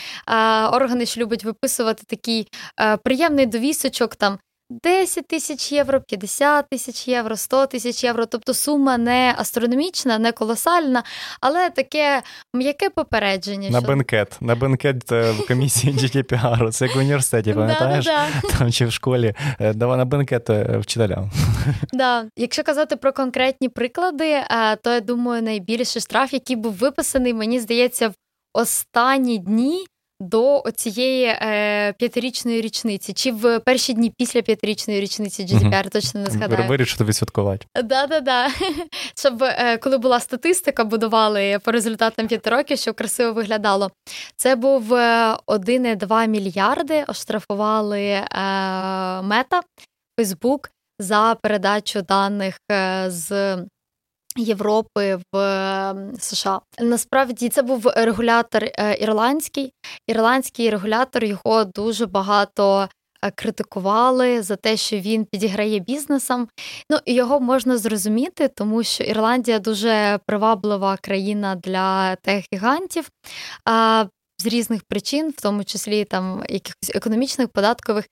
органи 0.67 1.07
ж 1.07 1.21
люблять 1.21 1.45
виписувати 1.45 2.03
такий 2.07 2.49
е, 2.81 2.97
приємний 2.97 3.47
довісочок, 3.47 4.17
там 4.17 4.39
10 4.71 5.27
тисяч 5.27 5.73
євро, 5.73 6.01
50 6.01 6.69
тисяч 6.71 7.09
євро, 7.09 7.37
100 7.37 7.67
тисяч 7.67 8.05
євро. 8.05 8.27
Тобто 8.27 8.55
сума 8.55 8.99
не 8.99 9.35
астрономічна, 9.39 10.19
не 10.19 10.33
колосальна, 10.33 11.03
але 11.41 11.71
таке 11.71 12.23
м'яке 12.55 12.91
попередження. 12.91 13.71
На 13.71 13.79
що... 13.79 13.89
бенкет. 13.89 14.37
На 14.41 14.55
бенкет 14.55 15.13
е, 15.13 15.31
в 15.33 15.47
комісії 15.47 15.95
GDPR. 15.95 16.71
Це 16.71 16.87
як 16.87 16.97
в 16.97 16.99
університеті, 16.99 17.53
пам'ятаєш? 17.53 18.09
Там 18.59 18.73
чи 18.73 18.87
в 18.87 18.93
школі. 18.93 19.35
Е, 19.61 19.73
давай 19.73 19.99
на 19.99 20.05
бенкет 20.05 20.51
е, 20.51 20.79
вчителям. 20.79 21.31
Да. 21.93 22.27
Якщо 22.37 22.63
казати 22.63 22.97
про 22.97 23.13
конкретні 23.13 23.69
приклади, 23.69 24.43
то 24.83 24.91
я 24.91 25.01
думаю, 25.01 25.43
найбільший 25.43 26.03
штраф, 26.03 26.33
який 26.33 26.57
був 26.57 26.73
виписаний, 26.73 27.35
мені 27.35 27.61
здається, 27.61 28.09
в 28.09 28.15
останні 28.55 29.39
дні 29.39 29.87
до 30.21 30.63
цієї 30.77 31.25
е, 31.25 31.93
п'ятирічної 31.93 32.61
річниці, 32.61 33.13
чи 33.13 33.33
в 33.33 33.59
перші 33.61 33.93
дні 33.93 34.13
після 34.19 34.43
п'ятирічної 34.43 35.01
річниці 35.01 35.43
GDPR, 35.45 35.81
угу. 35.81 35.91
точно 35.91 36.21
не 36.21 36.31
згадаю. 36.31 36.69
Вирішити 36.69 37.05
відсвяткувати. 37.05 37.67
Да, 37.85 38.07
да, 38.07 38.21
да. 38.21 38.49
Щоб 39.17 39.43
е, 39.43 39.79
коли 39.79 39.99
була 39.99 40.21
статистика, 40.21 40.85
будували 40.85 41.59
по 41.65 41.73
результатам 41.73 42.27
п'яти 42.27 42.51
років, 42.51 42.79
щоб 42.79 42.95
красиво 42.95 43.33
виглядало. 43.33 43.91
Це 44.37 44.57
був 44.57 44.93
1,2 44.93 46.23
е, 46.23 46.29
мільярди. 46.29 47.05
Оштрафували 47.09 48.01
е, 48.01 48.27
мета 49.23 49.61
Фейсбук 50.19 50.71
за 50.99 51.37
передачу 51.43 52.03
даних 52.03 52.59
е, 52.73 53.05
з. 53.11 53.57
Європи 54.39 55.19
в 55.33 55.95
США 56.19 56.61
насправді 56.81 57.49
це 57.49 57.63
був 57.63 57.87
регулятор 57.97 58.65
е, 58.65 58.97
ірландський. 59.01 59.73
Ірландський 60.07 60.71
регулятор 60.71 61.25
його 61.25 61.65
дуже 61.65 62.07
багато 62.07 62.89
е, 63.25 63.31
критикували 63.31 64.43
за 64.43 64.57
те, 64.57 64.77
що 64.77 64.97
він 64.97 65.25
підіграє 65.25 65.79
бізнесам. 65.79 66.49
Ну 66.91 66.99
його 67.07 67.41
можна 67.41 67.79
зрозуміти, 67.79 68.49
тому 68.49 68.83
що 68.83 69.05
Ірландія 69.05 69.59
дуже 69.59 70.21
приваблива 70.27 70.97
країна 70.97 71.55
для 71.55 72.17
тех-гігантів. 72.17 73.09
З 74.41 74.47
різних 74.47 74.83
причин, 74.89 75.31
в 75.37 75.43
тому 75.43 75.65
числі 75.65 76.05
там 76.05 76.45
якихось 76.49 76.91
економічних 76.95 77.49
податкових, 77.49 78.05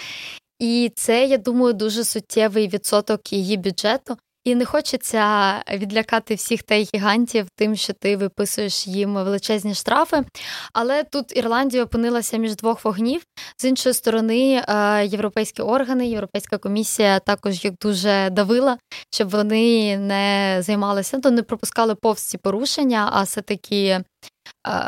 і 0.58 0.92
це, 0.96 1.26
я 1.26 1.38
думаю, 1.38 1.72
дуже 1.72 2.04
суттєвий 2.04 2.68
відсоток 2.68 3.32
її 3.32 3.56
бюджету. 3.56 4.16
І 4.46 4.54
не 4.54 4.64
хочеться 4.64 5.54
відлякати 5.72 6.34
всіх 6.34 6.62
та 6.62 6.74
гігантів 6.74 7.46
тим, 7.56 7.76
що 7.76 7.92
ти 7.92 8.16
виписуєш 8.16 8.86
їм 8.86 9.14
величезні 9.14 9.74
штрафи. 9.74 10.24
Але 10.72 11.04
тут 11.04 11.36
Ірландія 11.36 11.84
опинилася 11.84 12.36
між 12.36 12.56
двох 12.56 12.84
вогнів. 12.84 13.22
З 13.56 13.64
іншої 13.64 13.94
сторони, 13.94 14.64
е, 14.68 15.06
європейські 15.06 15.62
органи, 15.62 16.06
Європейська 16.06 16.58
комісія 16.58 17.18
також 17.18 17.64
їх 17.64 17.74
дуже 17.82 18.30
давила, 18.30 18.78
щоб 19.10 19.28
вони 19.30 19.96
не 19.98 20.58
займалися, 20.62 21.20
то 21.20 21.30
не 21.30 21.42
пропускали 21.42 21.94
повз 21.94 22.20
ці 22.20 22.38
порушення, 22.38 23.10
а 23.12 23.22
все 23.22 23.42
таки 23.42 23.84
е, 23.86 24.04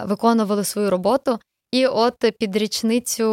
виконували 0.05 0.65
свою 0.65 0.91
роботу. 0.91 1.39
І 1.73 1.87
от 1.87 2.14
під 2.39 2.57
річницю, 2.57 3.25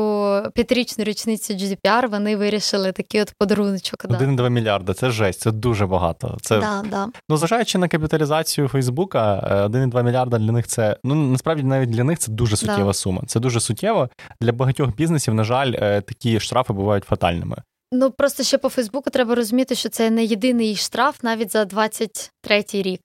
п'ятирічну 0.53 1.03
річницю 1.03 1.53
GDPR 1.53 2.09
вони 2.09 2.35
вирішили 2.35 2.91
такий 2.91 3.21
от 3.21 3.33
подаруночок. 3.39 4.05
1,2 4.05 4.35
да. 4.35 4.49
мільярда 4.49 4.93
це 4.93 5.11
жесть, 5.11 5.39
це 5.39 5.51
дуже 5.51 5.85
багато. 5.85 6.37
Це 6.41 6.59
да, 6.59 6.83
да. 6.89 7.07
ну 7.29 7.37
зважаючи 7.37 7.77
на 7.77 7.87
капіталізацію 7.87 8.67
Фейсбука, 8.67 9.39
1,2 9.71 10.03
мільярда 10.03 10.37
для 10.37 10.51
них 10.51 10.67
це 10.67 10.97
ну 11.03 11.15
насправді 11.15 11.63
навіть 11.63 11.89
для 11.89 12.03
них 12.03 12.19
це 12.19 12.31
дуже 12.31 12.57
суттєва 12.57 12.93
сума. 12.93 13.21
Це 13.27 13.39
дуже 13.39 13.59
суттєво 13.59 14.09
для 14.41 14.51
багатьох 14.51 14.95
бізнесів. 14.95 15.33
На 15.33 15.43
жаль, 15.43 15.73
е, 15.75 16.01
такі 16.01 16.39
штрафи 16.39 16.73
бувають 16.73 17.03
фатальними. 17.03 17.57
Ну 17.91 18.11
просто 18.11 18.43
ще 18.43 18.57
по 18.57 18.69
Фейсбуку 18.69 19.09
треба 19.09 19.35
розуміти, 19.35 19.75
що 19.75 19.89
це 19.89 20.09
не 20.09 20.25
єдиний 20.25 20.75
штраф 20.75 21.23
навіть 21.23 21.51
за 21.51 21.63
23-й 21.63 22.81
рік. 22.81 23.01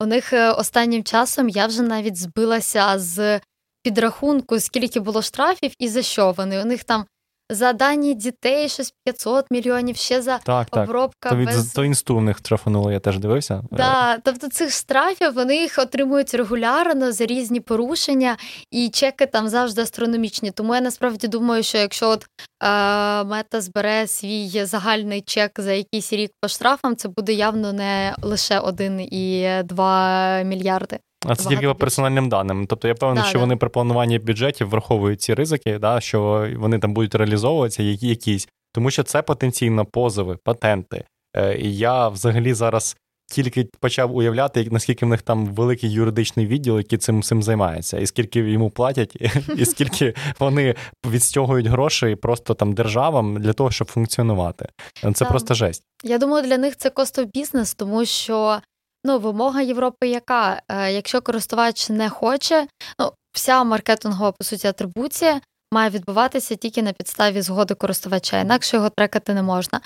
У 0.00 0.06
них 0.06 0.32
е, 0.32 0.50
останнім 0.50 1.04
часом 1.04 1.48
я 1.48 1.66
вже 1.66 1.82
навіть 1.82 2.16
збилася 2.16 2.98
з 2.98 3.40
підрахунку, 3.84 4.60
скільки 4.60 5.00
було 5.00 5.22
штрафів 5.22 5.72
і 5.78 5.88
за 5.88 6.02
що 6.02 6.32
вони. 6.32 6.62
У 6.62 6.64
них 6.64 6.84
там 6.84 7.04
за 7.50 7.72
дані 7.72 8.14
дітей 8.14 8.68
щось 8.68 8.94
500 9.04 9.50
мільйонів, 9.50 9.96
ще 9.96 10.22
за 10.22 10.38
так, 10.38 10.68
обробка. 10.72 11.28
Так. 11.28 11.32
То 11.32 11.36
від 11.36 11.46
без... 11.46 11.72
то 11.72 11.84
інсту 11.84 12.16
в 12.16 12.22
них 12.22 12.38
штрафануло, 12.38 12.92
я 12.92 13.00
теж 13.00 13.18
дивився. 13.18 13.62
Да, 13.70 14.18
Тобто 14.18 14.48
цих 14.48 14.70
штрафів 14.70 15.34
вони 15.34 15.56
їх 15.56 15.78
отримують 15.78 16.34
регулярно 16.34 17.12
за 17.12 17.26
різні 17.26 17.60
порушення, 17.60 18.36
і 18.70 18.88
чеки 18.88 19.26
там 19.26 19.48
завжди 19.48 19.82
астрономічні. 19.82 20.50
Тому 20.50 20.74
я 20.74 20.80
насправді 20.80 21.28
думаю, 21.28 21.62
що 21.62 21.78
якщо 21.78 22.10
от 22.10 22.26
е, 22.62 23.24
мета 23.24 23.60
збере 23.60 24.06
свій 24.06 24.64
загальний 24.64 25.20
чек 25.20 25.60
за 25.60 25.72
якийсь 25.72 26.12
рік 26.12 26.30
по 26.40 26.48
штрафам, 26.48 26.96
це 26.96 27.08
буде 27.08 27.32
явно 27.32 27.72
не 27.72 28.14
лише 28.22 28.60
1,2 28.60 30.44
мільярди. 30.44 30.98
А 31.24 31.36
це 31.36 31.48
тільки 31.48 31.66
по 31.66 31.74
персональним 31.74 32.28
даним. 32.28 32.66
Тобто 32.66 32.88
я 32.88 32.94
певний, 32.94 33.22
да, 33.22 33.28
що 33.28 33.38
да. 33.38 33.44
вони 33.44 33.56
при 33.56 33.68
плануванні 33.68 34.18
бюджетів 34.18 34.68
враховують 34.68 35.20
ці 35.20 35.34
ризики, 35.34 35.78
да, 35.78 36.00
що 36.00 36.48
вони 36.56 36.78
там 36.78 36.94
будуть 36.94 37.14
реалізовуватися, 37.14 37.82
які 37.82 38.08
якісь, 38.08 38.48
тому 38.72 38.90
що 38.90 39.02
це 39.02 39.22
потенційно 39.22 39.84
позови, 39.84 40.38
патенти. 40.44 41.04
Е, 41.36 41.58
і 41.58 41.76
я 41.76 42.08
взагалі 42.08 42.54
зараз 42.54 42.96
тільки 43.26 43.68
почав 43.80 44.16
уявляти, 44.16 44.68
наскільки 44.70 45.06
в 45.06 45.08
них 45.08 45.22
там 45.22 45.46
великий 45.46 45.90
юридичний 45.90 46.46
відділ, 46.46 46.78
який 46.78 46.98
цим 46.98 47.22
цим 47.22 47.42
займається, 47.42 47.98
і 47.98 48.06
скільки 48.06 48.40
йому 48.40 48.70
платять, 48.70 49.16
і 49.56 49.64
скільки 49.64 50.14
вони 50.38 50.74
відстягують 51.06 51.66
грошей 51.66 52.16
просто 52.16 52.54
там 52.54 52.72
державам 52.72 53.42
для 53.42 53.52
того, 53.52 53.70
щоб 53.70 53.90
функціонувати. 53.90 54.68
Це 55.14 55.24
просто 55.24 55.54
жесть. 55.54 55.82
Я 56.04 56.18
думаю, 56.18 56.46
для 56.46 56.58
них 56.58 56.76
це 56.76 56.90
костов 56.90 57.26
бізнес, 57.34 57.74
тому 57.74 58.04
що 58.04 58.60
Ну, 59.04 59.18
вимога 59.18 59.62
Європи, 59.62 60.08
яка 60.08 60.62
е, 60.68 60.92
якщо 60.92 61.20
користувач 61.20 61.90
не 61.90 62.10
хоче, 62.10 62.66
ну 62.98 63.12
вся 63.32 63.64
маркетингова 63.64 64.32
по 64.32 64.44
суті 64.44 64.66
атрибуція 64.66 65.40
має 65.72 65.90
відбуватися 65.90 66.54
тільки 66.54 66.82
на 66.82 66.92
підставі 66.92 67.42
згоди 67.42 67.74
користувача, 67.74 68.40
інакше 68.40 68.76
його 68.76 68.90
трекати 68.90 69.34
не 69.34 69.42
можна. 69.42 69.80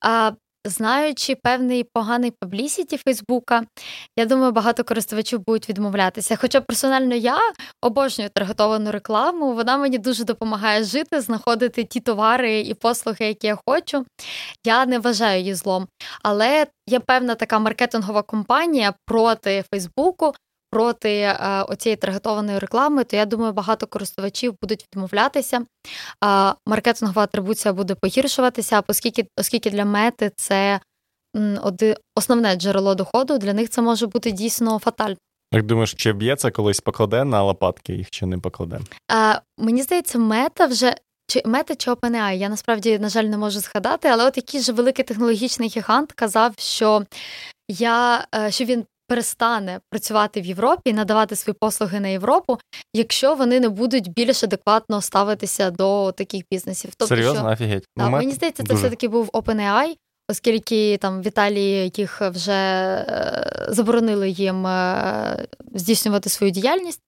А 0.00 0.32
знаючи 0.64 1.34
певний 1.34 1.84
поганий 1.84 2.30
паблісіті 2.30 2.96
Фейсбука, 2.96 3.62
я 4.16 4.26
думаю, 4.26 4.52
багато 4.52 4.84
користувачів 4.84 5.44
будуть 5.46 5.68
відмовлятися. 5.68 6.36
Хоча 6.36 6.60
персонально 6.60 7.14
я 7.14 7.38
обожнюю 7.82 8.30
таргетовану 8.30 8.90
рекламу, 8.90 9.54
вона 9.54 9.76
мені 9.76 9.98
дуже 9.98 10.24
допомагає 10.24 10.84
жити, 10.84 11.20
знаходити 11.20 11.84
ті 11.84 12.00
товари 12.00 12.60
і 12.60 12.74
послуги, 12.74 13.26
які 13.26 13.46
я 13.46 13.58
хочу. 13.66 14.06
Я 14.66 14.86
не 14.86 14.98
вважаю 14.98 15.40
її 15.40 15.54
злом. 15.54 15.88
Але 16.22 16.66
є 16.86 17.00
певна 17.00 17.34
така 17.34 17.58
маркетингова 17.58 18.22
компанія 18.22 18.94
проти 19.06 19.64
Фейсбуку, 19.70 20.32
проти 20.74 21.18
е, 21.18 21.62
оцієї 21.68 21.96
таргетованої 21.96 22.58
реклами, 22.58 23.04
то 23.04 23.16
я 23.16 23.26
думаю, 23.26 23.52
багато 23.52 23.86
користувачів 23.86 24.54
будуть 24.62 24.86
відмовлятися. 24.92 25.64
Маркетингова 26.66 27.22
атрибуція 27.22 27.74
буде 27.74 27.94
погіршуватися, 27.94 28.82
оскільки, 28.86 29.26
оскільки 29.38 29.70
для 29.70 29.84
мети 29.84 30.32
це 30.36 30.80
основне 32.16 32.56
джерело 32.56 32.94
доходу, 32.94 33.38
для 33.38 33.52
них 33.52 33.70
це 33.70 33.82
може 33.82 34.06
бути 34.06 34.32
дійсно 34.32 34.78
фатально. 34.78 35.16
Як 35.52 35.66
думаєш, 35.66 35.94
чи 35.94 36.12
б'ється 36.12 36.50
колись 36.50 36.80
покладе 36.80 37.24
на 37.24 37.42
лопатки 37.42 37.92
їх 37.92 38.10
чи 38.10 38.26
не 38.26 38.38
покладе? 38.38 38.80
А, 39.08 39.40
Мені 39.58 39.82
здається, 39.82 40.18
мета 40.18 40.66
вже 40.66 40.94
чи 41.26 41.42
мета 41.44 41.74
чи 41.74 41.90
OpenAI, 41.90 42.36
я 42.36 42.48
насправді, 42.48 42.98
на 42.98 43.08
жаль, 43.08 43.24
не 43.24 43.38
можу 43.38 43.60
згадати, 43.60 44.08
але 44.08 44.26
от 44.26 44.36
якийсь 44.36 44.64
же 44.64 44.72
великий 44.72 45.04
технологічний 45.04 45.68
гігант 45.76 46.12
казав, 46.12 46.54
що 46.58 47.04
я 47.68 48.26
е, 48.34 48.50
що 48.50 48.64
він 48.64 48.84
перестане 49.08 49.80
працювати 49.90 50.40
в 50.40 50.46
Європі 50.46 50.90
і 50.90 50.92
надавати 50.92 51.36
свої 51.36 51.56
послуги 51.60 52.00
на 52.00 52.08
Європу, 52.08 52.58
якщо 52.94 53.34
вони 53.34 53.60
не 53.60 53.68
будуть 53.68 54.12
більш 54.12 54.44
адекватно 54.44 55.00
ставитися 55.00 55.70
до 55.70 56.12
таких 56.12 56.42
бізнесів. 56.50 56.90
Тобто, 56.96 57.14
Серйозно, 57.14 57.40
що, 57.40 57.48
офігеть. 57.48 57.86
Так, 57.96 58.10
Мені 58.10 58.32
здається, 58.32 58.62
це 58.62 58.68
дуже. 58.68 58.80
все 58.80 58.90
таки 58.90 59.08
був 59.08 59.28
OpenAI, 59.28 59.94
Оскільки 60.28 60.96
там 60.96 61.22
в 61.22 61.26
Італії 61.26 61.92
їх 61.96 62.20
вже 62.20 62.52
е, 62.52 63.66
заборонили 63.68 64.30
їм 64.30 64.66
е, 64.66 65.46
здійснювати 65.74 66.28
свою 66.28 66.52
діяльність, 66.52 67.00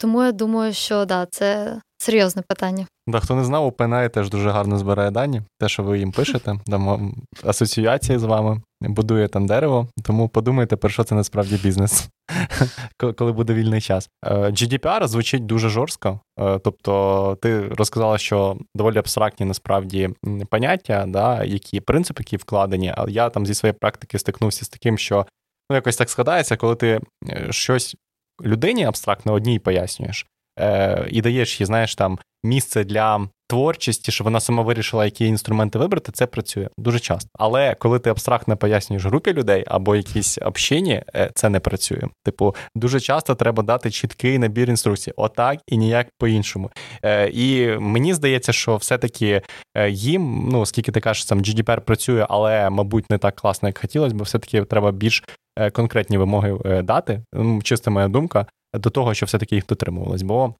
тому 0.00 0.24
я 0.24 0.32
думаю, 0.32 0.72
що 0.72 1.04
да, 1.04 1.26
це 1.26 1.80
серйозне 1.98 2.42
питання. 2.42 2.86
Да, 3.06 3.20
хто 3.20 3.34
не 3.34 3.44
знав, 3.44 3.66
OpenAI 3.66 4.10
теж 4.10 4.30
дуже 4.30 4.50
гарно 4.50 4.78
збирає 4.78 5.10
дані. 5.10 5.42
Те, 5.60 5.68
що 5.68 5.82
ви 5.82 5.98
їм 5.98 6.12
пишете, 6.12 6.54
там 6.66 7.14
асоціації 7.44 8.18
з 8.18 8.22
вами, 8.22 8.62
будує 8.80 9.28
там 9.28 9.46
дерево. 9.46 9.88
Тому 10.04 10.28
подумайте, 10.28 10.76
про 10.76 10.90
що 10.90 11.04
це 11.04 11.14
насправді 11.14 11.56
бізнес, 11.56 12.08
коли 13.16 13.32
буде 13.32 13.54
вільний 13.54 13.80
час. 13.80 14.08
Е, 14.24 14.34
GDPR 14.34 15.06
звучить 15.06 15.46
дуже 15.46 15.68
жорстко. 15.68 16.20
Е, 16.40 16.58
тобто, 16.58 17.38
ти 17.42 17.68
розказала, 17.68 18.18
що 18.18 18.56
доволі 18.74 18.98
абстрактні 18.98 19.46
насправді 19.46 20.10
поняття, 20.50 21.04
да, 21.08 21.44
які 21.44 21.80
принципи, 21.80 22.20
які 22.20 22.36
вкладені. 22.36 22.94
Але 22.96 23.10
я 23.10 23.30
там 23.30 23.46
зі 23.46 23.54
своєї 23.54 23.76
практики 23.80 24.18
стикнувся 24.18 24.64
з 24.64 24.68
таким, 24.68 24.98
що 24.98 25.26
ну 25.70 25.76
якось 25.76 25.96
так 25.96 26.10
складається, 26.10 26.56
коли 26.56 26.74
ти 26.74 27.00
е, 27.28 27.46
щось 27.50 27.96
людині 28.44 28.84
абстрактно 28.84 29.32
одній 29.32 29.58
пояснюєш 29.58 30.26
е, 30.58 31.06
і 31.10 31.20
даєш 31.20 31.60
їй, 31.60 31.66
знаєш, 31.66 31.94
там 31.94 32.18
місце 32.42 32.84
для 32.84 33.28
творчості, 33.48 34.12
щоб 34.12 34.24
вона 34.24 34.40
сама 34.40 34.62
вирішила, 34.62 35.04
які 35.04 35.26
інструменти 35.26 35.78
вибрати, 35.78 36.12
це 36.12 36.26
працює 36.26 36.68
дуже 36.78 37.00
часто. 37.00 37.30
Але 37.38 37.74
коли 37.74 37.98
ти 37.98 38.10
абстрактно 38.10 38.56
пояснюєш 38.56 39.04
групі 39.04 39.32
людей 39.32 39.64
або 39.66 39.96
якісь 39.96 40.38
общині, 40.42 41.02
е, 41.14 41.30
це 41.34 41.48
не 41.48 41.60
працює. 41.60 42.02
Типу, 42.24 42.54
дуже 42.74 43.00
часто 43.00 43.34
треба 43.34 43.62
дати 43.62 43.90
чіткий 43.90 44.38
набір 44.38 44.70
інструкцій, 44.70 45.12
отак 45.16 45.60
і 45.66 45.76
ніяк 45.76 46.06
по-іншому. 46.18 46.70
Е, 47.02 47.28
і 47.28 47.68
мені 47.78 48.14
здається, 48.14 48.52
що 48.52 48.76
все-таки 48.76 49.42
е, 49.74 49.90
їм, 49.90 50.48
ну 50.52 50.60
оскільки 50.60 50.92
ти 50.92 51.00
кажеш, 51.00 51.24
там 51.24 51.40
GDPR 51.40 51.80
працює, 51.80 52.26
але, 52.28 52.70
мабуть, 52.70 53.10
не 53.10 53.18
так 53.18 53.34
класно, 53.34 53.68
як 53.68 53.78
хотілося, 53.78 54.14
бо 54.14 54.24
все-таки 54.24 54.64
треба 54.64 54.92
більш 54.92 55.24
конкретні 55.72 56.18
вимоги 56.18 56.82
дати. 56.82 57.22
Чиста 57.62 57.90
моя 57.90 58.08
думка 58.08 58.46
до 58.74 58.90
того, 58.90 59.14
що 59.14 59.26
все-таки 59.26 59.54
їх 59.54 59.66
дотримувалось. 59.66 60.22
Бо 60.22 60.54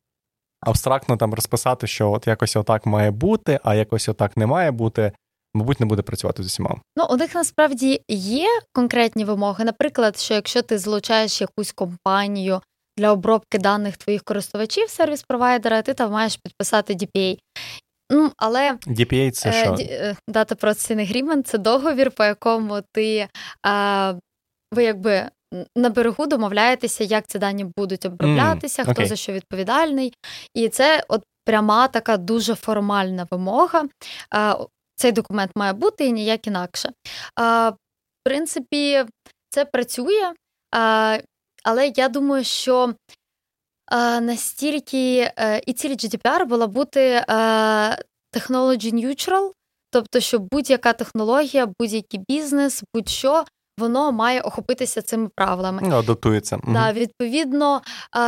абстрактно 0.60 1.16
там 1.16 1.34
розписати, 1.34 1.86
що 1.86 2.12
от 2.12 2.26
якось 2.26 2.56
отак 2.56 2.86
має 2.86 3.10
бути, 3.10 3.60
а 3.64 3.74
якось 3.74 4.08
отак 4.08 4.36
не 4.36 4.46
має 4.46 4.70
бути. 4.70 5.12
Мабуть, 5.54 5.80
не 5.80 5.86
буде 5.86 6.02
працювати 6.02 6.42
з 6.42 6.46
усіма. 6.46 6.80
Ну, 6.96 7.06
у 7.10 7.16
них 7.16 7.34
насправді 7.34 8.00
є 8.08 8.46
конкретні 8.72 9.24
вимоги. 9.24 9.64
Наприклад, 9.64 10.18
що 10.18 10.34
якщо 10.34 10.62
ти 10.62 10.78
залучаєш 10.78 11.40
якусь 11.40 11.72
компанію 11.72 12.60
для 12.96 13.12
обробки 13.12 13.58
даних 13.58 13.96
твоїх 13.96 14.22
користувачів 14.22 14.88
сервіс-провайдера, 14.88 15.82
ти 15.82 15.94
там 15.94 16.12
маєш 16.12 16.36
підписати 16.36 16.94
DPA. 16.94 17.38
Ну, 18.12 18.32
але 18.36 18.72
DPA 18.86 19.30
це 19.30 19.52
що? 19.52 19.76
Е, 19.80 20.16
Data 20.30 20.60
Processing 20.60 21.12
Agreement– 21.12 21.42
це 21.44 21.58
договір, 21.58 22.10
по 22.10 22.24
якому 22.24 22.82
ти 22.92 23.28
а, 23.62 24.14
ви 24.74 24.84
якби 24.84 25.30
на 25.76 25.90
берегу 25.90 26.26
домовляєтеся, 26.26 27.04
як 27.04 27.26
ці 27.26 27.38
дані 27.38 27.66
будуть 27.76 28.06
оброблятися, 28.06 28.82
mm, 28.82 28.92
хто 28.92 29.06
за 29.06 29.16
що 29.16 29.32
відповідальний. 29.32 30.14
І 30.54 30.68
це 30.68 31.04
от 31.08 31.22
пряма 31.44 31.88
така 31.88 32.16
дуже 32.16 32.54
формальна 32.54 33.26
вимога. 33.30 33.84
Цей 34.96 35.12
документ 35.12 35.50
має 35.56 35.72
бути 35.72 36.06
і 36.06 36.12
ніяк 36.12 36.46
інакше. 36.46 36.90
В 37.36 37.74
принципі, 38.24 39.04
це 39.48 39.64
працює, 39.64 40.32
але 41.64 41.92
я 41.96 42.08
думаю, 42.08 42.44
що 42.44 42.94
настільки 44.20 45.32
е, 45.38 45.60
і 45.66 45.72
ціль 45.72 45.90
GDPR 45.90 46.44
була 46.44 46.66
бути 46.66 47.00
е, 47.00 47.24
technology 48.32 48.94
neutral, 48.94 49.52
тобто, 49.90 50.20
що 50.20 50.38
будь-яка 50.38 50.92
технологія, 50.92 51.66
будь-який 51.78 52.20
бізнес, 52.28 52.82
будь-що. 52.94 53.44
Воно 53.78 54.12
має 54.12 54.40
охопитися 54.40 55.02
цими 55.02 55.28
правилами. 55.34 55.82
Ну, 55.84 55.96
адаптується. 55.96 56.58
Да, 56.68 56.92
Відповідно, 56.92 57.82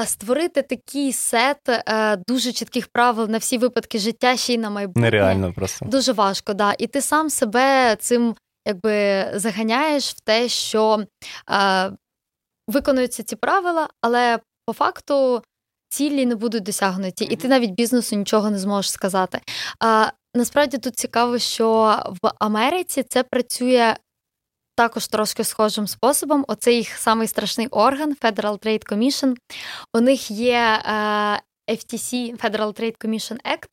створити 0.05 0.63
такий 0.63 1.13
сет 1.13 1.69
е, 1.69 2.17
дуже 2.29 2.53
чітких 2.53 2.89
правил 2.93 3.29
на 3.29 3.39
всі 3.39 3.59
випадки 3.59 3.99
життя 3.99 4.37
ще 4.37 4.55
й 4.55 4.59
на 4.59 4.71
майбутнє. 4.71 5.03
Нереально 5.03 5.53
просто. 5.53 5.87
Дуже 5.87 6.13
важко, 6.13 6.55
да. 6.55 6.75
І 6.79 6.87
ти 6.87 7.01
сам 7.01 7.31
себе 7.31 7.97
цим 8.01 8.35
якби 8.67 9.27
заганяєш 9.35 10.11
в 10.11 10.21
те, 10.21 10.49
що 10.49 11.05
е, 11.51 11.93
виконуються 12.69 13.23
ці 13.23 13.37
правила, 13.37 13.89
але 14.01 14.39
по 14.67 14.73
факту 14.73 15.43
цілі 15.89 16.27
не 16.27 16.35
будуть 16.35 16.63
досягнуті, 16.63 17.25
і 17.25 17.37
ти 17.37 17.49
навіть 17.49 17.71
бізнесу 17.71 18.17
нічого 18.17 18.51
не 18.51 18.59
зможеш 18.59 18.91
сказати. 18.93 19.41
А 19.81 20.07
насправді 20.35 20.79
тут 20.79 20.99
цікаво, 20.99 21.39
що 21.39 21.99
в 22.23 22.31
Америці 22.39 23.03
це 23.03 23.23
працює. 23.23 23.95
Також 24.81 25.09
трошки 25.09 25.45
схожим 25.45 25.87
способом. 25.87 26.45
Оце 26.49 26.73
їх 26.73 26.97
самий 26.97 27.29
страшний 27.29 27.67
орган 27.67 28.17
Federal 28.23 28.67
Trade 28.67 28.93
Commission. 28.93 29.37
У 29.95 30.01
них 30.01 30.31
є 30.31 30.83
е, 30.85 30.93
FTC 31.71 32.37
Federal 32.37 32.81
Trade 32.81 33.07
Commission 33.07 33.39
Act, 33.53 33.69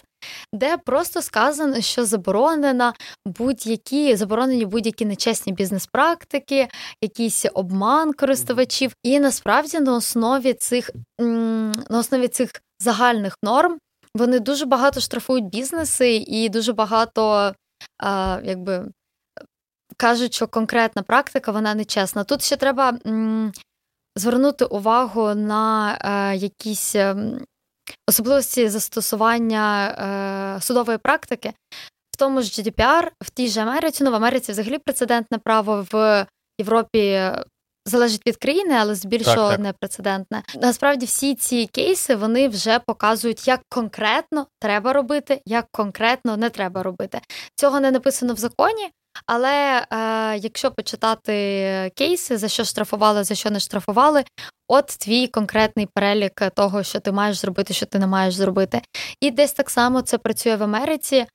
де 0.54 0.78
просто 0.78 1.22
сказано, 1.22 1.82
що 1.82 2.06
заборонено 2.06 2.94
будь-які 3.26 4.16
заборонені 4.16 4.66
будь-які 4.66 5.06
нечесні 5.06 5.54
бізнес-практики, 5.54 6.68
якийсь 7.04 7.46
обман 7.54 8.14
користувачів. 8.14 8.94
І 9.04 9.20
насправді 9.20 9.80
на 9.80 9.96
основі 9.96 10.54
цих 10.54 10.92
на 11.20 12.00
основі 12.00 12.28
цих 12.28 12.52
загальних 12.80 13.38
норм 13.44 13.78
вони 14.16 14.40
дуже 14.40 14.66
багато 14.66 15.00
штрафують 15.00 15.46
бізнеси 15.46 16.16
і 16.16 16.50
дуже 16.50 16.74
багато 16.74 17.54
а, 18.00 18.40
якби. 18.44 18.86
Кажуть, 19.98 20.34
що 20.34 20.48
конкретна 20.48 21.02
практика 21.02 21.52
вона 21.52 21.76
нечесна. 21.76 22.24
Тут 22.24 22.44
ще 22.44 22.56
треба 22.56 22.98
м, 23.08 23.52
звернути 24.16 24.66
увагу 24.66 25.36
на 25.36 25.94
е, 26.02 26.36
якісь 26.38 26.96
ем, 26.96 27.46
особливості 28.08 28.70
застосування 28.70 29.88
е, 30.58 30.62
судової 30.62 30.98
практики. 30.98 31.54
В 32.12 32.18
тому 32.18 32.42
ж 32.42 32.62
GDPR, 32.62 33.08
в 33.22 33.30
тій 33.30 33.48
же 33.48 33.62
Америці, 33.62 34.04
ну 34.04 34.12
в 34.12 34.16
Америці 34.16 34.52
взагалі 34.52 34.78
прецедентне 34.78 35.38
право 35.38 35.86
в 35.92 36.26
Європі 36.60 37.32
залежить 37.88 38.28
від 38.28 38.38
країни, 38.38 38.76
але 38.80 38.96
здебільшого 38.96 39.36
так, 39.36 39.52
так. 39.52 39.60
не 39.60 39.74
прецедентне. 39.74 40.44
Насправді 40.56 41.06
всі 41.06 41.36
ці 41.36 41.66
кейси 41.66 42.16
вони 42.16 42.48
вже 42.48 42.80
показують, 42.80 43.48
як 43.48 43.62
конкретно 43.70 44.48
треба 44.60 44.94
робити, 44.94 45.42
як 45.46 45.66
конкретно 45.72 46.38
не 46.38 46.50
треба 46.50 46.84
робити. 46.84 47.22
Цього 47.56 47.80
не 47.80 47.92
написано 47.92 48.34
в 48.34 48.38
законі, 48.38 48.90
але 49.26 49.86
е, 49.92 50.38
якщо 50.38 50.72
почитати 50.72 51.32
кейси, 51.96 52.38
за 52.38 52.48
що 52.48 52.64
штрафували, 52.64 53.24
за 53.24 53.36
що 53.36 53.50
не 53.50 53.60
штрафували, 53.60 54.24
от 54.68 54.86
твій 54.86 55.28
конкретний 55.28 55.88
перелік 55.94 56.42
того, 56.56 56.84
що 56.84 57.00
ти 57.00 57.12
маєш 57.12 57.38
зробити, 57.38 57.74
що 57.74 57.86
ти 57.86 58.00
не 58.00 58.08
маєш 58.08 58.34
зробити. 58.34 58.82
І 59.22 59.32
десь 59.32 59.54
так 59.54 59.70
само 59.70 60.02
це 60.02 60.18
працює 60.18 60.56
в 60.56 60.64
Америці. 60.64 61.16
Е, 61.16 61.28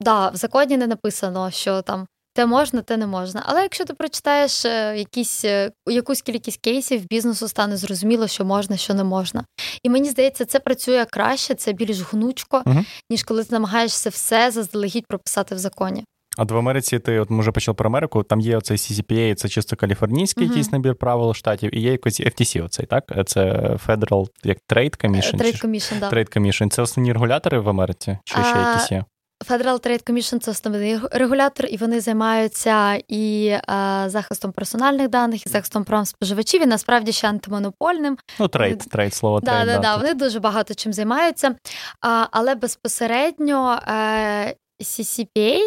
да, 0.00 0.28
В 0.28 0.36
законі 0.36 0.76
не 0.76 0.86
написано, 0.86 1.50
що 1.50 1.82
там. 1.82 2.06
Те 2.36 2.46
можна, 2.46 2.82
те 2.82 2.96
не 2.96 3.06
можна. 3.06 3.42
Але 3.46 3.62
якщо 3.62 3.84
ти 3.84 3.94
прочитаєш 3.94 4.64
е, 4.64 4.98
якісь, 4.98 5.44
е, 5.44 5.70
якусь 5.88 6.22
кількість 6.22 6.60
кейсів, 6.60 7.06
бізнесу 7.08 7.48
стане 7.48 7.76
зрозуміло, 7.76 8.28
що 8.28 8.44
можна, 8.44 8.76
що 8.76 8.94
не 8.94 9.04
можна. 9.04 9.44
І 9.82 9.90
мені 9.90 10.08
здається, 10.08 10.44
це 10.44 10.60
працює 10.60 11.04
краще, 11.10 11.54
це 11.54 11.72
більш 11.72 12.00
гнучко, 12.00 12.62
uh 12.66 12.84
ніж 13.10 13.22
коли 13.22 13.44
ти 13.44 13.54
намагаєшся 13.54 14.10
все 14.10 14.50
заздалегідь 14.50 15.06
прописати 15.06 15.54
в 15.54 15.58
законі. 15.58 16.04
А 16.36 16.44
в 16.44 16.56
Америці 16.56 16.98
ти 16.98 17.20
от 17.20 17.30
може 17.30 17.52
почав 17.52 17.74
про 17.74 17.88
Америку. 17.88 18.22
Там 18.22 18.40
є 18.40 18.56
оцей 18.56 18.76
CCPA, 18.76 19.34
це 19.34 19.48
чисто 19.48 19.76
каліфорнійський 19.76 20.44
uh-huh. 20.44 20.48
якийсь 20.48 20.72
набір 20.72 20.94
правил 20.94 21.34
штатів, 21.34 21.74
і 21.74 21.80
є 21.80 21.92
якийсь 21.92 22.20
FTC, 22.20 22.64
оцей, 22.64 22.86
так? 22.86 23.04
Це 23.26 23.40
Federal 23.86 24.26
як 24.44 24.58
Trade 24.68 25.04
Commission? 25.04 25.36
Trade 25.36 25.64
Commission, 25.64 26.00
да. 26.00 26.10
Trade 26.10 26.38
Commission. 26.38 26.70
Це 26.70 26.82
основні 26.82 27.12
регулятори 27.12 27.58
в 27.58 27.68
Америці? 27.68 28.18
Чи 28.24 28.34
ще 28.34 28.58
якісь 28.58 28.92
є? 28.92 29.04
Federal 29.48 29.86
Trade 29.86 30.10
Commission– 30.10 30.38
це 30.40 30.50
основний 30.50 31.00
регулятор, 31.12 31.66
і 31.66 31.76
вони 31.76 32.00
займаються 32.00 33.00
і 33.08 33.46
е, 33.46 33.60
захистом 34.06 34.52
персональних 34.52 35.08
даних, 35.08 35.46
і 35.46 35.48
захистом 35.48 35.84
прав 35.84 36.06
споживачів, 36.06 36.62
і 36.62 36.66
насправді 36.66 37.12
ще 37.12 37.28
антимонопольним. 37.28 38.18
Ну, 38.38 38.48
trade, 38.48 38.78
trade, 38.78 39.14
слово 39.14 39.40
да, 39.40 39.52
trade. 39.52 39.66
Да, 39.66 39.78
да, 39.78 39.96
Вони 39.96 40.14
дуже 40.14 40.40
багато 40.40 40.74
чим 40.74 40.92
займаються. 40.92 41.54
А, 42.00 42.26
Але 42.30 42.54
безпосередньо 42.54 43.78
е, 43.88 44.54
CCPA, 44.80 45.58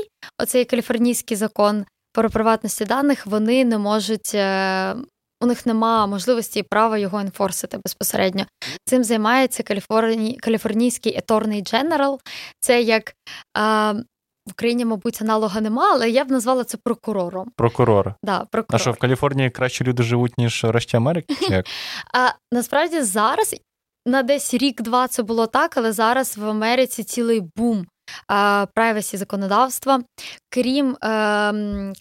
оцей 0.41 0.65
каліфорнійський 0.65 1.37
закон 1.37 1.85
про 2.13 2.29
приватності 2.29 2.85
даних, 2.85 3.25
вони 3.25 3.65
не 3.65 3.77
можуть. 3.77 4.31
Е, 4.35 4.95
у 5.41 5.45
них 5.45 5.65
нема 5.65 6.07
можливості 6.07 6.59
і 6.59 6.63
права 6.63 6.97
його 6.97 7.19
enforce 7.19 7.60
ити 7.60 7.77
безпосередньо. 7.77 8.45
Цим 8.85 9.03
займається 9.03 9.63
Каліфорні... 9.63 10.37
каліфорнійський 10.37 11.19
Attorney 11.19 11.73
General. 11.73 12.17
Це 12.59 12.81
як 12.81 13.13
а, 13.53 13.91
в 14.47 14.51
Україні, 14.51 14.85
мабуть, 14.85 15.21
аналога 15.21 15.61
нема, 15.61 15.91
але 15.91 16.09
я 16.09 16.25
б 16.25 16.31
назвала 16.31 16.63
це 16.63 16.77
прокурором. 16.77 17.51
Прокурор. 17.55 18.13
Да, 18.23 18.45
прокурор. 18.51 18.75
А 18.75 18.77
що 18.77 18.91
в 18.91 18.97
Каліфорнії 18.97 19.49
краще 19.49 19.83
люди 19.83 20.03
живуть, 20.03 20.37
ніж 20.37 20.63
решті 20.63 20.97
Америки? 20.97 21.35
Як? 21.49 21.65
А 22.13 22.29
насправді 22.51 23.01
зараз 23.01 23.55
на 24.05 24.23
десь 24.23 24.53
рік-два 24.53 25.07
це 25.07 25.23
було 25.23 25.47
так, 25.47 25.77
але 25.77 25.91
зараз 25.91 26.37
в 26.37 26.45
Америці 26.45 27.03
цілий 27.03 27.41
бум 27.55 27.87
прайвесі 28.73 29.17
законодавства. 29.17 30.01
Крім 30.49 30.89
е, 30.89 31.07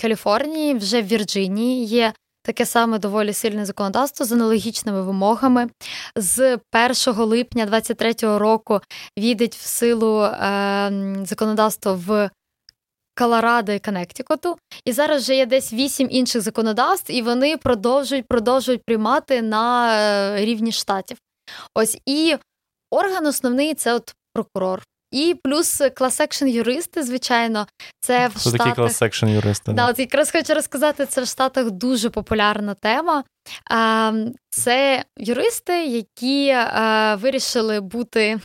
Каліфорнії, 0.00 0.74
вже 0.74 1.02
в 1.02 1.06
Вірджинії 1.06 1.84
є. 1.84 2.12
Таке 2.42 2.66
саме 2.66 2.98
доволі 2.98 3.32
сильне 3.32 3.66
законодавство 3.66 4.26
з 4.26 4.32
аналогічними 4.32 5.02
вимогами. 5.02 5.68
З 6.16 6.58
1 7.06 7.14
липня 7.24 7.66
2023 7.66 8.38
року 8.38 8.80
війдеть 9.18 9.56
в 9.56 9.66
силу 9.66 10.22
е, 10.22 10.92
законодавство 11.24 12.00
в 12.06 12.30
Колорадо 13.18 13.72
і 13.72 13.78
Коннектикуту. 13.78 14.56
І 14.84 14.92
зараз 14.92 15.22
вже 15.22 15.36
є 15.36 15.46
десь 15.46 15.72
вісім 15.72 16.08
інших 16.10 16.42
законодавств, 16.42 17.10
і 17.10 17.22
вони 17.22 17.56
продовжують 17.56 18.26
продовжують 18.28 18.82
приймати 18.86 19.42
на 19.42 19.94
е, 19.94 20.44
рівні 20.44 20.72
штатів. 20.72 21.18
Ось 21.74 21.98
і 22.06 22.36
орган 22.90 23.26
основний 23.26 23.74
це 23.74 23.94
от 23.94 24.14
прокурор. 24.34 24.82
І 25.10 25.36
плюс 25.44 25.82
клас-екшн 25.94 26.46
юристи, 26.46 27.02
звичайно, 27.02 27.66
це 28.00 28.28
в 28.28 28.30
Що 28.30 28.40
Штатах... 28.40 28.58
такі 28.58 28.76
клас-екшн 28.80 29.26
юристи? 29.28 29.72
Да, 29.72 29.88
от 29.88 29.98
якраз 29.98 30.30
хочу 30.30 30.54
розказати, 30.54 31.06
це 31.06 31.22
в 31.22 31.26
Штатах 31.26 31.70
дуже 31.70 32.10
популярна 32.10 32.74
тема. 32.74 33.24
Це 34.50 35.04
юристи, 35.18 35.84
які 35.86 36.56
вирішили 37.22 37.80
бути 37.80 38.40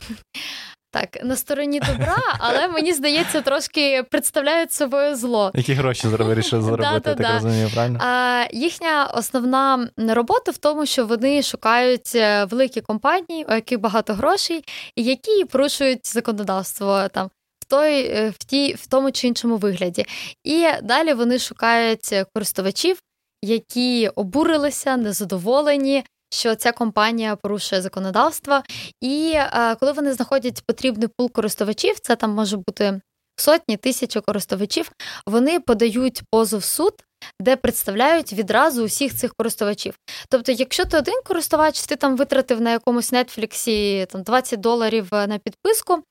так, 0.92 1.24
на 1.24 1.36
стороні 1.36 1.80
добра, 1.80 2.16
але 2.38 2.68
мені 2.68 2.92
здається, 2.92 3.40
трошки 3.40 4.02
представляють 4.10 4.72
собою 4.72 5.16
зло. 5.16 5.50
Які 5.54 5.72
гроші 5.72 6.08
вирішили 6.08 6.62
заробити, 6.76 7.14
так 7.14 7.34
розумію, 7.34 7.70
правильно? 7.74 7.98
А, 8.02 8.44
Їхня 8.52 9.06
основна 9.14 9.88
робота 9.96 10.52
в 10.52 10.58
тому, 10.58 10.86
що 10.86 11.06
вони 11.06 11.42
шукають 11.42 12.12
е, 12.14 12.44
великі 12.44 12.80
компанії, 12.80 13.46
у 13.48 13.54
яких 13.54 13.80
багато 13.80 14.14
грошей, 14.14 14.64
і 14.96 15.02
які 15.02 15.44
порушують 15.44 16.06
законодавство 16.06 17.08
там. 17.08 17.30
В 17.60 17.64
той, 17.64 18.06
е, 18.06 18.32
в 18.38 18.44
тій, 18.44 18.74
в 18.74 18.86
тому 18.86 19.12
чи 19.12 19.28
іншому 19.28 19.56
вигляді. 19.56 20.04
І 20.44 20.66
далі 20.82 21.12
вони 21.12 21.38
шукають 21.38 22.14
користувачів, 22.34 22.98
які 23.42 24.08
обурилися, 24.08 24.96
незадоволені, 24.96 26.04
що 26.32 26.54
ця 26.54 26.72
компанія 26.72 27.36
порушує 27.36 27.82
законодавство, 27.82 28.62
і 29.00 29.32
е, 29.34 29.74
коли 29.80 29.92
вони 29.92 30.12
знаходять 30.12 30.62
потрібний 30.66 31.08
пул 31.08 31.32
користувачів, 31.32 32.00
це 32.00 32.16
там 32.16 32.30
може 32.30 32.56
бути 32.56 33.00
сотні 33.36 33.76
тисячі 33.76 34.20
користувачів, 34.20 34.92
вони 35.26 35.60
подають 35.60 36.22
позов 36.30 36.64
суд. 36.64 36.94
Де 37.40 37.56
представляють 37.56 38.32
відразу 38.32 38.84
усіх 38.84 39.16
цих 39.16 39.34
користувачів. 39.34 39.94
Тобто, 40.30 40.52
якщо 40.52 40.84
ти 40.84 40.98
один 40.98 41.14
користувач, 41.24 41.86
ти 41.86 41.96
там 41.96 42.16
витратив 42.16 42.60
на 42.60 42.70
якомусь 42.70 43.12
Нетфліксі 43.12 44.06
там 44.06 44.22
20 44.22 44.60
доларів 44.60 45.08
е, 45.12 45.26
на 45.26 45.38
підписку, 45.38 46.02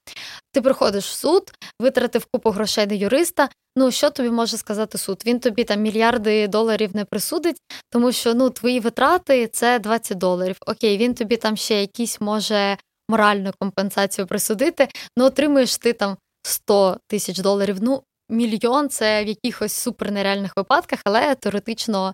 ти 0.53 0.61
приходиш 0.61 1.05
в 1.05 1.13
суд, 1.13 1.51
витратив 1.79 2.25
купу 2.33 2.49
грошей 2.49 2.87
на 2.87 2.93
юриста. 2.93 3.49
Ну 3.75 3.91
що 3.91 4.09
тобі 4.09 4.29
може 4.29 4.57
сказати 4.57 4.97
суд? 4.97 5.23
Він 5.25 5.39
тобі 5.39 5.63
там 5.63 5.81
мільярди 5.81 6.47
доларів 6.47 6.95
не 6.95 7.05
присудить, 7.05 7.57
тому 7.89 8.11
що 8.11 8.33
ну 8.33 8.49
твої 8.49 8.79
витрати 8.79 9.47
це 9.47 9.79
20 9.79 10.17
доларів. 10.17 10.57
Окей, 10.67 10.97
він 10.97 11.13
тобі 11.13 11.37
там 11.37 11.57
ще 11.57 11.81
якісь 11.81 12.21
може 12.21 12.77
моральну 13.09 13.51
компенсацію 13.59 14.27
присудити, 14.27 14.87
ну 15.17 15.25
отримуєш 15.25 15.77
ти 15.77 15.93
там 15.93 16.17
100 16.43 16.97
тисяч 17.07 17.39
доларів. 17.39 17.77
Ну, 17.81 18.03
мільйон 18.29 18.89
це 18.89 19.23
в 19.23 19.27
якихось 19.27 19.73
супернереальних 19.73 20.51
випадках, 20.55 20.99
але 21.05 21.35
теоретично 21.35 22.13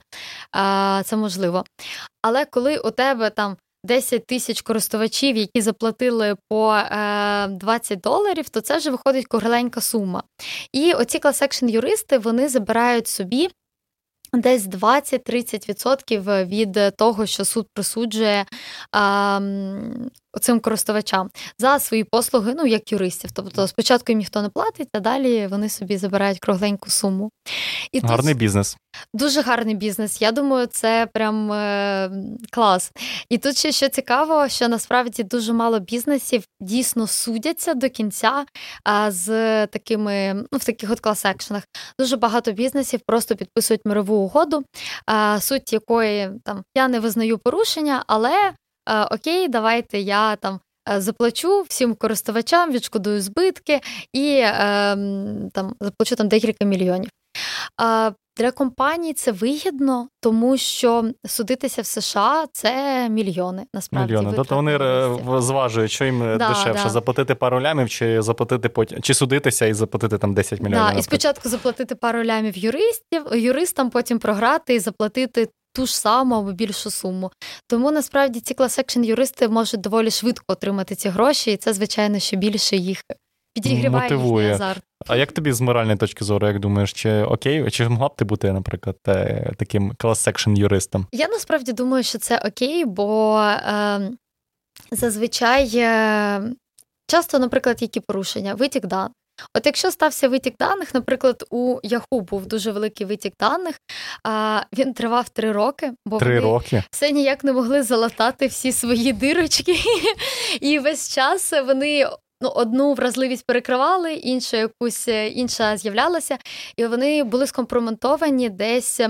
а, 0.51 1.01
це 1.05 1.15
можливо. 1.15 1.63
Але 2.21 2.45
коли 2.45 2.78
у 2.78 2.91
тебе 2.91 3.30
там 3.30 3.57
10 3.84 4.25
тисяч 4.25 4.61
користувачів, 4.61 5.38
які 5.38 5.61
заплатили 5.61 6.36
по 6.49 6.73
е, 6.73 7.47
20 7.47 7.99
доларів, 7.99 8.49
то 8.49 8.61
це 8.61 8.78
вже 8.78 8.91
виходить 8.91 9.28
кругленька 9.28 9.82
сума. 9.82 10.23
І 10.71 10.93
оці 10.93 11.19
клас-екшн 11.19 11.69
юристи 11.69 12.17
вони 12.17 12.49
забирають 12.49 13.07
собі. 13.07 13.49
Десь 14.34 14.63
20-30% 14.63 16.45
від 16.45 16.95
того, 16.97 17.25
що 17.25 17.45
суд 17.45 17.67
присуджує 17.73 18.45
а, 18.91 19.39
цим 20.39 20.59
користувачам 20.59 21.29
за 21.59 21.79
свої 21.79 22.03
послуги, 22.03 22.53
ну 22.57 22.65
як 22.65 22.91
юристів. 22.91 23.31
Тобто 23.31 23.67
спочатку 23.67 24.11
їм 24.11 24.19
ніхто 24.19 24.41
не 24.41 24.49
платить, 24.49 24.89
а 24.93 24.99
далі 24.99 25.47
вони 25.47 25.69
собі 25.69 25.97
забирають 25.97 26.39
кругленьку 26.39 26.89
суму. 26.89 27.31
І 27.91 27.99
Гарний 27.99 28.33
тут... 28.33 28.39
бізнес. 28.39 28.77
Дуже 29.13 29.41
гарний 29.41 29.75
бізнес. 29.75 30.21
Я 30.21 30.31
думаю, 30.31 30.65
це 30.67 31.07
прям 31.13 31.51
е, 31.51 32.11
клас. 32.51 32.91
І 33.29 33.38
тут 33.38 33.57
ще 33.57 33.71
що 33.71 33.89
цікаво, 33.89 34.47
що 34.49 34.67
насправді 34.67 35.23
дуже 35.23 35.53
мало 35.53 35.79
бізнесів 35.79 36.43
дійсно 36.59 37.07
судяться 37.07 37.73
до 37.73 37.89
кінця 37.89 38.45
а, 38.83 39.11
з 39.11 39.27
такими, 39.67 40.33
ну 40.33 40.59
в 40.59 40.65
таких 40.65 40.91
от 40.91 40.99
клас-екшенах. 40.99 41.63
Дуже 41.99 42.17
багато 42.17 42.51
бізнесів 42.51 42.99
просто 43.05 43.35
підписують 43.35 43.81
мирову 43.85 44.15
угоду, 44.15 44.63
а, 45.05 45.39
суть 45.39 45.73
якої 45.73 46.29
там 46.43 46.63
я 46.75 46.88
не 46.88 46.99
визнаю 46.99 47.38
порушення, 47.38 48.03
але 48.07 48.53
окей, 49.11 49.47
давайте 49.47 49.99
я 49.99 50.35
там. 50.35 50.59
Е, 50.89 51.01
заплачу 51.01 51.61
всім 51.69 51.95
користувачам, 51.95 52.71
відшкодую 52.71 53.21
збитки 53.21 53.81
і 54.13 54.39
е, 54.43 54.51
там 55.53 55.75
заплачу 55.79 56.15
там 56.15 56.27
декілька 56.27 56.65
мільйонів. 56.65 57.09
Для 58.38 58.51
компаній 58.51 59.13
це 59.13 59.31
вигідно, 59.31 60.07
тому 60.21 60.57
що 60.57 61.05
судитися 61.25 61.81
в 61.81 61.85
США 61.85 62.45
це 62.51 63.09
мільйони. 63.09 63.65
Насправді 63.73 64.13
мільйони. 64.13 64.33
Тобто 64.35 64.55
вони 64.55 64.77
е, 64.77 65.41
зважують, 65.41 65.91
що 65.91 66.05
їм 66.05 66.19
да, 66.19 66.49
дешевше 66.49 66.83
да. 66.83 66.89
заплатити 66.89 67.35
пару 67.35 67.61
лямів, 67.61 67.89
чи 67.89 68.21
заплатити 68.21 68.69
потім, 68.69 69.01
чи 69.01 69.13
судитися 69.13 69.65
і 69.65 69.73
заплатити 69.73 70.17
там 70.17 70.33
10 70.33 70.61
мільйонів. 70.61 70.93
Да, 70.93 70.99
І 70.99 71.03
спочатку 71.03 71.49
заплатити 71.49 71.95
пару 71.95 72.23
лямів 72.23 72.57
юристів, 72.57 73.25
юристам, 73.33 73.89
потім 73.89 74.19
програти 74.19 74.75
і 74.75 74.79
заплатити. 74.79 75.49
Ту 75.78 75.86
ж 75.86 75.99
саму 75.99 76.36
або 76.36 76.51
більшу 76.51 76.89
суму. 76.91 77.32
Тому 77.67 77.91
насправді 77.91 78.39
ці 78.39 78.53
клас-екшн 78.53 79.03
юристи 79.03 79.47
можуть 79.47 79.82
доволі 79.82 80.11
швидко 80.11 80.45
отримати 80.47 80.95
ці 80.95 81.09
гроші, 81.09 81.51
і 81.51 81.57
це, 81.57 81.73
звичайно, 81.73 82.19
ще 82.19 82.38
більше 82.38 82.75
їх 82.75 83.01
підігріває 83.53 84.03
Мотивує. 84.03 84.47
їхній 84.47 84.55
азарт. 84.55 84.84
А 85.07 85.15
як 85.15 85.32
тобі 85.32 85.51
з 85.51 85.61
моральної 85.61 85.97
точки 85.97 86.25
зору, 86.25 86.47
як 86.47 86.59
думаєш, 86.59 86.93
чи 86.93 87.21
окей, 87.21 87.71
чи 87.71 87.89
могла 87.89 88.07
б 88.07 88.15
ти 88.15 88.25
бути, 88.25 88.53
наприклад, 88.53 88.97
е, 89.07 89.51
таким 89.57 89.93
клас-секшн 89.97 90.57
юристом? 90.57 91.07
Я 91.11 91.28
насправді 91.28 91.73
думаю, 91.73 92.03
що 92.03 92.17
це 92.17 92.38
окей, 92.38 92.86
бо 92.86 93.39
е, 93.39 94.11
зазвичай 94.91 95.71
е, 95.75 96.41
часто, 97.07 97.39
наприклад, 97.39 97.82
які 97.82 97.99
порушення, 97.99 98.53
витік 98.53 98.86
даних. 98.86 99.11
От 99.53 99.65
якщо 99.65 99.91
стався 99.91 100.29
витік 100.29 100.57
даних, 100.59 100.93
наприклад, 100.93 101.43
у 101.49 101.79
Яху 101.83 102.21
був 102.21 102.45
дуже 102.45 102.71
великий 102.71 103.05
витік 103.05 103.33
даних, 103.39 103.79
а 104.23 104.61
він 104.73 104.93
тривав 104.93 105.29
три 105.29 105.51
роки, 105.51 105.91
бо 106.05 106.17
три 106.17 106.39
вони 106.39 106.51
роки. 106.53 106.83
все 106.91 107.11
ніяк 107.11 107.43
не 107.43 107.53
могли 107.53 107.83
залатати 107.83 108.47
всі 108.47 108.71
свої 108.71 109.13
дирочки, 109.13 109.75
і 110.61 110.79
весь 110.79 111.13
час 111.13 111.53
вони 111.65 112.07
ну, 112.41 112.49
одну 112.49 112.93
вразливість 112.93 113.45
перекривали, 113.45 114.13
іншу 114.13 114.57
якусь 114.57 115.07
е, 115.07 115.27
інша 115.27 115.77
з'являлася, 115.77 116.38
і 116.77 116.85
вони 116.85 117.23
були 117.23 117.47
скомпроментовані 117.47 118.49
десь 118.49 119.01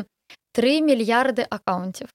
3 0.54 0.82
мільярди 0.82 1.46
акаунтів. 1.50 2.08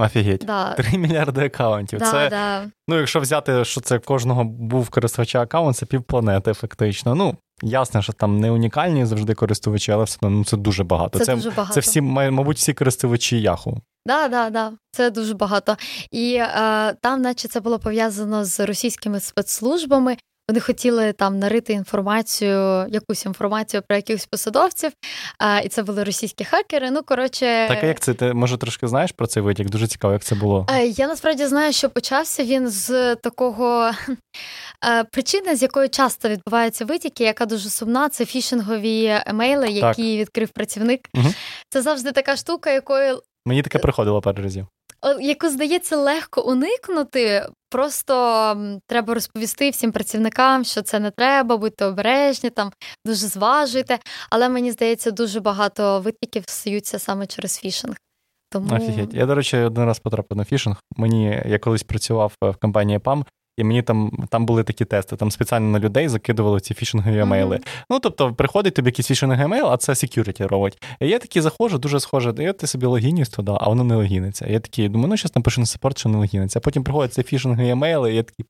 Офігеть. 0.00 0.44
Да. 0.46 0.74
3 0.74 0.98
мільярди 0.98 1.46
акаунтів. 1.46 1.98
Да, 1.98 2.10
це, 2.10 2.30
да. 2.30 2.70
Ну, 2.88 2.98
якщо 2.98 3.20
взяти, 3.20 3.64
що 3.64 3.80
це 3.80 3.98
кожного 3.98 4.44
був 4.44 4.90
користувача 4.90 5.40
аккаунт, 5.42 5.76
це 5.76 5.86
півпланети, 5.86 6.52
фактично. 6.52 7.14
Ну, 7.14 7.36
ясно, 7.62 8.02
що 8.02 8.12
там 8.12 8.40
не 8.40 8.50
унікальні 8.50 9.06
завжди 9.06 9.34
користувачі, 9.34 9.92
але 9.92 10.04
все 10.04 10.18
одно 10.22 10.30
ну, 10.30 10.44
це 10.44 10.56
дуже 10.56 10.84
багато. 10.84 11.18
Це, 11.18 11.24
це 11.24 11.34
дуже 11.34 11.50
багато. 11.50 11.74
Це 11.74 11.80
всі, 11.80 12.00
мабуть, 12.00 12.56
всі 12.56 12.74
користувачі 12.74 13.40
Яху. 13.40 13.80
Да, 14.06 14.28
да, 14.28 14.50
да, 14.50 14.72
це 14.92 15.10
дуже 15.10 15.34
багато. 15.34 15.76
І 16.10 16.34
е, 16.34 16.94
там, 17.00 17.22
наче 17.22 17.48
це 17.48 17.60
було 17.60 17.78
пов'язано 17.78 18.44
з 18.44 18.60
російськими 18.60 19.20
спецслужбами, 19.20 20.16
вони 20.48 20.60
хотіли 20.60 21.12
там 21.12 21.38
нарити 21.38 21.72
інформацію, 21.72 22.86
якусь 22.88 23.26
інформацію 23.26 23.82
про 23.88 23.96
якихось 23.96 24.26
посадовців, 24.26 24.92
а, 25.38 25.58
і 25.58 25.68
це 25.68 25.82
були 25.82 26.04
російські 26.04 26.44
хакери. 26.44 26.90
Ну 26.90 27.02
коротше, 27.02 27.66
так 27.68 27.78
а 27.82 27.86
як 27.86 28.00
це 28.00 28.14
ти 28.14 28.34
може 28.34 28.58
трошки 28.58 28.88
знаєш 28.88 29.12
про 29.12 29.26
цей 29.26 29.42
витік? 29.42 29.70
Дуже 29.70 29.86
цікаво, 29.86 30.12
як 30.12 30.24
це 30.24 30.34
було. 30.34 30.66
Я 30.96 31.06
насправді 31.06 31.46
знаю, 31.46 31.72
що 31.72 31.90
почався 31.90 32.44
він 32.44 32.68
з 32.68 33.16
такого 33.16 33.90
причини, 35.12 35.56
з 35.56 35.62
якої 35.62 35.88
часто 35.88 36.28
відбуваються 36.28 36.84
витіки, 36.84 37.24
яка 37.24 37.46
дуже 37.46 37.70
сумна. 37.70 38.08
Це 38.08 38.24
фішингові 38.24 39.20
email 39.26 39.56
и, 39.56 39.68
які 39.68 39.80
так. 39.80 39.98
відкрив 39.98 40.48
працівник. 40.48 41.08
Угу. 41.14 41.34
Це 41.70 41.82
завжди 41.82 42.12
така 42.12 42.36
штука, 42.36 42.70
якою 42.70 43.22
мені 43.46 43.62
таке 43.62 43.78
приходило 43.78 44.20
пару 44.20 44.42
разів 44.42 44.66
яку 45.20 45.48
здається 45.48 45.96
легко 45.96 46.42
уникнути. 46.42 47.46
Просто 47.70 48.56
треба 48.86 49.14
розповісти 49.14 49.70
всім 49.70 49.92
працівникам, 49.92 50.64
що 50.64 50.82
це 50.82 51.00
не 51.00 51.10
треба, 51.10 51.56
будьте 51.56 51.84
обережні, 51.84 52.50
там 52.50 52.72
дуже 53.06 53.26
зважуйте. 53.26 53.98
Але 54.30 54.48
мені 54.48 54.72
здається, 54.72 55.10
дуже 55.10 55.40
багато 55.40 56.00
витіків 56.00 56.44
стаються 56.46 56.98
саме 56.98 57.26
через 57.26 57.58
фішинг. 57.58 57.96
Тому... 58.50 58.76
Офігеть. 58.76 59.14
Я, 59.14 59.26
до 59.26 59.34
речі, 59.34 59.56
один 59.56 59.84
раз 59.84 59.98
потрапив 59.98 60.38
на 60.38 60.44
фішинг. 60.44 60.76
Мені 60.96 61.42
я 61.46 61.58
колись 61.58 61.82
працював 61.82 62.32
в 62.42 62.54
компанії 62.54 62.98
PAM, 62.98 63.24
і 63.56 63.64
мені 63.64 63.82
там 63.82 64.26
там 64.30 64.46
були 64.46 64.62
такі 64.62 64.84
тести, 64.84 65.16
там 65.16 65.30
спеціально 65.30 65.68
на 65.68 65.78
людей 65.78 66.08
закидували 66.08 66.60
ці 66.60 66.74
фішингові 66.74 67.18
емейли. 67.18 67.56
Mm-hmm. 67.56 67.84
Ну, 67.90 67.98
тобто, 68.00 68.34
приходить 68.34 68.74
тобі 68.74 68.88
якийсь 68.88 69.06
фішинговий 69.06 69.44
емейл, 69.44 69.66
а 69.66 69.76
це 69.76 69.92
security 69.92 70.48
робить. 70.48 70.82
І 71.00 71.08
я 71.08 71.18
такий 71.18 71.42
заходжу, 71.42 71.78
дуже 71.78 72.00
схоже, 72.00 72.34
я 72.38 72.52
ти 72.52 72.66
собі 72.66 72.86
логінюсь 72.86 73.28
туди, 73.28 73.52
а 73.60 73.68
воно 73.68 73.84
не 73.84 73.96
логіниться. 73.96 74.46
Я 74.46 74.60
такий, 74.60 74.88
думаю, 74.88 75.08
ну 75.08 75.16
зараз 75.16 75.36
напишу 75.36 75.60
на 75.60 75.66
саппорт, 75.66 75.98
що 75.98 76.08
не 76.08 76.18
логіниться. 76.18 76.58
А 76.58 76.60
потім 76.60 76.84
приходять 76.84 77.14
ці 77.14 77.22
фішингові 77.22 77.68
емейли, 77.68 78.12
і 78.12 78.16
я 78.16 78.22
такий. 78.22 78.46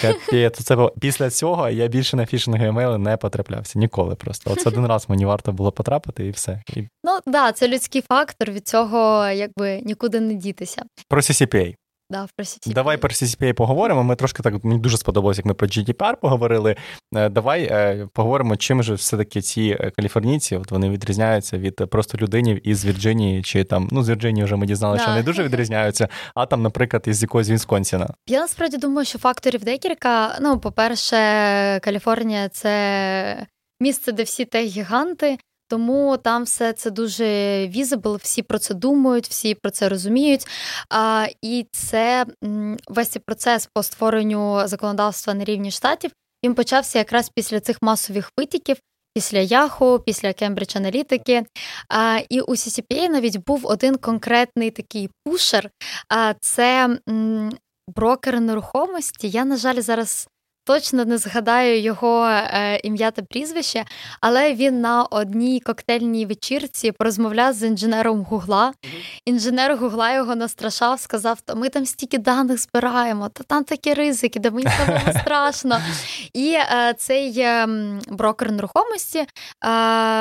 Капець, 0.00 0.62
це 0.62 0.88
після 1.00 1.30
цього 1.30 1.68
я 1.68 1.86
більше 1.86 2.16
на 2.16 2.26
фішингові 2.26 2.68
емейли 2.68 2.98
не 2.98 3.16
потраплявся 3.16 3.78
ніколи. 3.78 4.14
Просто 4.14 4.50
Оце 4.52 4.68
один 4.68 4.86
раз 4.86 5.08
мені 5.08 5.26
варто 5.26 5.52
було 5.52 5.72
потрапити, 5.72 6.26
і 6.26 6.30
все. 6.30 6.62
І... 6.76 6.80
Ну 6.80 7.12
так, 7.12 7.22
да, 7.26 7.52
це 7.52 7.68
людський 7.68 8.02
фактор. 8.08 8.50
Від 8.50 8.68
цього 8.68 9.26
якби 9.28 9.80
нікуди 9.80 10.20
не 10.20 10.34
дітися. 10.34 10.82
Про 11.08 11.20
CCPA. 11.20 11.74
Да, 12.10 12.26
про 12.36 12.44
CCPA. 12.44 12.72
Давай 12.72 12.96
про 12.96 13.10
CCPA 13.10 13.52
поговоримо. 13.52 14.04
Ми 14.04 14.16
трошки 14.16 14.42
так 14.42 14.64
мені 14.64 14.80
дуже 14.80 14.96
сподобалось, 14.96 15.36
як 15.36 15.46
ми 15.46 15.54
про 15.54 15.66
GDPR 15.66 16.16
поговорили. 16.16 16.76
Е, 17.14 17.28
давай 17.28 17.62
е, 17.62 18.08
поговоримо, 18.12 18.56
чим 18.56 18.82
же 18.82 18.94
все-таки 18.94 19.40
ці 19.40 19.76
е, 19.80 19.90
каліфорнійці 19.96 20.56
от 20.56 20.70
вони 20.70 20.90
відрізняються 20.90 21.58
від 21.58 21.76
просто 21.90 22.18
людинів 22.18 22.68
із 22.68 22.84
Вірджинії, 22.84 23.42
чи 23.42 23.64
там 23.64 23.88
ну 23.92 24.02
з 24.02 24.08
Вірджинії 24.08 24.44
вже 24.44 24.56
ми 24.56 24.66
дізналися, 24.66 25.04
да. 25.04 25.10
що 25.10 25.16
не 25.16 25.22
дуже 25.22 25.42
відрізняються. 25.42 26.08
А 26.34 26.46
там, 26.46 26.62
наприклад, 26.62 27.04
із 27.06 27.22
якогось 27.22 27.48
Вінсконсіна. 27.48 28.14
Я 28.26 28.40
насправді 28.40 28.76
думаю, 28.76 29.04
що 29.04 29.18
факторів 29.18 29.64
декілька. 29.64 30.38
Ну, 30.40 30.58
по-перше, 30.58 31.16
Каліфорнія 31.82 32.48
це 32.48 33.46
місце, 33.80 34.12
де 34.12 34.22
всі 34.22 34.44
тех 34.44 34.66
гіганти. 34.66 35.38
Тому 35.68 36.16
там 36.16 36.44
все 36.44 36.72
це 36.72 36.90
дуже 36.90 37.24
візибл, 37.68 38.18
всі 38.22 38.42
про 38.42 38.58
це 38.58 38.74
думають, 38.74 39.28
всі 39.28 39.54
про 39.54 39.70
це 39.70 39.88
розуміють. 39.88 40.46
А, 40.90 41.26
І 41.42 41.66
це 41.72 42.26
весь 42.88 43.08
цей 43.08 43.22
процес 43.26 43.68
по 43.74 43.82
створенню 43.82 44.62
законодавства 44.68 45.34
на 45.34 45.44
рівні 45.44 45.70
штатів 45.70 46.10
він 46.44 46.54
почався 46.54 46.98
якраз 46.98 47.30
після 47.34 47.60
цих 47.60 47.76
масових 47.82 48.30
витіків. 48.38 48.76
після 49.14 49.38
Yahoo, 49.38 50.02
після 50.02 50.28
Cambridge 50.28 50.76
Аналітики. 50.76 51.44
І 52.28 52.40
у 52.40 52.50
CCPA 52.50 53.08
навіть 53.08 53.36
був 53.46 53.66
один 53.66 53.96
конкретний 53.96 54.70
такий 54.70 55.10
пушер. 55.24 55.70
А, 56.08 56.34
Це 56.40 56.98
брокер 57.96 58.40
нерухомості. 58.40 59.28
Я, 59.28 59.44
на 59.44 59.56
жаль, 59.56 59.80
зараз 59.80 60.28
точно 60.64 61.04
не 61.04 61.18
згадаю 61.18 61.80
його 61.80 62.26
е, 62.26 62.80
ім'я 62.84 63.10
та 63.10 63.22
прізвище, 63.22 63.84
але 64.20 64.54
він 64.54 64.80
на 64.80 65.04
одній 65.04 65.60
коктейльній 65.60 66.26
вечірці 66.26 66.92
порозмовляв 66.92 67.54
з 67.54 67.62
інженером 67.62 68.22
Гугла. 68.22 68.72
Інженер 69.24 69.76
Гугла 69.76 70.12
його 70.12 70.36
настрашав, 70.36 71.00
сказав: 71.00 71.38
ми 71.56 71.68
там 71.68 71.86
стільки 71.86 72.18
даних 72.18 72.58
збираємо, 72.58 73.28
та 73.28 73.44
там 73.44 73.64
такі 73.64 73.94
ризики, 73.94 74.40
де 74.40 74.50
мені 74.50 74.68
самому 74.78 75.18
страшно. 75.20 75.80
І 76.32 76.52
е, 76.52 76.94
цей 76.98 77.38
е, 77.38 77.68
брокер 78.08 78.52
нерухомості 78.52 79.18
е, 79.18 79.26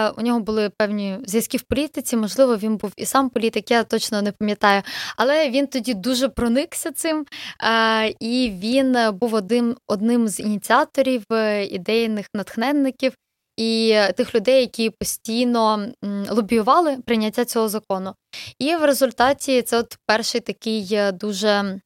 у 0.09 0.21
нього 0.21 0.39
були 0.39 0.69
певні 0.69 1.17
зв'язки 1.25 1.57
в 1.57 1.61
політиці. 1.61 2.17
Можливо, 2.17 2.57
він 2.57 2.77
був 2.77 2.91
і 2.97 3.05
сам 3.05 3.29
політик, 3.29 3.71
я 3.71 3.83
точно 3.83 4.21
не 4.21 4.31
пам'ятаю. 4.31 4.81
Але 5.17 5.49
він 5.49 5.67
тоді 5.67 5.93
дуже 5.93 6.29
проникся 6.29 6.91
цим, 6.91 7.25
е, 7.63 8.07
і 8.19 8.53
він 8.63 8.97
був 9.13 9.33
одним 9.33 9.75
одним 9.87 10.27
з 10.33 10.39
ініціаторів, 10.39 11.23
е, 11.31 11.65
ідейних 11.65 12.27
натхненників 12.33 13.13
і 13.57 13.99
тих 14.17 14.35
людей, 14.35 14.61
які 14.61 14.89
постійно 14.89 15.87
лобіювали 16.29 16.97
прийняття 16.97 17.45
цього 17.45 17.69
закону. 17.69 18.15
І 18.59 18.75
в 18.75 18.85
результаті 18.85 19.61
це 19.61 19.77
от 19.77 19.97
перший 20.05 20.41
такий 20.41 20.87
е, 20.91 21.11
дуже 21.11 21.79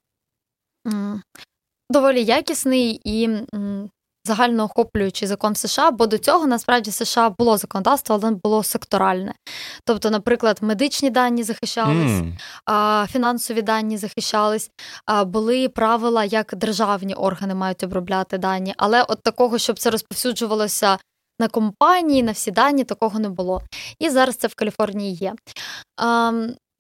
доволі 1.90 2.24
якісний 2.24 3.02
і 3.04 3.30
загальноохоплюючий 4.28 5.28
закон 5.28 5.56
США, 5.56 5.92
бо 5.92 6.08
до 6.08 6.18
цього 6.18 6.48
насправді 6.48 6.92
США 6.92 7.30
було 7.30 7.58
законодавство, 7.58 8.20
але 8.24 8.32
було 8.32 8.64
секторальне. 8.64 9.34
Тобто, 9.86 10.10
наприклад, 10.10 10.58
медичні 10.62 11.10
дані 11.10 11.44
захищались, 11.44 12.22
mm. 12.68 13.08
фінансові 13.08 13.62
дані 13.62 13.98
захищались, 13.98 14.72
були 15.26 15.70
правила, 15.70 16.24
як 16.24 16.56
державні 16.56 17.14
органи 17.14 17.56
мають 17.56 17.84
обробляти 17.84 18.38
дані, 18.38 18.74
але 18.78 19.04
от 19.04 19.24
такого, 19.24 19.58
щоб 19.58 19.80
це 19.80 19.90
розповсюджувалося. 19.90 20.98
На 21.40 21.48
компанії, 21.48 22.24
на 22.24 22.32
всі 22.32 22.52
дані 22.52 22.84
такого 22.84 23.20
не 23.20 23.30
було. 23.30 23.62
І 24.00 24.10
зараз 24.10 24.36
це 24.36 24.48
в 24.48 24.56
Каліфорнії 24.56 25.14
є. 25.14 25.34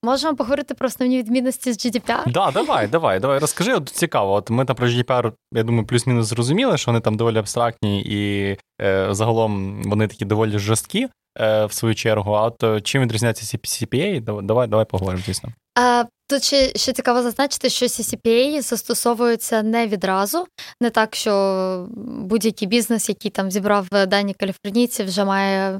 Можемо 0.07 0.35
поговорити 0.35 0.73
про 0.73 0.87
основні 0.87 1.17
відмінності 1.17 1.73
з 1.73 1.85
GDPR? 1.85 2.31
Да, 2.31 2.51
давай, 2.51 2.87
давай, 2.87 3.19
давай. 3.19 3.39
Розкажи, 3.39 3.73
от 3.73 3.89
цікаво. 3.89 4.33
От 4.33 4.49
ми 4.49 4.65
там 4.65 4.75
про 4.75 4.87
GDPR, 4.87 5.31
я 5.53 5.63
думаю, 5.63 5.85
плюс-мінус 5.85 6.27
зрозуміли, 6.27 6.77
що 6.77 6.91
вони 6.91 7.01
там 7.01 7.17
доволі 7.17 7.37
абстрактні 7.37 8.01
і 8.01 8.57
е, 8.81 9.07
загалом 9.11 9.81
вони 9.83 10.07
такі 10.07 10.25
доволі 10.25 10.59
жорсткі 10.59 11.07
е, 11.39 11.65
в 11.65 11.73
свою 11.73 11.95
чергу. 11.95 12.33
А 12.33 12.41
от 12.41 12.63
е, 12.63 12.81
чим 12.81 13.01
відрізняється 13.01 13.57
CCPA? 13.57 14.41
Давай, 14.41 14.67
давай 14.67 14.85
поговоримо, 14.85 15.23
звісно. 15.25 15.49
А, 15.79 16.03
Тут 16.29 16.43
ще, 16.43 16.71
ще 16.75 16.93
цікаво 16.93 17.23
зазначити, 17.23 17.69
що 17.69 17.85
CCPA 17.85 18.61
застосовуються 18.61 19.63
не 19.63 19.87
відразу, 19.87 20.47
не 20.81 20.89
так, 20.89 21.15
що 21.15 21.87
будь-який 22.05 22.67
бізнес, 22.67 23.09
який 23.09 23.31
там 23.31 23.51
зібрав 23.51 23.87
дані 24.07 24.33
каліфорнійців, 24.33 25.05
вже 25.05 25.25
має 25.25 25.79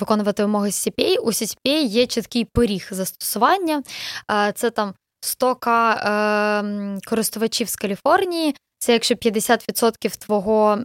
виконувати 0.00 0.42
вимоги 0.42 0.68
CCPA, 0.70 1.16
у 1.16 1.26
CCPA 1.26 1.82
є 1.82 2.06
чіткий 2.06 2.44
поріг 2.44 2.88
застосування. 2.90 3.82
Е, 4.30 4.52
це 4.52 4.70
там 4.70 4.94
100к 5.22 5.68
е, 5.68 6.98
користувачів 7.06 7.68
з 7.68 7.76
Каліфорнії. 7.76 8.54
Це 8.78 8.92
якщо 8.92 9.14
50% 9.14 10.16
твого. 10.16 10.78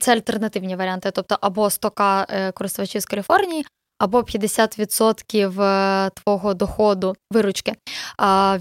Це 0.00 0.12
альтернативні 0.12 0.76
варіанти, 0.76 1.10
тобто 1.10 1.38
або 1.40 1.64
100к 1.64 2.52
користувачів 2.52 3.00
з 3.02 3.06
Каліфорнії, 3.06 3.66
або 3.98 4.20
50% 4.20 6.10
твого 6.10 6.54
доходу 6.54 7.16
виручки 7.30 7.74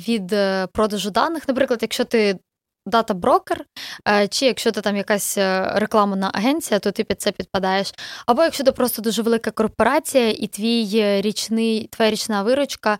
від 0.07 0.36
продажу 0.74 1.09
даних. 1.09 1.47
Наприклад, 1.47 1.80
якщо 1.82 2.05
ти 2.05 2.39
дата-брокер, 2.86 3.65
е, 4.07 4.27
чи 4.27 4.45
якщо 4.45 4.71
ти 4.71 4.81
там 4.81 4.97
якась 4.97 5.38
е, 5.38 5.71
рекламна 5.75 6.31
агенція, 6.33 6.79
то 6.79 6.91
ти 6.91 7.03
під 7.03 7.21
це 7.21 7.31
підпадаєш. 7.31 7.93
Або 8.25 8.43
якщо 8.43 8.63
ти 8.63 8.71
просто 8.71 9.01
дуже 9.01 9.21
велика 9.21 9.51
корпорація, 9.51 10.29
і 10.29 10.47
твій 10.47 10.99
е, 10.99 11.21
річний, 11.21 11.88
твоя 11.91 12.11
річна 12.11 12.43
виручка. 12.43 12.97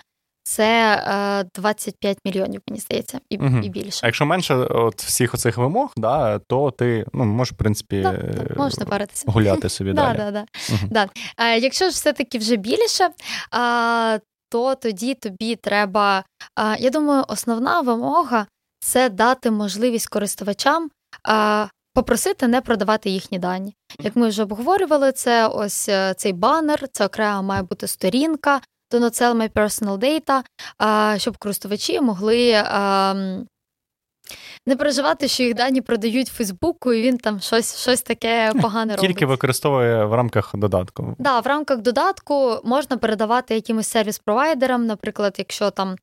Це 0.47 1.45
25 1.55 2.17
мільйонів, 2.25 2.61
мені 2.69 2.79
здається, 2.79 3.19
і 3.29 3.38
угу. 3.38 3.57
і 3.63 3.69
більше. 3.69 3.99
А 4.03 4.07
якщо 4.07 4.25
менше 4.25 4.55
от 4.55 5.01
всіх 5.01 5.33
оцих 5.33 5.57
вимог, 5.57 5.93
да, 5.97 6.39
то 6.39 6.71
ти 6.71 7.05
ну, 7.13 7.25
можеш, 7.25 7.53
в 7.53 7.55
принципі, 7.55 8.01
да, 8.01 8.11
да, 8.11 8.55
можеш 8.55 8.79
не 8.79 8.86
паритися. 8.86 9.31
гуляти 9.31 9.69
собі 9.69 9.93
далі. 9.93 10.17
Да, 10.17 10.31
да, 10.31 10.45
угу. 10.69 10.79
да. 10.91 11.09
А, 11.38 11.47
Якщо 11.47 11.86
ж 11.86 11.91
все-таки 11.91 12.38
вже 12.38 12.55
більше, 12.55 13.09
а, 13.51 14.19
то 14.49 14.75
тоді 14.75 15.13
тобі 15.13 15.55
треба. 15.55 16.23
А, 16.55 16.75
Я 16.79 16.89
думаю, 16.89 17.23
основна 17.27 17.81
вимога 17.81 18.45
це 18.80 19.09
дати 19.09 19.51
можливість 19.51 20.07
користувачам 20.07 20.89
попросити 21.93 22.47
не 22.47 22.61
продавати 22.61 23.09
їхні 23.09 23.39
дані. 23.39 23.76
Як 23.99 24.15
ми 24.15 24.28
вже 24.28 24.43
обговорювали, 24.43 25.11
це 25.11 25.47
ось 25.47 25.89
е, 25.89 26.13
цей 26.17 26.34
банер, 26.34 26.88
це 26.91 27.05
окремо 27.05 27.43
має 27.43 27.63
бути 27.63 27.88
сторінка 27.88 28.61
до 28.91 28.97
not 28.99 29.21
sell 29.21 29.34
my 29.34 29.49
personal 29.51 29.97
data, 29.97 30.43
щоб 31.19 31.38
користувачі 31.38 32.01
могли. 32.01 32.63
Не 34.65 34.76
переживати, 34.76 35.28
що 35.28 35.43
їх 35.43 35.53
дані 35.53 35.82
продають 35.82 36.28
Фейсбуку, 36.28 36.93
і 36.93 37.01
він 37.01 37.17
там 37.17 37.39
щось 37.39 37.82
щось 37.82 38.01
таке 38.01 38.53
погане 38.61 38.95
робить. 38.95 39.09
Тільки 39.09 39.26
використовує 39.26 40.05
в 40.05 40.13
рамках 40.13 40.51
додатку. 40.53 41.03
Так, 41.03 41.15
да, 41.19 41.39
в 41.39 41.47
рамках 41.47 41.82
додатку 41.82 42.59
можна 42.63 42.97
передавати 42.97 43.55
якимось 43.55 43.95
сервіс-провайдерам, 43.95 44.78
наприклад, 44.78 45.36
якщо 45.38 45.71
там 45.71 45.95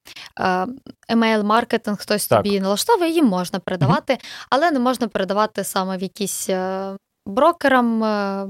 емейл-маркетинг 1.08 1.96
хтось 1.96 2.26
так. 2.26 2.42
тобі 2.42 2.60
налаштовує, 2.60 3.10
їм 3.10 3.26
можна 3.26 3.58
передавати, 3.58 4.12
mm-hmm. 4.12 4.46
але 4.50 4.70
не 4.70 4.78
можна 4.78 5.08
передавати 5.08 5.64
саме 5.64 5.96
в 5.96 6.02
якісь 6.02 6.48
е, 6.50 6.92
брокерам. 7.26 8.04
Е, 8.04 8.46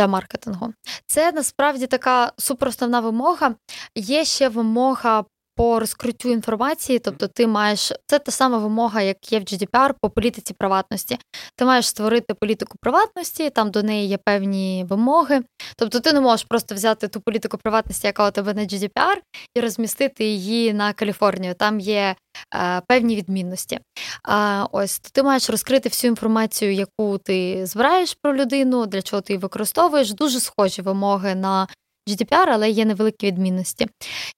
для 0.00 0.06
маркетингу. 0.06 0.72
Це 1.06 1.32
насправді 1.32 1.86
така 1.86 2.32
суперосновна 2.36 3.00
вимога. 3.00 3.54
Є 3.94 4.24
ще 4.24 4.48
вимога 4.48 5.24
по 5.60 5.80
розкриттю 5.80 6.28
інформації, 6.28 6.98
тобто 6.98 7.28
ти 7.28 7.46
маєш 7.46 7.92
це 8.06 8.18
та 8.18 8.32
сама 8.32 8.58
вимога, 8.58 9.02
як 9.02 9.32
є 9.32 9.38
в 9.38 9.42
GDPR 9.42 9.94
по 10.00 10.10
політиці 10.10 10.54
приватності. 10.54 11.18
Ти 11.56 11.64
маєш 11.64 11.88
створити 11.88 12.34
політику 12.34 12.78
приватності, 12.80 13.50
там 13.50 13.70
до 13.70 13.82
неї 13.82 14.08
є 14.08 14.18
певні 14.24 14.86
вимоги. 14.88 15.40
Тобто 15.76 16.00
ти 16.00 16.12
не 16.12 16.20
можеш 16.20 16.46
просто 16.48 16.74
взяти 16.74 17.08
ту 17.08 17.20
політику 17.20 17.58
приватності, 17.58 18.06
яка 18.06 18.28
у 18.28 18.30
тебе 18.30 18.54
на 18.54 18.62
GDPR, 18.62 19.16
і 19.54 19.60
розмістити 19.60 20.24
її 20.24 20.72
на 20.72 20.92
Каліфорнію. 20.92 21.54
Там 21.54 21.80
є 21.80 22.14
е, 22.54 22.82
певні 22.88 23.16
відмінності. 23.16 23.78
А 24.22 24.66
ось 24.72 24.98
ти 24.98 25.22
маєш 25.22 25.50
розкрити 25.50 25.88
всю 25.88 26.08
інформацію, 26.08 26.72
яку 26.72 27.18
ти 27.18 27.66
збираєш 27.66 28.16
про 28.22 28.36
людину, 28.36 28.86
для 28.86 29.02
чого 29.02 29.22
ти 29.22 29.32
її 29.32 29.40
використовуєш. 29.40 30.12
Дуже 30.12 30.40
схожі 30.40 30.82
вимоги 30.82 31.34
на 31.34 31.66
GDPR, 32.10 32.46
але 32.48 32.70
є 32.70 32.84
невеликі 32.84 33.26
відмінності. 33.26 33.86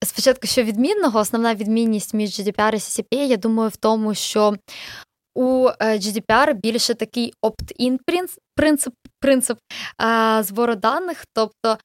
Спочатку, 0.05 0.47
що 0.47 0.62
відмінного, 0.62 1.18
основна 1.18 1.55
відмінність 1.55 2.14
між 2.14 2.41
GDPR 2.41 2.75
і 2.75 2.77
CCPA, 2.77 3.27
я 3.27 3.37
думаю, 3.37 3.68
в 3.68 3.77
тому, 3.77 4.14
що 4.14 4.57
у 5.35 5.68
е, 5.81 5.99
GDPR 5.99 6.55
більше 6.55 6.95
такий 6.95 7.33
opt-in 7.43 7.99
принцип 8.57 8.95
принцип 9.20 9.59
збору 10.41 10.75
даних, 10.75 11.25
тобто 11.35 11.79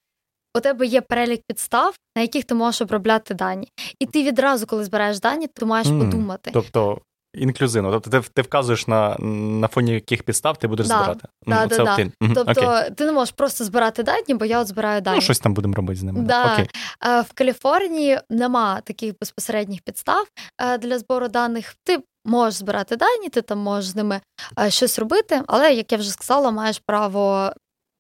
у 0.57 0.59
тебе 0.59 0.85
є 0.85 1.01
перелік 1.01 1.41
підстав, 1.47 1.95
на 2.15 2.21
яких 2.21 2.43
ти 2.43 2.55
можеш 2.55 2.81
обробляти 2.81 3.33
дані. 3.33 3.67
І 3.99 4.05
ти 4.05 4.23
відразу, 4.23 4.65
коли 4.65 4.83
збираєш 4.83 5.19
дані, 5.19 5.47
ти 5.47 5.65
маєш 5.65 5.87
mm, 5.87 5.99
подумати. 5.99 6.51
Тобто 6.53 7.01
Інклюзивно, 7.37 7.91
тобто 7.91 8.09
ти 8.09 8.29
ти 8.33 8.41
вказуєш 8.41 8.87
на 8.87 9.15
на 9.19 9.67
фоні 9.67 9.93
яких 9.93 10.23
підстав 10.23 10.57
ти 10.57 10.67
будеш 10.67 10.87
да, 10.87 10.97
збирати. 10.97 11.27
Да, 11.47 11.63
ну, 11.63 11.69
це 11.69 11.83
да, 11.83 11.95
ти. 11.95 12.11
Тобто 12.35 12.65
Окей. 12.65 12.91
ти 12.95 13.05
не 13.05 13.11
можеш 13.11 13.31
просто 13.31 13.63
збирати 13.63 14.03
дані, 14.03 14.33
бо 14.33 14.45
я 14.45 14.61
от 14.61 14.67
збираю 14.67 15.01
дані. 15.01 15.15
Ну, 15.15 15.21
щось 15.21 15.39
там 15.39 15.53
будемо 15.53 15.73
робити 15.73 15.99
з 15.99 16.03
ними. 16.03 16.21
Да. 16.21 16.53
Окей. 16.53 16.69
В 17.01 17.33
Каліфорнії 17.33 18.19
нема 18.29 18.81
таких 18.81 19.13
безпосередніх 19.21 19.81
підстав 19.81 20.27
е, 20.61 20.77
для 20.77 20.99
збору 20.99 21.27
даних. 21.27 21.75
Ти 21.83 21.99
можеш 22.25 22.59
збирати 22.59 22.95
дані, 22.95 23.29
ти 23.29 23.41
там 23.41 23.59
можеш 23.59 23.89
з 23.89 23.95
ними 23.95 24.21
е, 24.59 24.69
щось 24.69 24.99
робити, 24.99 25.41
але, 25.47 25.73
як 25.73 25.91
я 25.91 25.97
вже 25.97 26.11
сказала, 26.11 26.51
маєш 26.51 26.81
право 26.85 27.51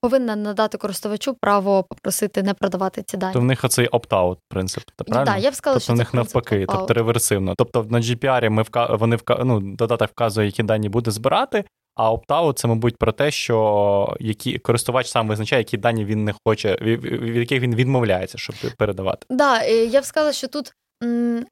повинна 0.01 0.35
надати 0.35 0.77
користувачу 0.77 1.37
право 1.41 1.83
попросити 1.83 2.43
не 2.43 2.53
продавати 2.53 3.03
ці 3.03 3.17
дані. 3.17 3.33
То 3.33 3.39
в 3.39 3.43
них 3.43 3.63
оцей 3.63 3.87
опт-аут 3.87 4.37
принцип, 4.49 4.83
правильно? 5.07 5.31
Да, 5.31 5.37
я 5.37 5.51
б 5.51 5.55
сказала, 5.55 5.75
тобто 5.75 5.83
що 5.83 5.93
в 5.93 5.97
них 5.97 6.13
навпаки, 6.13 6.59
opt-out. 6.59 6.77
тобто 6.77 6.93
реверсивно. 6.93 7.53
Тобто 7.57 7.83
на 7.89 7.99
GPR 7.99 8.49
ми 8.49 8.61
вка... 8.61 8.95
вони 8.95 9.15
вка... 9.15 9.41
ну, 9.45 9.59
додаток 9.59 10.09
вказує, 10.09 10.47
які 10.47 10.63
дані 10.63 10.89
буде 10.89 11.11
збирати. 11.11 11.65
А 11.95 12.11
опт-аут– 12.11 12.53
це, 12.57 12.67
мабуть, 12.67 12.97
про 12.97 13.11
те, 13.11 13.31
що 13.31 14.17
які 14.19 14.59
користувач 14.59 15.07
сам 15.07 15.27
визначає, 15.27 15.59
які 15.59 15.77
дані 15.77 16.05
він 16.05 16.23
не 16.23 16.33
хоче, 16.45 16.77
від 16.81 17.35
яких 17.35 17.61
він 17.61 17.75
відмовляється, 17.75 18.37
щоб 18.37 18.55
передавати. 18.77 19.25
Так, 19.29 19.37
да, 19.37 19.63
я 19.63 20.01
б 20.01 20.05
сказала, 20.05 20.33
що 20.33 20.47
тут 20.47 20.73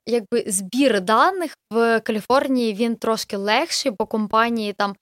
якби 0.06 0.43
збір 0.48 1.02
даних 1.02 1.56
в 1.72 2.00
Каліфорнії 2.00 2.74
він 2.74 2.96
трошки 2.96 3.38
легший, 3.38 3.91
бо 4.00 4.06
компанії 4.06 4.74
там 4.74 4.96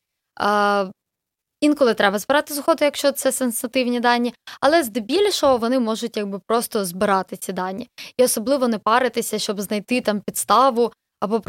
Інколи 1.63 1.93
треба 1.93 2.19
збирати 2.19 2.53
згоду, 2.53 2.85
якщо 2.85 3.11
це 3.11 3.31
сенситивні 3.31 3.99
дані, 3.99 4.33
але 4.61 4.83
здебільшого 4.83 5.57
вони 5.57 5.79
можуть 5.79 6.17
якби 6.17 6.39
просто 6.47 6.85
збирати 6.85 7.37
ці 7.37 7.53
дані 7.53 7.89
і 8.17 8.23
особливо 8.23 8.67
не 8.67 8.77
паритися, 8.77 9.39
щоб 9.39 9.61
знайти 9.61 10.01
там 10.01 10.21
підставу 10.21 10.91
або 11.21 11.41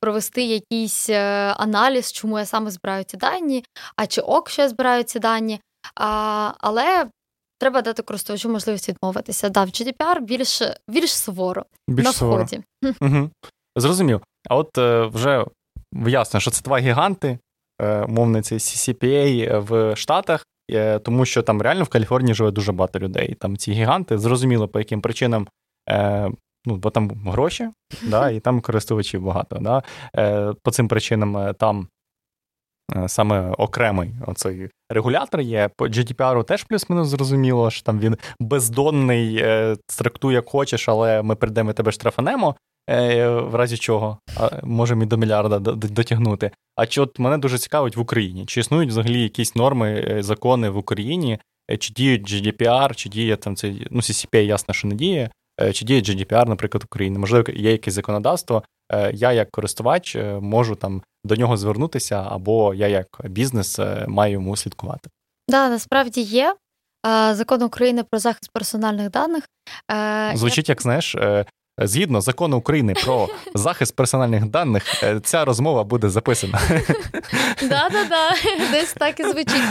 провести 0.00 0.42
якийсь 0.42 1.10
е, 1.10 1.54
аналіз, 1.58 2.12
чому 2.12 2.38
я 2.38 2.46
саме 2.46 2.70
збираю 2.70 3.04
ці 3.04 3.16
дані, 3.16 3.64
а 3.96 4.06
чи 4.06 4.20
ок, 4.20 4.50
що 4.50 4.62
я 4.62 4.68
збираю 4.68 5.02
ці 5.02 5.18
дані. 5.18 5.60
А, 5.94 6.52
Але 6.58 7.06
треба 7.58 7.82
дати 7.82 8.02
користувачу 8.02 8.48
можливість 8.48 8.88
відмовитися. 8.88 9.48
Да, 9.48 9.64
в 9.64 9.68
GDPR 9.68 10.20
більш 10.20 10.62
більш 10.88 11.12
суворо 11.12 11.64
більш 11.88 12.06
на 12.06 12.12
суворо. 12.12 12.44
вході. 12.44 12.62
Угу. 13.00 13.30
Зрозумів. 13.76 14.20
А 14.50 14.56
от 14.56 14.78
е, 14.78 15.06
вже 15.06 15.44
ясно, 16.06 16.40
що 16.40 16.50
це 16.50 16.62
два 16.62 16.78
гіганти, 16.78 17.38
е, 17.82 18.06
мовний 18.08 18.42
цей 18.42 18.58
CCPA 18.58 19.58
в 19.58 19.96
Штатах, 19.96 20.46
е, 20.70 20.98
тому 20.98 21.24
що 21.24 21.42
там 21.42 21.62
реально 21.62 21.84
в 21.84 21.88
Каліфорнії 21.88 22.34
живе 22.34 22.50
дуже 22.50 22.72
багато 22.72 22.98
людей. 22.98 23.36
Там 23.40 23.56
ці 23.56 23.72
гіганти, 23.72 24.18
зрозуміло, 24.18 24.68
по 24.68 24.78
яким 24.78 25.00
причинам. 25.00 25.48
Е, 25.90 26.30
Ну, 26.66 26.76
бо 26.76 26.90
там 26.90 27.10
гроші, 27.26 27.68
да, 28.02 28.30
і 28.30 28.40
там 28.40 28.60
користувачів 28.60 29.22
багато. 29.22 29.58
Да. 29.60 29.82
По 30.62 30.70
цим 30.70 30.88
причинам 30.88 31.54
там 31.58 31.88
саме 33.06 33.50
окремий 33.50 34.10
оцей 34.26 34.70
регулятор 34.90 35.40
є. 35.40 35.70
По 35.76 35.86
GDPR 35.86 36.44
теж 36.44 36.64
плюс-мінус 36.64 37.08
зрозуміло, 37.08 37.70
що 37.70 37.82
там 37.82 37.98
він 37.98 38.16
бездонний, 38.40 39.44
трактуй 39.98 40.34
як 40.34 40.48
хочеш, 40.48 40.88
але 40.88 41.22
ми 41.22 41.34
прийдемо 41.34 41.72
тебе 41.72 41.92
штрафанемо. 41.92 42.56
Е, 42.90 43.28
в 43.28 43.54
разі 43.54 43.76
чого 43.76 44.18
можемо 44.62 45.02
і 45.02 45.06
до 45.06 45.16
мільярда 45.16 45.58
дотягнути. 45.74 46.50
А 46.76 46.86
чи 46.86 47.00
от 47.00 47.18
мене 47.18 47.38
дуже 47.38 47.58
цікавить 47.58 47.96
в 47.96 48.00
Україні? 48.00 48.46
Чи 48.46 48.60
існують 48.60 48.90
взагалі 48.90 49.22
якісь 49.22 49.56
норми, 49.56 50.04
е, 50.08 50.22
закони 50.22 50.70
в 50.70 50.76
Україні? 50.76 51.38
Е, 51.70 51.76
чи 51.76 51.92
діють 51.92 52.32
GDPR, 52.32 52.94
чи 52.94 53.08
діє 53.08 53.36
там 53.36 53.56
цей 53.56 53.86
ну, 53.90 54.00
CCPA, 54.00 54.40
ясно, 54.40 54.74
що 54.74 54.88
не 54.88 54.94
діє, 54.94 55.30
чи 55.72 55.84
діє 55.84 56.00
GDPR, 56.00 56.48
наприклад, 56.48 56.82
в 56.82 56.86
Україні? 56.86 57.18
Можливо, 57.18 57.44
є 57.52 57.72
якесь 57.72 57.94
законодавство. 57.94 58.62
Я, 59.12 59.32
як 59.32 59.50
користувач, 59.50 60.16
можу 60.40 60.74
там 60.74 61.02
до 61.24 61.36
нього 61.36 61.56
звернутися, 61.56 62.26
або 62.30 62.74
я, 62.74 62.88
як 62.88 63.06
бізнес, 63.24 63.78
маю 64.06 64.32
йому 64.32 64.56
слідкувати. 64.56 65.00
Так, 65.02 65.10
да, 65.48 65.68
насправді 65.68 66.20
є. 66.20 66.56
Закон 67.32 67.62
України 67.62 68.04
про 68.10 68.20
захист 68.20 68.50
персональних 68.52 69.10
даних. 69.10 69.44
Звучить, 70.34 70.68
як 70.68 70.82
знаєш, 70.82 71.16
Згідно 71.78 72.20
закону 72.20 72.56
України 72.56 72.94
про 73.04 73.28
захист 73.54 73.96
персональних 73.96 74.46
даних, 74.46 75.02
е, 75.02 75.20
ця 75.20 75.44
розмова 75.44 75.84
буде 75.84 76.08
записана. 76.08 76.60
Да-да-да, 77.62 78.30
десь 78.72 78.92
так 78.92 79.20
і 79.20 79.22
звучить. 79.22 79.62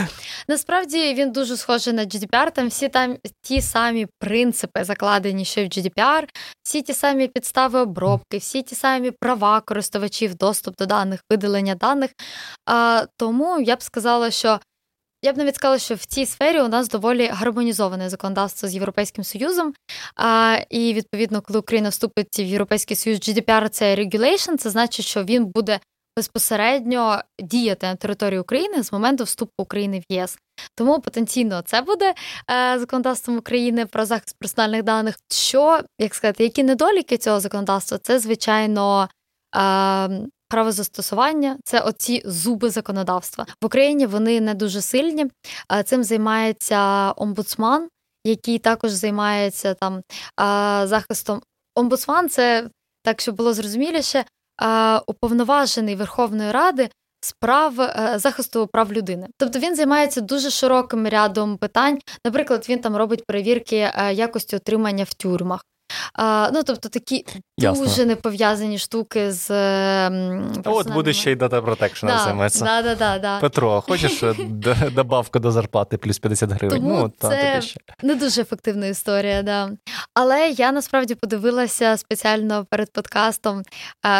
Насправді 0.48 1.14
він 1.14 1.32
дуже 1.32 1.58
схожий 1.58 1.94
на 1.94 2.02
GDPR, 2.02 2.52
Там 2.52 2.68
всі 2.68 2.90
там 2.90 3.18
ті 3.42 3.62
самі 3.62 4.08
принципи 4.20 4.84
закладені, 4.84 5.46
що 5.46 5.62
й 5.62 5.66
в 5.66 5.68
GDPR, 5.68 6.24
всі 6.64 6.82
ті 6.82 6.94
самі 6.94 7.28
підстави 7.28 7.80
обробки, 7.80 8.38
всі 8.38 8.62
ті 8.62 8.76
самі 8.76 9.12
права 9.12 9.62
користувачів, 9.62 10.36
доступ 10.36 10.76
до 10.78 10.86
даних, 10.86 11.20
видалення 11.30 11.76
даних. 11.76 12.12
Тому 13.18 13.62
я 13.62 13.76
б 13.76 13.82
сказала, 13.82 14.32
що 14.32 14.60
я 15.22 15.34
б 15.34 15.38
навіть 15.38 15.56
сказала, 15.56 15.80
що 15.80 15.96
в 15.96 16.06
цій 16.06 16.26
сфері 16.26 16.62
у 16.62 16.68
нас 16.68 16.90
доволі 16.90 17.28
гармонізоване 17.28 18.10
законодавство 18.10 18.70
з 18.70 18.74
Європейським 18.74 19.24
Союзом. 19.24 19.74
А, 20.16 20.58
І 20.70 20.94
відповідно, 20.94 21.42
коли 21.42 21.60
Україна 21.60 21.90
вступить 21.90 22.40
в 22.40 22.42
Європейський 22.42 22.98
Союз, 22.98 23.20
GDPR– 23.20 23.70
це 23.70 23.96
regulation, 23.96 24.58
це 24.58 24.70
значить, 24.70 25.06
що 25.06 25.24
він 25.24 25.46
буде 25.46 25.80
безпосередньо 26.18 27.22
діяти 27.40 27.88
на 27.88 27.96
території 27.96 28.40
України 28.40 28.84
з 28.84 28.92
моменту 28.92 29.24
вступу 29.24 29.52
України 29.58 30.00
в 30.00 30.14
ЄС. 30.14 30.38
Тому 30.76 31.00
потенційно 31.00 31.62
це 31.62 31.82
буде 31.82 32.14
е, 32.52 32.80
законодавством 32.80 33.38
України 33.38 33.86
про 33.86 34.06
захист 34.06 34.36
персональних 34.40 34.84
даних. 34.84 35.16
Що 35.32 35.82
як 36.00 36.16
сказати, 36.16 36.44
які 36.44 36.64
недоліки 36.64 37.18
цього 37.18 37.40
законодавства? 37.40 37.98
Це 37.98 38.20
звичайно. 38.20 39.10
Е, 39.56 40.28
правозастосування 40.52 41.58
це 41.64 41.80
оці 41.80 42.22
зуби 42.26 42.70
законодавства 42.70 43.46
в 43.62 43.66
Україні. 43.66 44.06
Вони 44.06 44.42
не 44.42 44.54
дуже 44.54 44.82
сильні. 44.82 45.26
Цим 45.86 46.04
займається 46.04 47.12
омбудсман, 47.18 47.88
який 48.26 48.60
також 48.60 48.92
займається 48.92 49.74
там 49.74 50.02
захистом. 50.88 51.42
Омбудсман 51.76 52.30
це 52.30 52.70
так, 53.04 53.22
щоб 53.22 53.36
було 53.36 53.54
зрозуміліше, 53.54 54.26
уповноважений 55.08 55.96
Верховної 55.96 56.52
Ради. 56.52 56.90
Справ 57.24 57.82
е, 57.82 58.14
захисту 58.16 58.68
прав 58.68 58.94
людини, 58.94 59.28
тобто 59.38 59.60
він 59.60 59.76
займається 59.76 60.22
дуже 60.22 60.50
широким 60.50 61.08
рядом 61.08 61.58
питань. 61.58 62.00
Наприклад, 62.26 62.66
він 62.70 62.80
там 62.80 62.96
робить 62.96 63.26
перевірки 63.26 63.76
е, 63.76 64.14
якості 64.14 64.56
отримання 64.56 65.04
в 65.04 65.14
тюрмах. 65.14 65.66
А, 66.14 66.50
Ну, 66.54 66.64
тобто 66.64 66.90
такі 66.90 67.26
Ясно. 67.58 67.86
дуже 67.86 68.06
непов'язані 68.06 68.78
штуки 68.78 69.32
з. 69.32 69.52
От 70.66 70.94
буде 70.94 71.14
ще 71.14 71.32
й 71.32 71.36
дата 71.36 71.62
протекшн 71.62 72.08
да, 72.08 72.18
займеться. 72.18 72.66
Да, 72.66 72.82
да, 72.82 72.96
да, 72.96 73.20
да. 73.20 73.40
Петро, 73.40 73.82
хочеш 73.82 74.24
е, 74.24 74.36
добавку 74.96 75.40
до 75.40 75.52
зарплати 75.52 75.98
плюс 75.98 76.20
50 76.20 76.52
гривень? 76.52 76.82
Тому 76.82 76.98
ну, 76.98 77.10
та, 77.10 77.30
Це 77.30 77.62
ще. 77.62 77.80
не 78.04 78.16
дуже 78.16 78.42
ефективна 78.42 78.86
історія, 78.88 79.44
да. 79.44 79.70
Але 80.14 80.50
я 80.50 80.72
насправді 80.72 81.16
подивилася 81.16 81.98
спеціально 81.98 82.66
перед 82.70 82.94
подкастом 82.94 83.64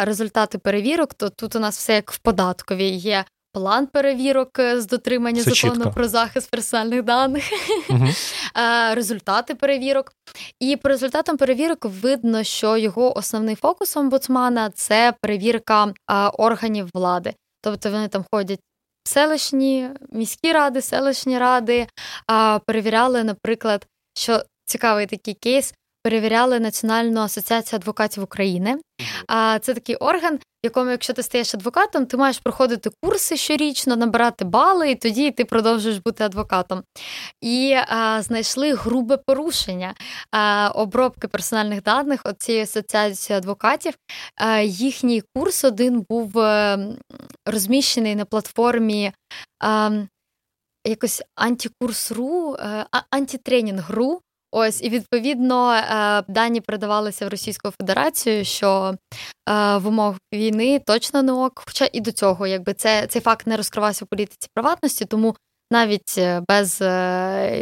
результати 0.04 0.58
перевірок. 0.58 1.14
То 1.14 1.30
тут 1.30 1.56
у 1.56 1.60
нас 1.60 1.78
все 1.78 1.94
як 1.94 2.12
в 2.12 2.18
податковій 2.18 2.90
є 2.90 3.26
план 3.54 3.88
перевірок 3.88 4.60
е, 4.60 4.82
з 4.82 4.88
дотримання 4.88 5.42
Все 5.42 5.52
закону 5.52 5.76
чітко. 5.76 5.92
про 5.92 6.08
захист 6.08 6.52
персональних 6.52 7.04
даних, 7.04 7.44
угу. 7.90 8.08
результати 8.94 9.56
перевірок. 9.56 10.14
І 10.60 10.78
по 10.78 10.90
результатам 10.90 11.38
перевірок 11.38 11.86
видно, 11.86 12.44
що 12.44 12.78
його 12.78 13.18
основний 13.18 13.56
фокус 13.56 13.98
омбудсмана 13.98 14.70
це 14.70 15.14
перевірка 15.22 15.94
органів 16.34 16.90
влади. 16.94 17.34
Тобто 17.62 17.92
вони 17.92 18.08
там 18.08 18.26
ходять. 18.32 18.60
Селищні 19.04 19.90
міські 20.12 20.54
ради, 20.54 20.82
селищні 20.82 21.38
ради 21.38 21.88
перевіряли, 22.66 23.24
наприклад, 23.24 23.88
що 24.18 24.44
цікавий 24.66 25.06
такий 25.06 25.34
кейс 25.34 25.74
перевіряли 26.04 26.60
Національну 26.60 27.22
асоціацію 27.22 27.78
адвокатів 27.78 28.24
України. 28.24 28.78
А 29.28 29.60
це 29.60 29.74
такий 29.74 29.96
орган, 29.96 30.36
в 30.36 30.40
якому, 30.64 30.92
якщо 30.92 31.14
ти 31.14 31.24
стаєш 31.24 31.56
адвокатом, 31.56 32.06
ти 32.06 32.18
маєш 32.18 32.40
проходити 32.40 32.90
курси 33.04 33.38
щорічно, 33.38 33.96
набирати 33.96 34.46
бали, 34.46 34.92
і 34.92 34.96
тоді 34.96 35.32
ти 35.32 35.46
продовжуєш 35.46 35.98
бути 35.98 36.24
адвокатом. 36.24 36.84
І 37.42 37.78
а, 37.88 38.22
знайшли 38.22 38.74
грубе 38.74 39.18
порушення 39.18 39.94
а, 40.32 40.72
обробки 40.76 41.28
персональних 41.28 41.84
даних 41.84 42.22
от 42.24 42.42
цієї 42.42 42.64
асоціації 42.64 43.38
адвокатів. 43.38 43.94
А, 44.36 44.60
їхній 44.60 45.24
курс 45.36 45.64
один 45.64 46.06
був 46.10 46.40
а, 46.40 46.76
е, 46.76 46.98
розміщений 47.46 48.16
на 48.16 48.26
платформі. 48.26 49.12
Якось 50.88 51.22
антикурс.ру, 51.36 52.56
е, 52.60 52.86
антитренінг.ру, 53.10 54.22
Ось 54.52 54.84
і 54.84 54.90
відповідно 54.90 55.74
е, 55.74 56.24
дані 56.28 56.62
передавалися 56.62 57.26
в 57.26 57.30
Російську 57.30 57.72
Федерацію, 57.82 58.46
що 58.46 58.96
е, 59.50 59.78
в 59.78 59.88
умовах 59.88 60.18
війни 60.34 60.82
точно 60.86 61.24
не 61.24 61.32
ок. 61.32 61.64
Хоча 61.66 61.90
і 61.94 62.02
до 62.02 62.12
цього, 62.12 62.48
якби 62.48 62.74
це 62.74 63.08
цей 63.08 63.22
факт 63.22 63.48
не 63.48 63.58
розкривався 63.58 64.06
в 64.06 64.08
політиці 64.08 64.48
приватності, 64.54 65.06
тому 65.06 65.36
навіть 65.72 66.16
е, 66.18 66.42
без 66.50 66.82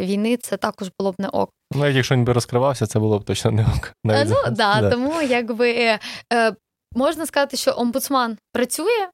війни 0.00 0.36
це 0.36 0.56
також 0.56 0.90
було 0.98 1.12
б 1.12 1.14
не 1.18 1.28
ок. 1.28 1.50
Ну, 1.74 1.88
якщо 1.88 2.14
він 2.14 2.24
би 2.24 2.32
розкривався, 2.32 2.86
це 2.86 2.98
було 2.98 3.18
б 3.18 3.24
точно 3.24 3.50
не 3.50 3.62
ок. 3.62 3.92
Навіть 4.04 4.30
ну 4.30 4.36
да, 4.50 4.80
да, 4.80 4.90
тому 4.90 5.22
якби 5.22 5.98
можна 6.94 7.26
сказати, 7.26 7.56
що 7.56 7.74
омбудсман 7.76 8.38
працює. 8.52 9.08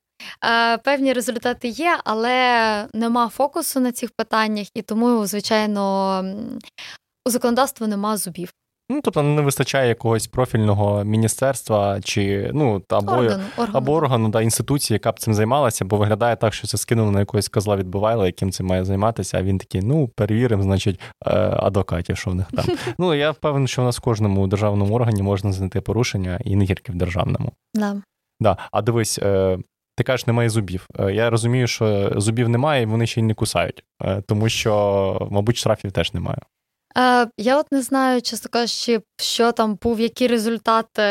Певні 0.84 1.12
результати 1.12 1.68
є, 1.68 1.98
але 2.04 2.86
нема 2.92 3.28
фокусу 3.28 3.80
на 3.80 3.92
цих 3.92 4.10
питаннях, 4.16 4.66
і 4.74 4.82
тому, 4.82 5.26
звичайно, 5.26 6.24
у 7.26 7.30
законодавства 7.30 7.86
нема 7.86 8.16
зубів. 8.16 8.52
Ну, 8.90 9.00
тобто 9.04 9.22
не 9.22 9.42
вистачає 9.42 9.88
якогось 9.88 10.26
профільного 10.26 11.04
міністерства 11.04 12.00
чи 12.00 12.50
ну 12.54 12.82
або 12.88 13.12
органу, 13.12 13.44
органу. 13.56 13.78
або 13.78 13.92
органу 13.92 14.28
да, 14.28 14.42
інституції, 14.42 14.94
яка 14.94 15.12
б 15.12 15.20
цим 15.20 15.34
займалася, 15.34 15.84
бо 15.84 15.96
виглядає 15.96 16.36
так, 16.36 16.54
що 16.54 16.66
це 16.66 16.78
скинули 16.78 17.10
на 17.10 17.20
якогось 17.20 17.48
козла 17.48 17.76
відбувайла, 17.76 18.26
яким 18.26 18.50
цим 18.50 18.66
має 18.66 18.84
займатися. 18.84 19.38
А 19.38 19.42
він 19.42 19.58
такий: 19.58 19.82
ну 19.82 20.08
перевіримо, 20.08 20.62
значить, 20.62 21.00
е, 21.26 21.30
адвокатів, 21.56 22.16
що 22.16 22.30
в 22.30 22.34
них 22.34 22.46
там. 22.52 22.64
Ну 22.98 23.14
я 23.14 23.30
впевнений, 23.30 23.68
що 23.68 23.82
в 23.82 23.84
нас 23.84 23.98
в 23.98 24.00
кожному 24.00 24.46
державному 24.46 24.94
органі 24.94 25.22
можна 25.22 25.52
знайти 25.52 25.80
порушення 25.80 26.40
і 26.44 26.56
не 26.56 26.66
тільки 26.66 26.92
в 26.92 26.94
державному. 26.94 27.52
Да. 27.74 28.02
Да. 28.40 28.56
А 28.72 28.82
дивись. 28.82 29.18
Е, 29.18 29.58
ти 29.96 30.04
кажеш, 30.04 30.26
немає 30.26 30.48
зубів. 30.48 30.86
Е, 30.98 31.12
я 31.12 31.30
розумію, 31.30 31.66
що 31.66 32.12
зубів 32.16 32.48
немає, 32.48 32.82
і 32.82 32.86
вони 32.86 33.06
ще 33.06 33.20
й 33.20 33.24
не 33.24 33.34
кусають, 33.34 33.84
тому 34.26 34.48
що, 34.48 35.28
мабуть, 35.30 35.56
штрафів 35.56 35.92
теж 35.92 36.14
немає. 36.14 36.38
Е, 36.96 37.28
Я 37.38 37.58
от 37.58 37.72
не 37.72 37.82
знаю, 37.82 38.22
чесно 38.22 38.50
кажучи, 38.50 39.02
що 39.20 39.52
там 39.52 39.78
був, 39.82 40.00
які 40.00 40.26
результати 40.26 41.02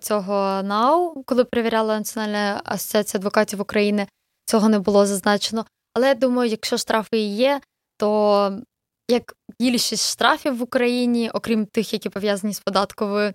цього 0.00 0.62
НАУ, 0.62 1.22
коли 1.22 1.44
перевіряла 1.44 1.98
Національна 1.98 2.60
асоціація 2.64 3.18
адвокатів 3.18 3.60
України. 3.60 4.06
Цього 4.44 4.68
не 4.68 4.78
було 4.78 5.06
зазначено. 5.06 5.66
Але 5.94 6.08
я 6.08 6.14
думаю, 6.14 6.50
якщо 6.50 6.76
штрафи 6.76 7.18
і 7.18 7.34
є, 7.36 7.60
то 7.96 8.60
як 9.10 9.34
більшість 9.60 10.12
штрафів 10.12 10.56
в 10.56 10.62
Україні, 10.62 11.30
окрім 11.30 11.66
тих, 11.66 11.92
які 11.92 12.08
пов'язані 12.08 12.54
з 12.54 12.60
податковою, 12.60 13.32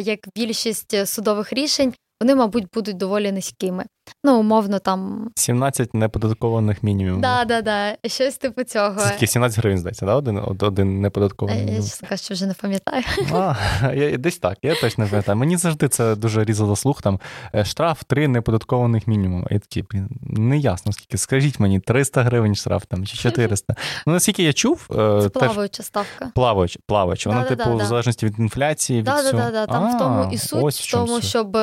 як 0.00 0.20
більшість 0.34 1.06
судових 1.06 1.52
рішень, 1.52 1.94
вони, 2.20 2.34
мабуть, 2.34 2.66
будуть 2.74 2.96
доволі 2.96 3.32
низькими. 3.32 3.84
Ну, 4.24 4.40
умовно, 4.40 4.78
там 4.78 5.30
17 5.34 5.94
неподаткованих 5.94 6.82
мінімумів. 6.82 7.20
Да, 7.20 7.44
да, 7.44 7.62
да. 7.62 7.96
Щось 8.08 8.36
типу 8.36 8.64
цього. 8.64 9.00
Це 9.00 9.10
тільки 9.10 9.26
17 9.26 9.58
гривень, 9.58 9.78
здається, 9.78 10.06
да? 10.06 10.14
один 10.14 10.40
один 10.60 11.00
неподаткований. 11.00 11.74
Я 11.74 11.76
чесно 11.76 12.08
кажучи, 12.08 12.34
вже 12.34 12.46
не 12.46 12.54
пам'ятаю. 12.54 13.04
А, 13.32 13.54
я, 13.94 14.16
Десь 14.16 14.38
так, 14.38 14.58
я 14.62 14.74
точно 14.74 15.04
не 15.04 15.10
пам'ятаю. 15.10 15.38
Мені 15.38 15.56
завжди 15.56 15.88
це 15.88 16.16
дуже 16.16 16.44
різало 16.44 16.76
слух. 16.76 17.02
Там 17.02 17.20
е, 17.54 17.64
штраф 17.64 18.02
3 18.06 18.28
неподаткованих 18.28 19.06
мінімум. 19.06 19.46
І 19.50 19.58
такі, 19.58 19.84
не 20.22 20.58
ясно 20.58 20.92
скільки. 20.92 21.18
Скажіть 21.18 21.60
мені, 21.60 21.80
300 21.80 22.22
гривень 22.22 22.54
штраф 22.54 22.84
там 22.88 23.06
чи 23.06 23.16
400. 23.16 23.74
Ну, 24.06 24.12
наскільки 24.12 24.42
я 24.42 24.52
чув, 24.52 24.86
е, 24.90 25.20
це 25.22 25.28
плаваюча 25.28 25.82
ставка. 25.82 26.32
Плавач, 26.34 26.78
плавач. 26.86 27.26
Вона, 27.26 27.42
да, 27.42 27.48
типу, 27.48 27.64
да, 27.64 27.84
в 27.84 27.86
залежності 27.86 28.26
від 28.26 28.38
інфляції. 28.38 29.02
від 29.02 29.08
всього. 29.08 29.66
Там 29.66 29.96
в 29.96 29.98
тому 29.98 30.32
і 30.32 30.38
суть, 30.38 30.74
в 30.74 30.92
тому, 30.92 31.20
щоб 31.20 31.56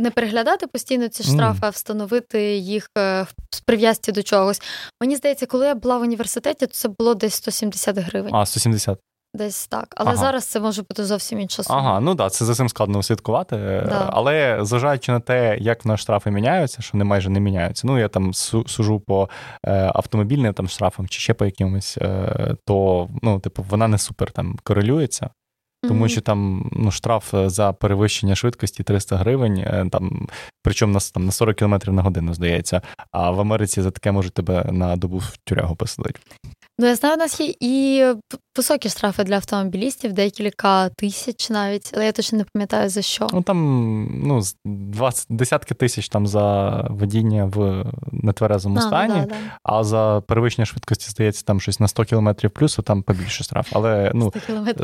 не 0.00 0.10
переглядати 0.10 0.66
постійно 0.66 1.08
ці 1.08 1.22
штрафи, 1.22 1.60
mm. 1.60 1.66
а 1.66 1.70
встановити 1.70 2.56
їх 2.56 2.90
е, 2.98 3.26
з 3.50 3.60
прив'язці 3.60 4.12
до 4.12 4.22
чогось. 4.22 4.62
Мені 5.00 5.16
здається, 5.16 5.46
коли 5.46 5.66
я 5.66 5.74
була 5.74 5.98
в 5.98 6.02
університеті, 6.02 6.66
то 6.66 6.72
це 6.72 6.88
було 6.98 7.14
десь 7.14 7.34
170 7.34 7.98
гривень. 7.98 8.34
А, 8.34 8.46
170. 8.46 8.98
Десь 9.34 9.66
так. 9.66 9.94
Але 9.96 10.10
ага. 10.10 10.16
зараз 10.18 10.44
це 10.44 10.60
може 10.60 10.82
бути 10.82 11.04
зовсім 11.04 11.40
інша 11.40 11.62
сума. 11.62 11.78
Ага, 11.78 12.00
ну 12.00 12.10
так, 12.10 12.16
да, 12.16 12.30
це 12.30 12.44
за 12.44 12.54
цим 12.54 12.68
складно 12.68 13.02
слідкувати. 13.02 13.56
Да. 13.88 14.10
Але 14.12 14.58
зважаючи 14.62 15.12
на 15.12 15.20
те, 15.20 15.58
як 15.60 15.84
в 15.84 15.88
нас 15.88 16.00
штрафи 16.00 16.30
міняються, 16.30 16.82
що 16.82 16.90
вони 16.92 17.04
майже 17.04 17.30
не 17.30 17.40
міняються. 17.40 17.86
Ну, 17.86 17.98
я 17.98 18.08
там 18.08 18.34
сужу 18.34 19.00
по 19.00 19.28
е, 19.66 19.90
автомобільним 19.94 20.54
там 20.54 20.68
штрафам 20.68 21.08
чи 21.08 21.20
ще 21.20 21.34
по 21.34 21.44
якимось, 21.44 21.98
е, 21.98 22.56
то 22.66 23.08
ну, 23.22 23.40
типу, 23.40 23.66
вона 23.68 23.88
не 23.88 23.98
супер 23.98 24.30
там 24.30 24.58
корелюється. 24.62 25.30
Тому 25.88 26.08
що 26.08 26.20
там 26.20 26.70
ну, 26.72 26.90
штраф 26.90 27.34
е, 27.34 27.48
за 27.48 27.72
перевищення 27.72 28.34
швидкості 28.34 28.82
300 28.82 29.16
гривень, 29.16 29.58
е, 29.58 29.86
там, 29.92 30.28
причому 30.62 30.92
на, 30.92 31.00
там, 31.14 31.24
на 31.24 31.32
40 31.32 31.56
км 31.56 31.74
на 31.86 32.02
годину, 32.02 32.34
здається. 32.34 32.82
А 33.12 33.30
в 33.30 33.40
Америці 33.40 33.82
за 33.82 33.90
таке 33.90 34.12
можуть 34.12 34.34
тебе 34.34 34.64
на 34.72 34.96
добу 34.96 35.18
в 35.18 35.36
тюрягу 35.44 35.76
посадити. 35.76 36.20
Ну, 36.80 36.86
я 36.86 36.94
знаю, 36.94 37.14
у 37.14 37.18
нас 37.18 37.40
є 37.40 37.54
і 37.60 38.04
високі 38.56 38.88
штрафи 38.88 39.24
для 39.24 39.34
автомобілістів, 39.34 40.12
декілька 40.12 40.88
тисяч 40.88 41.50
навіть, 41.50 41.90
але 41.94 42.06
я 42.06 42.12
точно 42.12 42.38
не 42.38 42.44
пам'ятаю 42.52 42.88
за 42.88 43.02
що. 43.02 43.26
Ну 43.32 43.42
там 43.42 44.20
ну, 44.24 44.42
20, 44.64 45.26
десятки 45.30 45.74
тисяч 45.74 46.08
там 46.08 46.26
за 46.26 46.70
водіння 46.90 47.44
в 47.44 47.84
нетверезому 48.12 48.76
а, 48.78 48.80
стані, 48.80 49.14
да, 49.14 49.26
да. 49.26 49.36
а 49.62 49.84
за 49.84 50.22
перевищення 50.26 50.66
швидкості, 50.66 51.10
здається, 51.10 51.44
там 51.44 51.60
щось 51.60 51.80
на 51.80 51.88
100 51.88 52.04
км 52.04 52.30
плюс, 52.54 52.78
а 52.78 52.82
там 52.82 53.02
побільше 53.02 53.44
штраф. 53.44 53.68
Але 53.72 54.12
ну, 54.14 54.32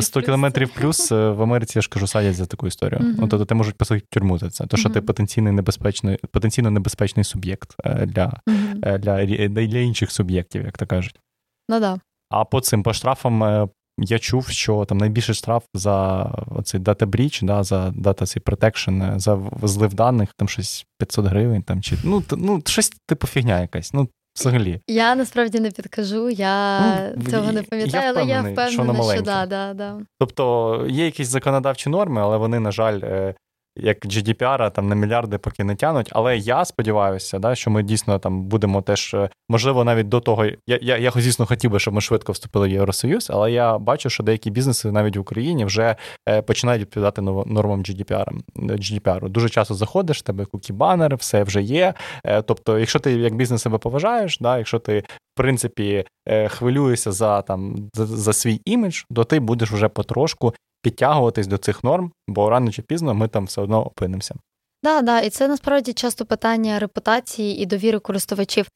100 0.01 0.23
км 0.23 0.47
плюс 0.81 1.13
е, 1.13 1.31
в 1.31 1.43
Америці, 1.43 1.79
я 1.79 1.83
ж 1.83 1.89
кажу, 1.89 2.07
садять 2.07 2.35
за 2.35 2.47
таку 2.47 2.67
історію. 2.67 3.01
Mm-hmm. 3.01 3.15
Ну, 3.19 3.29
Тобто 3.29 3.45
ти 3.45 3.55
можуть 3.55 3.77
посадити 3.77 4.07
тюрму 4.11 4.39
за 4.39 4.51
це. 4.51 4.67
То, 4.67 4.77
що 4.77 4.89
mm-hmm. 4.89 4.93
ти 4.93 5.01
потенційний 5.01 5.53
небезпечний, 5.53 6.19
потенційно 6.31 6.71
небезпечний 6.71 7.25
суб'єкт 7.25 7.75
е, 7.85 8.07
для, 8.07 8.41
mm-hmm. 8.49 8.99
для, 8.99 9.25
для, 9.27 9.67
для 9.67 9.79
інших 9.79 10.11
суб'єктів, 10.11 10.65
як 10.65 10.79
то 10.79 10.87
кажуть. 10.87 11.21
Ну 11.69 11.81
да. 11.81 12.01
А 12.31 12.45
по 12.45 12.61
цим 12.61 12.83
по 12.83 12.93
штрафам 12.93 13.45
е, 13.45 13.69
я 13.99 14.19
чув, 14.19 14.49
що 14.49 14.85
там 14.85 14.99
найбільший 14.99 15.35
штраф 15.35 15.65
за 15.75 16.25
оцей 16.47 16.81
data 16.81 17.07
breach, 17.07 17.45
да, 17.45 17.63
за 17.63 17.89
data 17.89 18.27
цей 18.27 18.43
protection, 18.43 19.15
е, 19.15 19.19
за 19.19 19.41
злив 19.63 19.95
даних, 19.95 20.29
там 20.37 20.49
щось 20.49 20.87
500 20.99 21.27
гривень, 21.27 21.63
там 21.63 21.83
чи 21.83 21.97
ну, 22.05 22.23
ну 22.31 22.63
щось 22.67 22.93
типу 23.07 23.27
фігня 23.27 23.61
якась. 23.61 23.93
Ну, 23.93 24.09
взагалі. 24.37 24.81
Я 24.87 25.15
насправді 25.15 25.61
не 25.61 25.71
підкажу, 25.71 26.31
я 26.31 26.81
ну, 27.17 27.31
цього 27.31 27.53
не 27.53 27.63
пам'ятаю, 27.63 28.05
я 28.05 28.11
але 28.11 28.25
я 28.25 28.41
впевнена, 28.41 28.95
що, 28.95 29.13
що 29.13 29.23
да, 29.23 29.47
да, 29.47 29.75
да. 29.75 30.01
Тобто 30.21 30.87
є 30.91 31.05
якісь 31.05 31.29
законодавчі 31.29 31.91
норми, 31.91 32.21
але 32.21 32.37
вони, 32.37 32.61
на 32.61 32.73
жаль, 32.73 33.01
е, 33.03 33.35
як 33.77 34.07
GDPR 34.07 34.71
там 34.71 34.89
на 34.89 34.95
мільярди 34.95 35.39
поки 35.39 35.65
не 35.65 35.75
тянуть. 35.75 36.09
Але 36.13 36.37
я 36.37 36.65
сподіваюся, 36.65 37.39
да, 37.39 37.55
що 37.55 37.71
ми 37.71 37.83
дійсно 37.83 38.19
там 38.19 38.43
будемо 38.43 38.83
теж, 38.83 39.15
е, 39.15 39.31
можливо, 39.49 39.85
навіть 39.85 40.09
до 40.09 40.21
того. 40.21 40.45
Я, 40.45 40.79
я, 40.83 40.97
я 40.97 41.11
звісно, 41.11 41.47
хотів 41.47 41.71
би, 41.71 41.79
щоб 41.79 41.95
ми 41.95 42.01
швидко 42.01 42.33
вступили 42.33 42.69
в 42.69 42.71
Євросоюз, 42.71 43.31
але 43.31 43.53
я 43.53 43.79
бачу, 43.79 44.11
що 44.11 44.23
деякі 44.23 44.51
бізнеси 44.51 44.93
навіть 44.93 45.17
в 45.17 45.21
Україні 45.21 45.65
вже 45.65 45.97
е, 46.29 46.43
починають 46.43 46.81
відповідати 46.81 47.23
нормам 47.23 47.83
GDPR. 47.83 48.27
GDPR. 48.57 49.29
Дуже 49.29 49.49
часто 49.49 49.75
заходиш, 49.75 50.23
тебе 50.23 50.45
кукі 50.45 50.73
банер, 50.73 51.17
все 51.17 51.43
вже 51.43 51.63
є. 51.63 51.95
Е, 52.25 52.43
тобто, 52.43 52.79
якщо 52.79 52.99
ти 52.99 53.13
як 53.13 53.35
бізнес 53.35 53.63
себе 53.63 53.79
поважаєш, 53.79 54.39
да, 54.41 54.59
якщо 54.59 54.79
ти 54.79 54.99
в 54.99 55.37
принципі 55.37 56.05
хвилюєшся 56.49 57.13
за 57.13 57.43
там 57.43 57.77
за, 57.95 58.07
за 58.07 58.33
свій 58.33 58.61
імідж, 58.65 59.03
то 59.15 59.25
ти 59.25 59.41
будеш 59.41 59.71
вже 59.71 59.89
потрошку 59.89 60.55
підтягуватись 60.87 61.47
до 61.47 61.59
цих 61.59 61.85
норм, 61.85 62.13
бо 62.29 62.51
рано 62.51 62.73
чи 62.73 62.83
пізно 62.83 63.15
ми 63.15 63.29
там 63.29 63.45
все 63.45 63.61
одно 63.61 63.87
опинимося. 63.87 64.35
Да, 64.83 65.03
да, 65.03 65.21
і 65.21 65.31
це 65.31 65.49
насправді 65.49 65.93
часто 65.93 66.27
питання 66.27 66.79
репутації 66.79 67.63
і 67.63 67.67
довіри 67.67 67.99
користувачів 67.99 68.67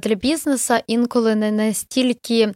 для 0.00 0.14
бізнесу 0.14 0.74
інколи 0.86 1.34
не 1.34 1.52
настільки 1.52 2.54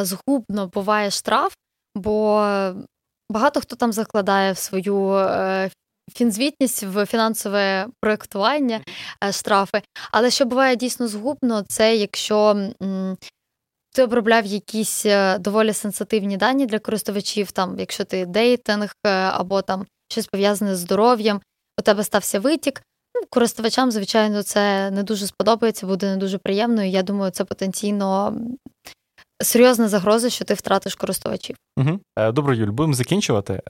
згубно 0.00 0.66
буває 0.66 1.10
штраф, 1.10 1.54
бо 1.94 2.46
багато 3.30 3.60
хто 3.60 3.76
там 3.76 3.92
закладає 3.92 4.52
в 4.52 4.58
свою 4.58 5.12
е, 5.12 5.70
фінзвітність 6.12 6.82
в 6.82 7.06
фінансове 7.06 7.86
проєктування 8.00 8.80
е, 9.24 9.32
штрафи. 9.32 9.82
Але 10.12 10.30
що 10.30 10.44
буває 10.44 10.76
дійсно 10.76 11.08
згубно, 11.08 11.62
це 11.68 11.96
якщо 11.96 12.70
ти 13.96 14.02
обробляв 14.02 14.46
якісь 14.46 15.06
е, 15.06 15.38
доволі 15.38 15.72
сенситивні 15.72 16.36
дані 16.36 16.66
для 16.66 16.78
користувачів, 16.78 17.52
там, 17.52 17.78
якщо 17.78 18.04
ти 18.04 18.26
дейтинг 18.26 18.94
е, 19.06 19.10
або 19.10 19.62
там 19.62 19.86
щось 20.08 20.26
пов'язане 20.26 20.76
з 20.76 20.78
здоров'ям, 20.78 21.40
у 21.78 21.82
тебе 21.82 22.04
стався 22.04 22.40
витік. 22.40 22.82
Ну, 23.14 23.22
користувачам, 23.30 23.90
звичайно, 23.90 24.42
це 24.42 24.90
не 24.90 25.02
дуже 25.02 25.26
сподобається, 25.26 25.86
буде 25.86 26.06
не 26.10 26.16
дуже 26.16 26.38
приємно. 26.38 26.84
і 26.84 26.90
Я 26.90 27.02
думаю, 27.02 27.30
це 27.30 27.44
потенційно 27.44 28.38
серйозна 29.42 29.88
загроза, 29.88 30.30
що 30.30 30.44
ти 30.44 30.54
втратиш 30.54 30.94
користувачів. 30.94 31.56
Угу. 31.76 31.98
Добре, 32.32 32.56
Юль, 32.56 32.70
будемо 32.70 32.94
закінчувати, 32.94 33.62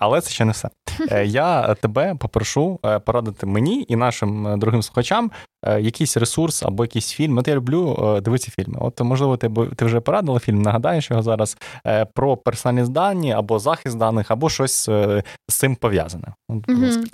але 0.00 0.20
це 0.20 0.30
ще 0.30 0.44
не 0.44 0.52
все. 0.52 0.68
Я 1.24 1.74
тебе 1.74 2.14
попрошу 2.14 2.80
порадити 3.04 3.46
мені 3.46 3.86
і 3.88 3.96
нашим 3.96 4.58
другим 4.58 4.82
слухачам 4.82 5.30
Е, 5.66 5.80
якийсь 5.80 6.16
ресурс 6.16 6.62
або 6.62 6.84
якийсь 6.84 7.10
фільм. 7.12 7.38
От 7.38 7.48
я 7.48 7.54
люблю 7.54 8.14
е, 8.16 8.20
дивитися 8.20 8.50
фільми. 8.50 8.78
От, 8.80 9.00
можливо, 9.00 9.36
ти 9.36 9.50
ти 9.76 9.84
вже 9.84 10.00
порадила 10.00 10.38
фільм, 10.38 10.62
нагадаєш 10.62 11.10
його 11.10 11.22
зараз 11.22 11.56
е, 11.86 12.04
про 12.04 12.36
персональні 12.36 12.88
дані 12.88 13.32
або 13.32 13.58
захист 13.58 13.98
даних, 13.98 14.30
або 14.30 14.50
щось 14.50 14.84
з 14.84 15.22
цим 15.48 15.76
пов'язане. 15.76 16.28
mm 16.50 17.06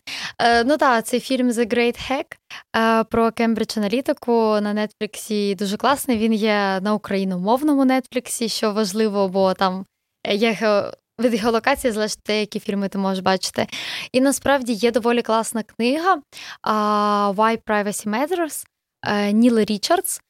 Ну 0.65 0.77
так, 0.77 1.07
цей 1.07 1.21
фільм 1.21 1.51
The 1.51 1.75
Great 1.75 2.11
Hack 2.11 3.05
про 3.05 3.33
Кембридж 3.33 3.79
аналітику 3.79 4.33
на 4.61 4.87
Нетфліксі 4.87 5.55
дуже 5.55 5.77
класний. 5.77 6.19
Він 6.19 6.33
є 6.33 6.81
на 6.83 6.95
україномовному 6.95 7.85
Нетфліксі, 7.85 8.49
що 8.49 8.73
важливо, 8.73 9.29
бо 9.29 9.55
там 9.55 9.85
є 10.25 10.57
від 11.21 11.35
геолокації 11.35 11.93
залежить 11.93 12.23
те, 12.23 12.41
які 12.41 12.61
фільми 12.61 12.89
ти 12.89 12.99
можеш 12.99 13.23
бачити. 13.23 13.67
І 14.13 14.21
насправді 14.21 14.73
є 14.73 14.91
доволі 14.91 15.23
класна 15.23 15.63
книга 15.63 16.23
Why 17.33 17.63
Privacy 17.63 18.09
Matters 18.09 18.65
е, 19.07 19.33
Ніли 19.33 19.65
Річардс. 19.65 20.21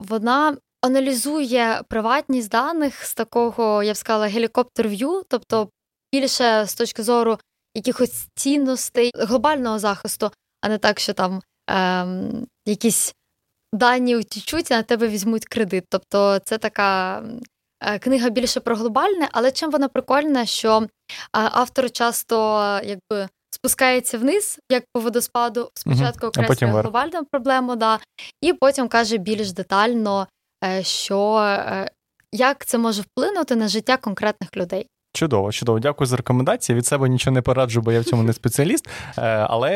Вона 0.00 0.56
аналізує 0.82 1.82
приватність 1.88 2.50
даних 2.50 3.04
з 3.04 3.14
такого, 3.14 3.82
я 3.82 3.92
б 3.92 3.96
сказала, 3.96 4.26
гелікоптер-в'ю, 4.26 5.22
тобто 5.28 5.68
більше 6.12 6.64
з 6.66 6.74
точки 6.74 7.02
зору 7.02 7.38
якихось 7.74 8.28
цінностей 8.34 9.10
глобального 9.14 9.78
захисту, 9.78 10.30
а 10.60 10.68
не 10.68 10.78
так, 10.78 11.00
що 11.00 11.12
там 11.12 11.42
ем, 11.68 12.46
якісь 12.66 13.14
дані 13.72 14.16
утічуть, 14.16 14.72
а 14.72 14.76
на 14.76 14.82
тебе 14.82 15.08
візьмуть 15.08 15.46
кредит. 15.46 15.84
Тобто 15.88 16.38
це 16.38 16.58
така 16.58 17.22
Е, 17.22 17.51
книга 18.00 18.30
більше 18.30 18.60
про 18.60 18.76
глобальне, 18.76 19.28
але 19.32 19.50
чим 19.50 19.70
вона 19.70 19.88
прикольна, 19.88 20.46
що 20.46 20.82
е, 20.82 20.88
автор 21.32 21.90
часто 21.90 22.36
якби 22.84 23.28
спускається 23.50 24.18
вниз, 24.18 24.58
як 24.70 24.84
по 24.92 25.00
водоспаду, 25.00 25.70
спочатку 25.74 26.26
окреслює 26.26 26.70
глобальну 26.70 27.24
проблему, 27.24 27.76
да, 27.76 27.98
і 28.40 28.52
потім 28.52 28.88
каже 28.88 29.16
більш 29.16 29.52
детально, 29.52 30.26
е, 30.64 30.82
що 30.82 31.42
як 32.32 32.66
це 32.66 32.78
може 32.78 33.02
вплинути 33.02 33.56
на 33.56 33.68
життя 33.68 33.96
конкретних 33.96 34.56
людей. 34.56 34.86
Чудово, 35.14 35.52
чудово. 35.52 35.78
Дякую 35.78 36.06
за 36.06 36.16
рекомендації. 36.16 36.76
Від 36.76 36.86
себе 36.86 37.08
нічого 37.08 37.34
не 37.34 37.42
пораджу, 37.42 37.80
бо 37.80 37.92
я 37.92 38.00
в 38.00 38.04
цьому 38.04 38.22
не 38.22 38.32
спеціаліст. 38.32 38.88
Е, 39.18 39.22
але, 39.26 39.72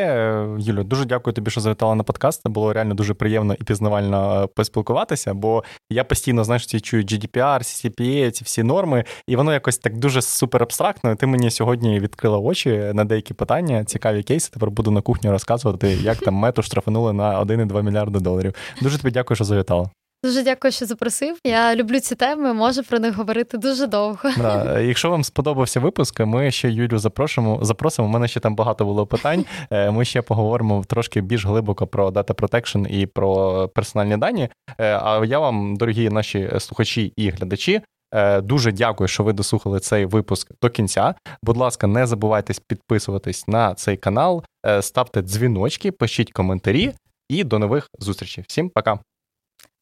Юлю, 0.59 0.83
дуже 0.83 1.05
дякую 1.05 1.33
тобі, 1.33 1.51
що 1.51 1.61
завітала 1.61 1.95
на 1.95 2.03
подкаст. 2.03 2.41
Це 2.41 2.49
було 2.49 2.73
реально 2.73 2.93
дуже 2.93 3.13
приємно 3.13 3.53
і 3.53 3.63
пізнавально 3.63 4.49
поспілкуватися, 4.55 5.33
бо 5.33 5.63
я 5.89 6.03
постійно 6.03 6.43
знаєш, 6.43 6.65
чую 6.65 7.03
GDPR, 7.03 7.59
CCPA, 7.59 8.31
ці 8.31 8.43
всі 8.43 8.63
норми, 8.63 9.03
і 9.27 9.35
воно 9.35 9.53
якось 9.53 9.77
так 9.77 9.97
дуже 9.97 10.21
супер 10.21 10.63
абстрактно. 10.63 11.15
Ти 11.15 11.27
мені 11.27 11.51
сьогодні 11.51 11.99
відкрила 11.99 12.37
очі 12.37 12.91
на 12.93 13.03
деякі 13.03 13.33
питання, 13.33 13.85
цікаві 13.85 14.23
кейси. 14.23 14.49
Тепер 14.53 14.71
буду 14.71 14.91
на 14.91 15.01
кухні 15.01 15.31
розказувати, 15.31 15.87
як 16.01 16.17
там 16.17 16.33
мету 16.33 16.61
штрафанули 16.61 17.13
на 17.13 17.41
1,2 17.41 17.83
мільярди 17.83 18.19
доларів. 18.19 18.53
Дуже 18.81 18.97
тобі 18.97 19.11
дякую, 19.11 19.35
що 19.35 19.43
завітала. 19.43 19.89
Дуже 20.23 20.43
дякую, 20.43 20.71
що 20.71 20.85
запросив. 20.85 21.37
Я 21.43 21.75
люблю 21.75 21.99
ці 21.99 22.15
теми, 22.15 22.53
можу 22.53 22.83
про 22.83 22.99
них 22.99 23.15
говорити 23.15 23.57
дуже 23.57 23.87
довго. 23.87 24.29
Да. 24.37 24.79
Якщо 24.87 25.09
вам 25.09 25.23
сподобався 25.23 25.79
випуск, 25.79 26.19
ми 26.19 26.51
ще 26.51 26.69
Юлю 26.69 26.97
запрошуємо. 26.97 27.59
Запросимо. 27.61 28.07
У 28.07 28.11
мене 28.11 28.27
ще 28.27 28.39
там 28.39 28.55
багато 28.55 28.85
було 28.85 29.07
питань. 29.07 29.45
Е, 29.71 29.91
ми 29.91 30.05
ще 30.05 30.21
поговоримо 30.21 30.83
трошки 30.87 31.21
більш 31.21 31.45
глибоко 31.45 31.87
про 31.87 32.09
Data 32.09 32.33
Protection 32.33 32.87
і 32.87 33.05
про 33.05 33.67
персональні 33.67 34.17
дані. 34.17 34.49
Е, 34.77 34.99
а 35.03 35.25
я 35.25 35.39
вам, 35.39 35.75
дорогі 35.75 36.09
наші 36.09 36.49
слухачі 36.59 37.13
і 37.15 37.29
глядачі. 37.29 37.81
Е, 38.13 38.41
дуже 38.41 38.71
дякую, 38.71 39.07
що 39.07 39.23
ви 39.23 39.33
дослухали 39.33 39.79
цей 39.79 40.05
випуск 40.05 40.51
до 40.61 40.69
кінця. 40.69 41.15
Будь 41.43 41.57
ласка, 41.57 41.87
не 41.87 42.07
забувайте 42.07 42.53
підписуватись 42.67 43.47
на 43.47 43.73
цей 43.73 43.97
канал, 43.97 44.43
ставте 44.81 45.21
дзвіночки, 45.21 45.91
пишіть 45.91 46.31
коментарі 46.31 46.93
і 47.29 47.43
до 47.43 47.59
нових 47.59 47.89
зустрічей. 47.99 48.43
Всім 48.47 48.69
пока. 48.69 48.99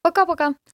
Пока-пока. 0.06 0.56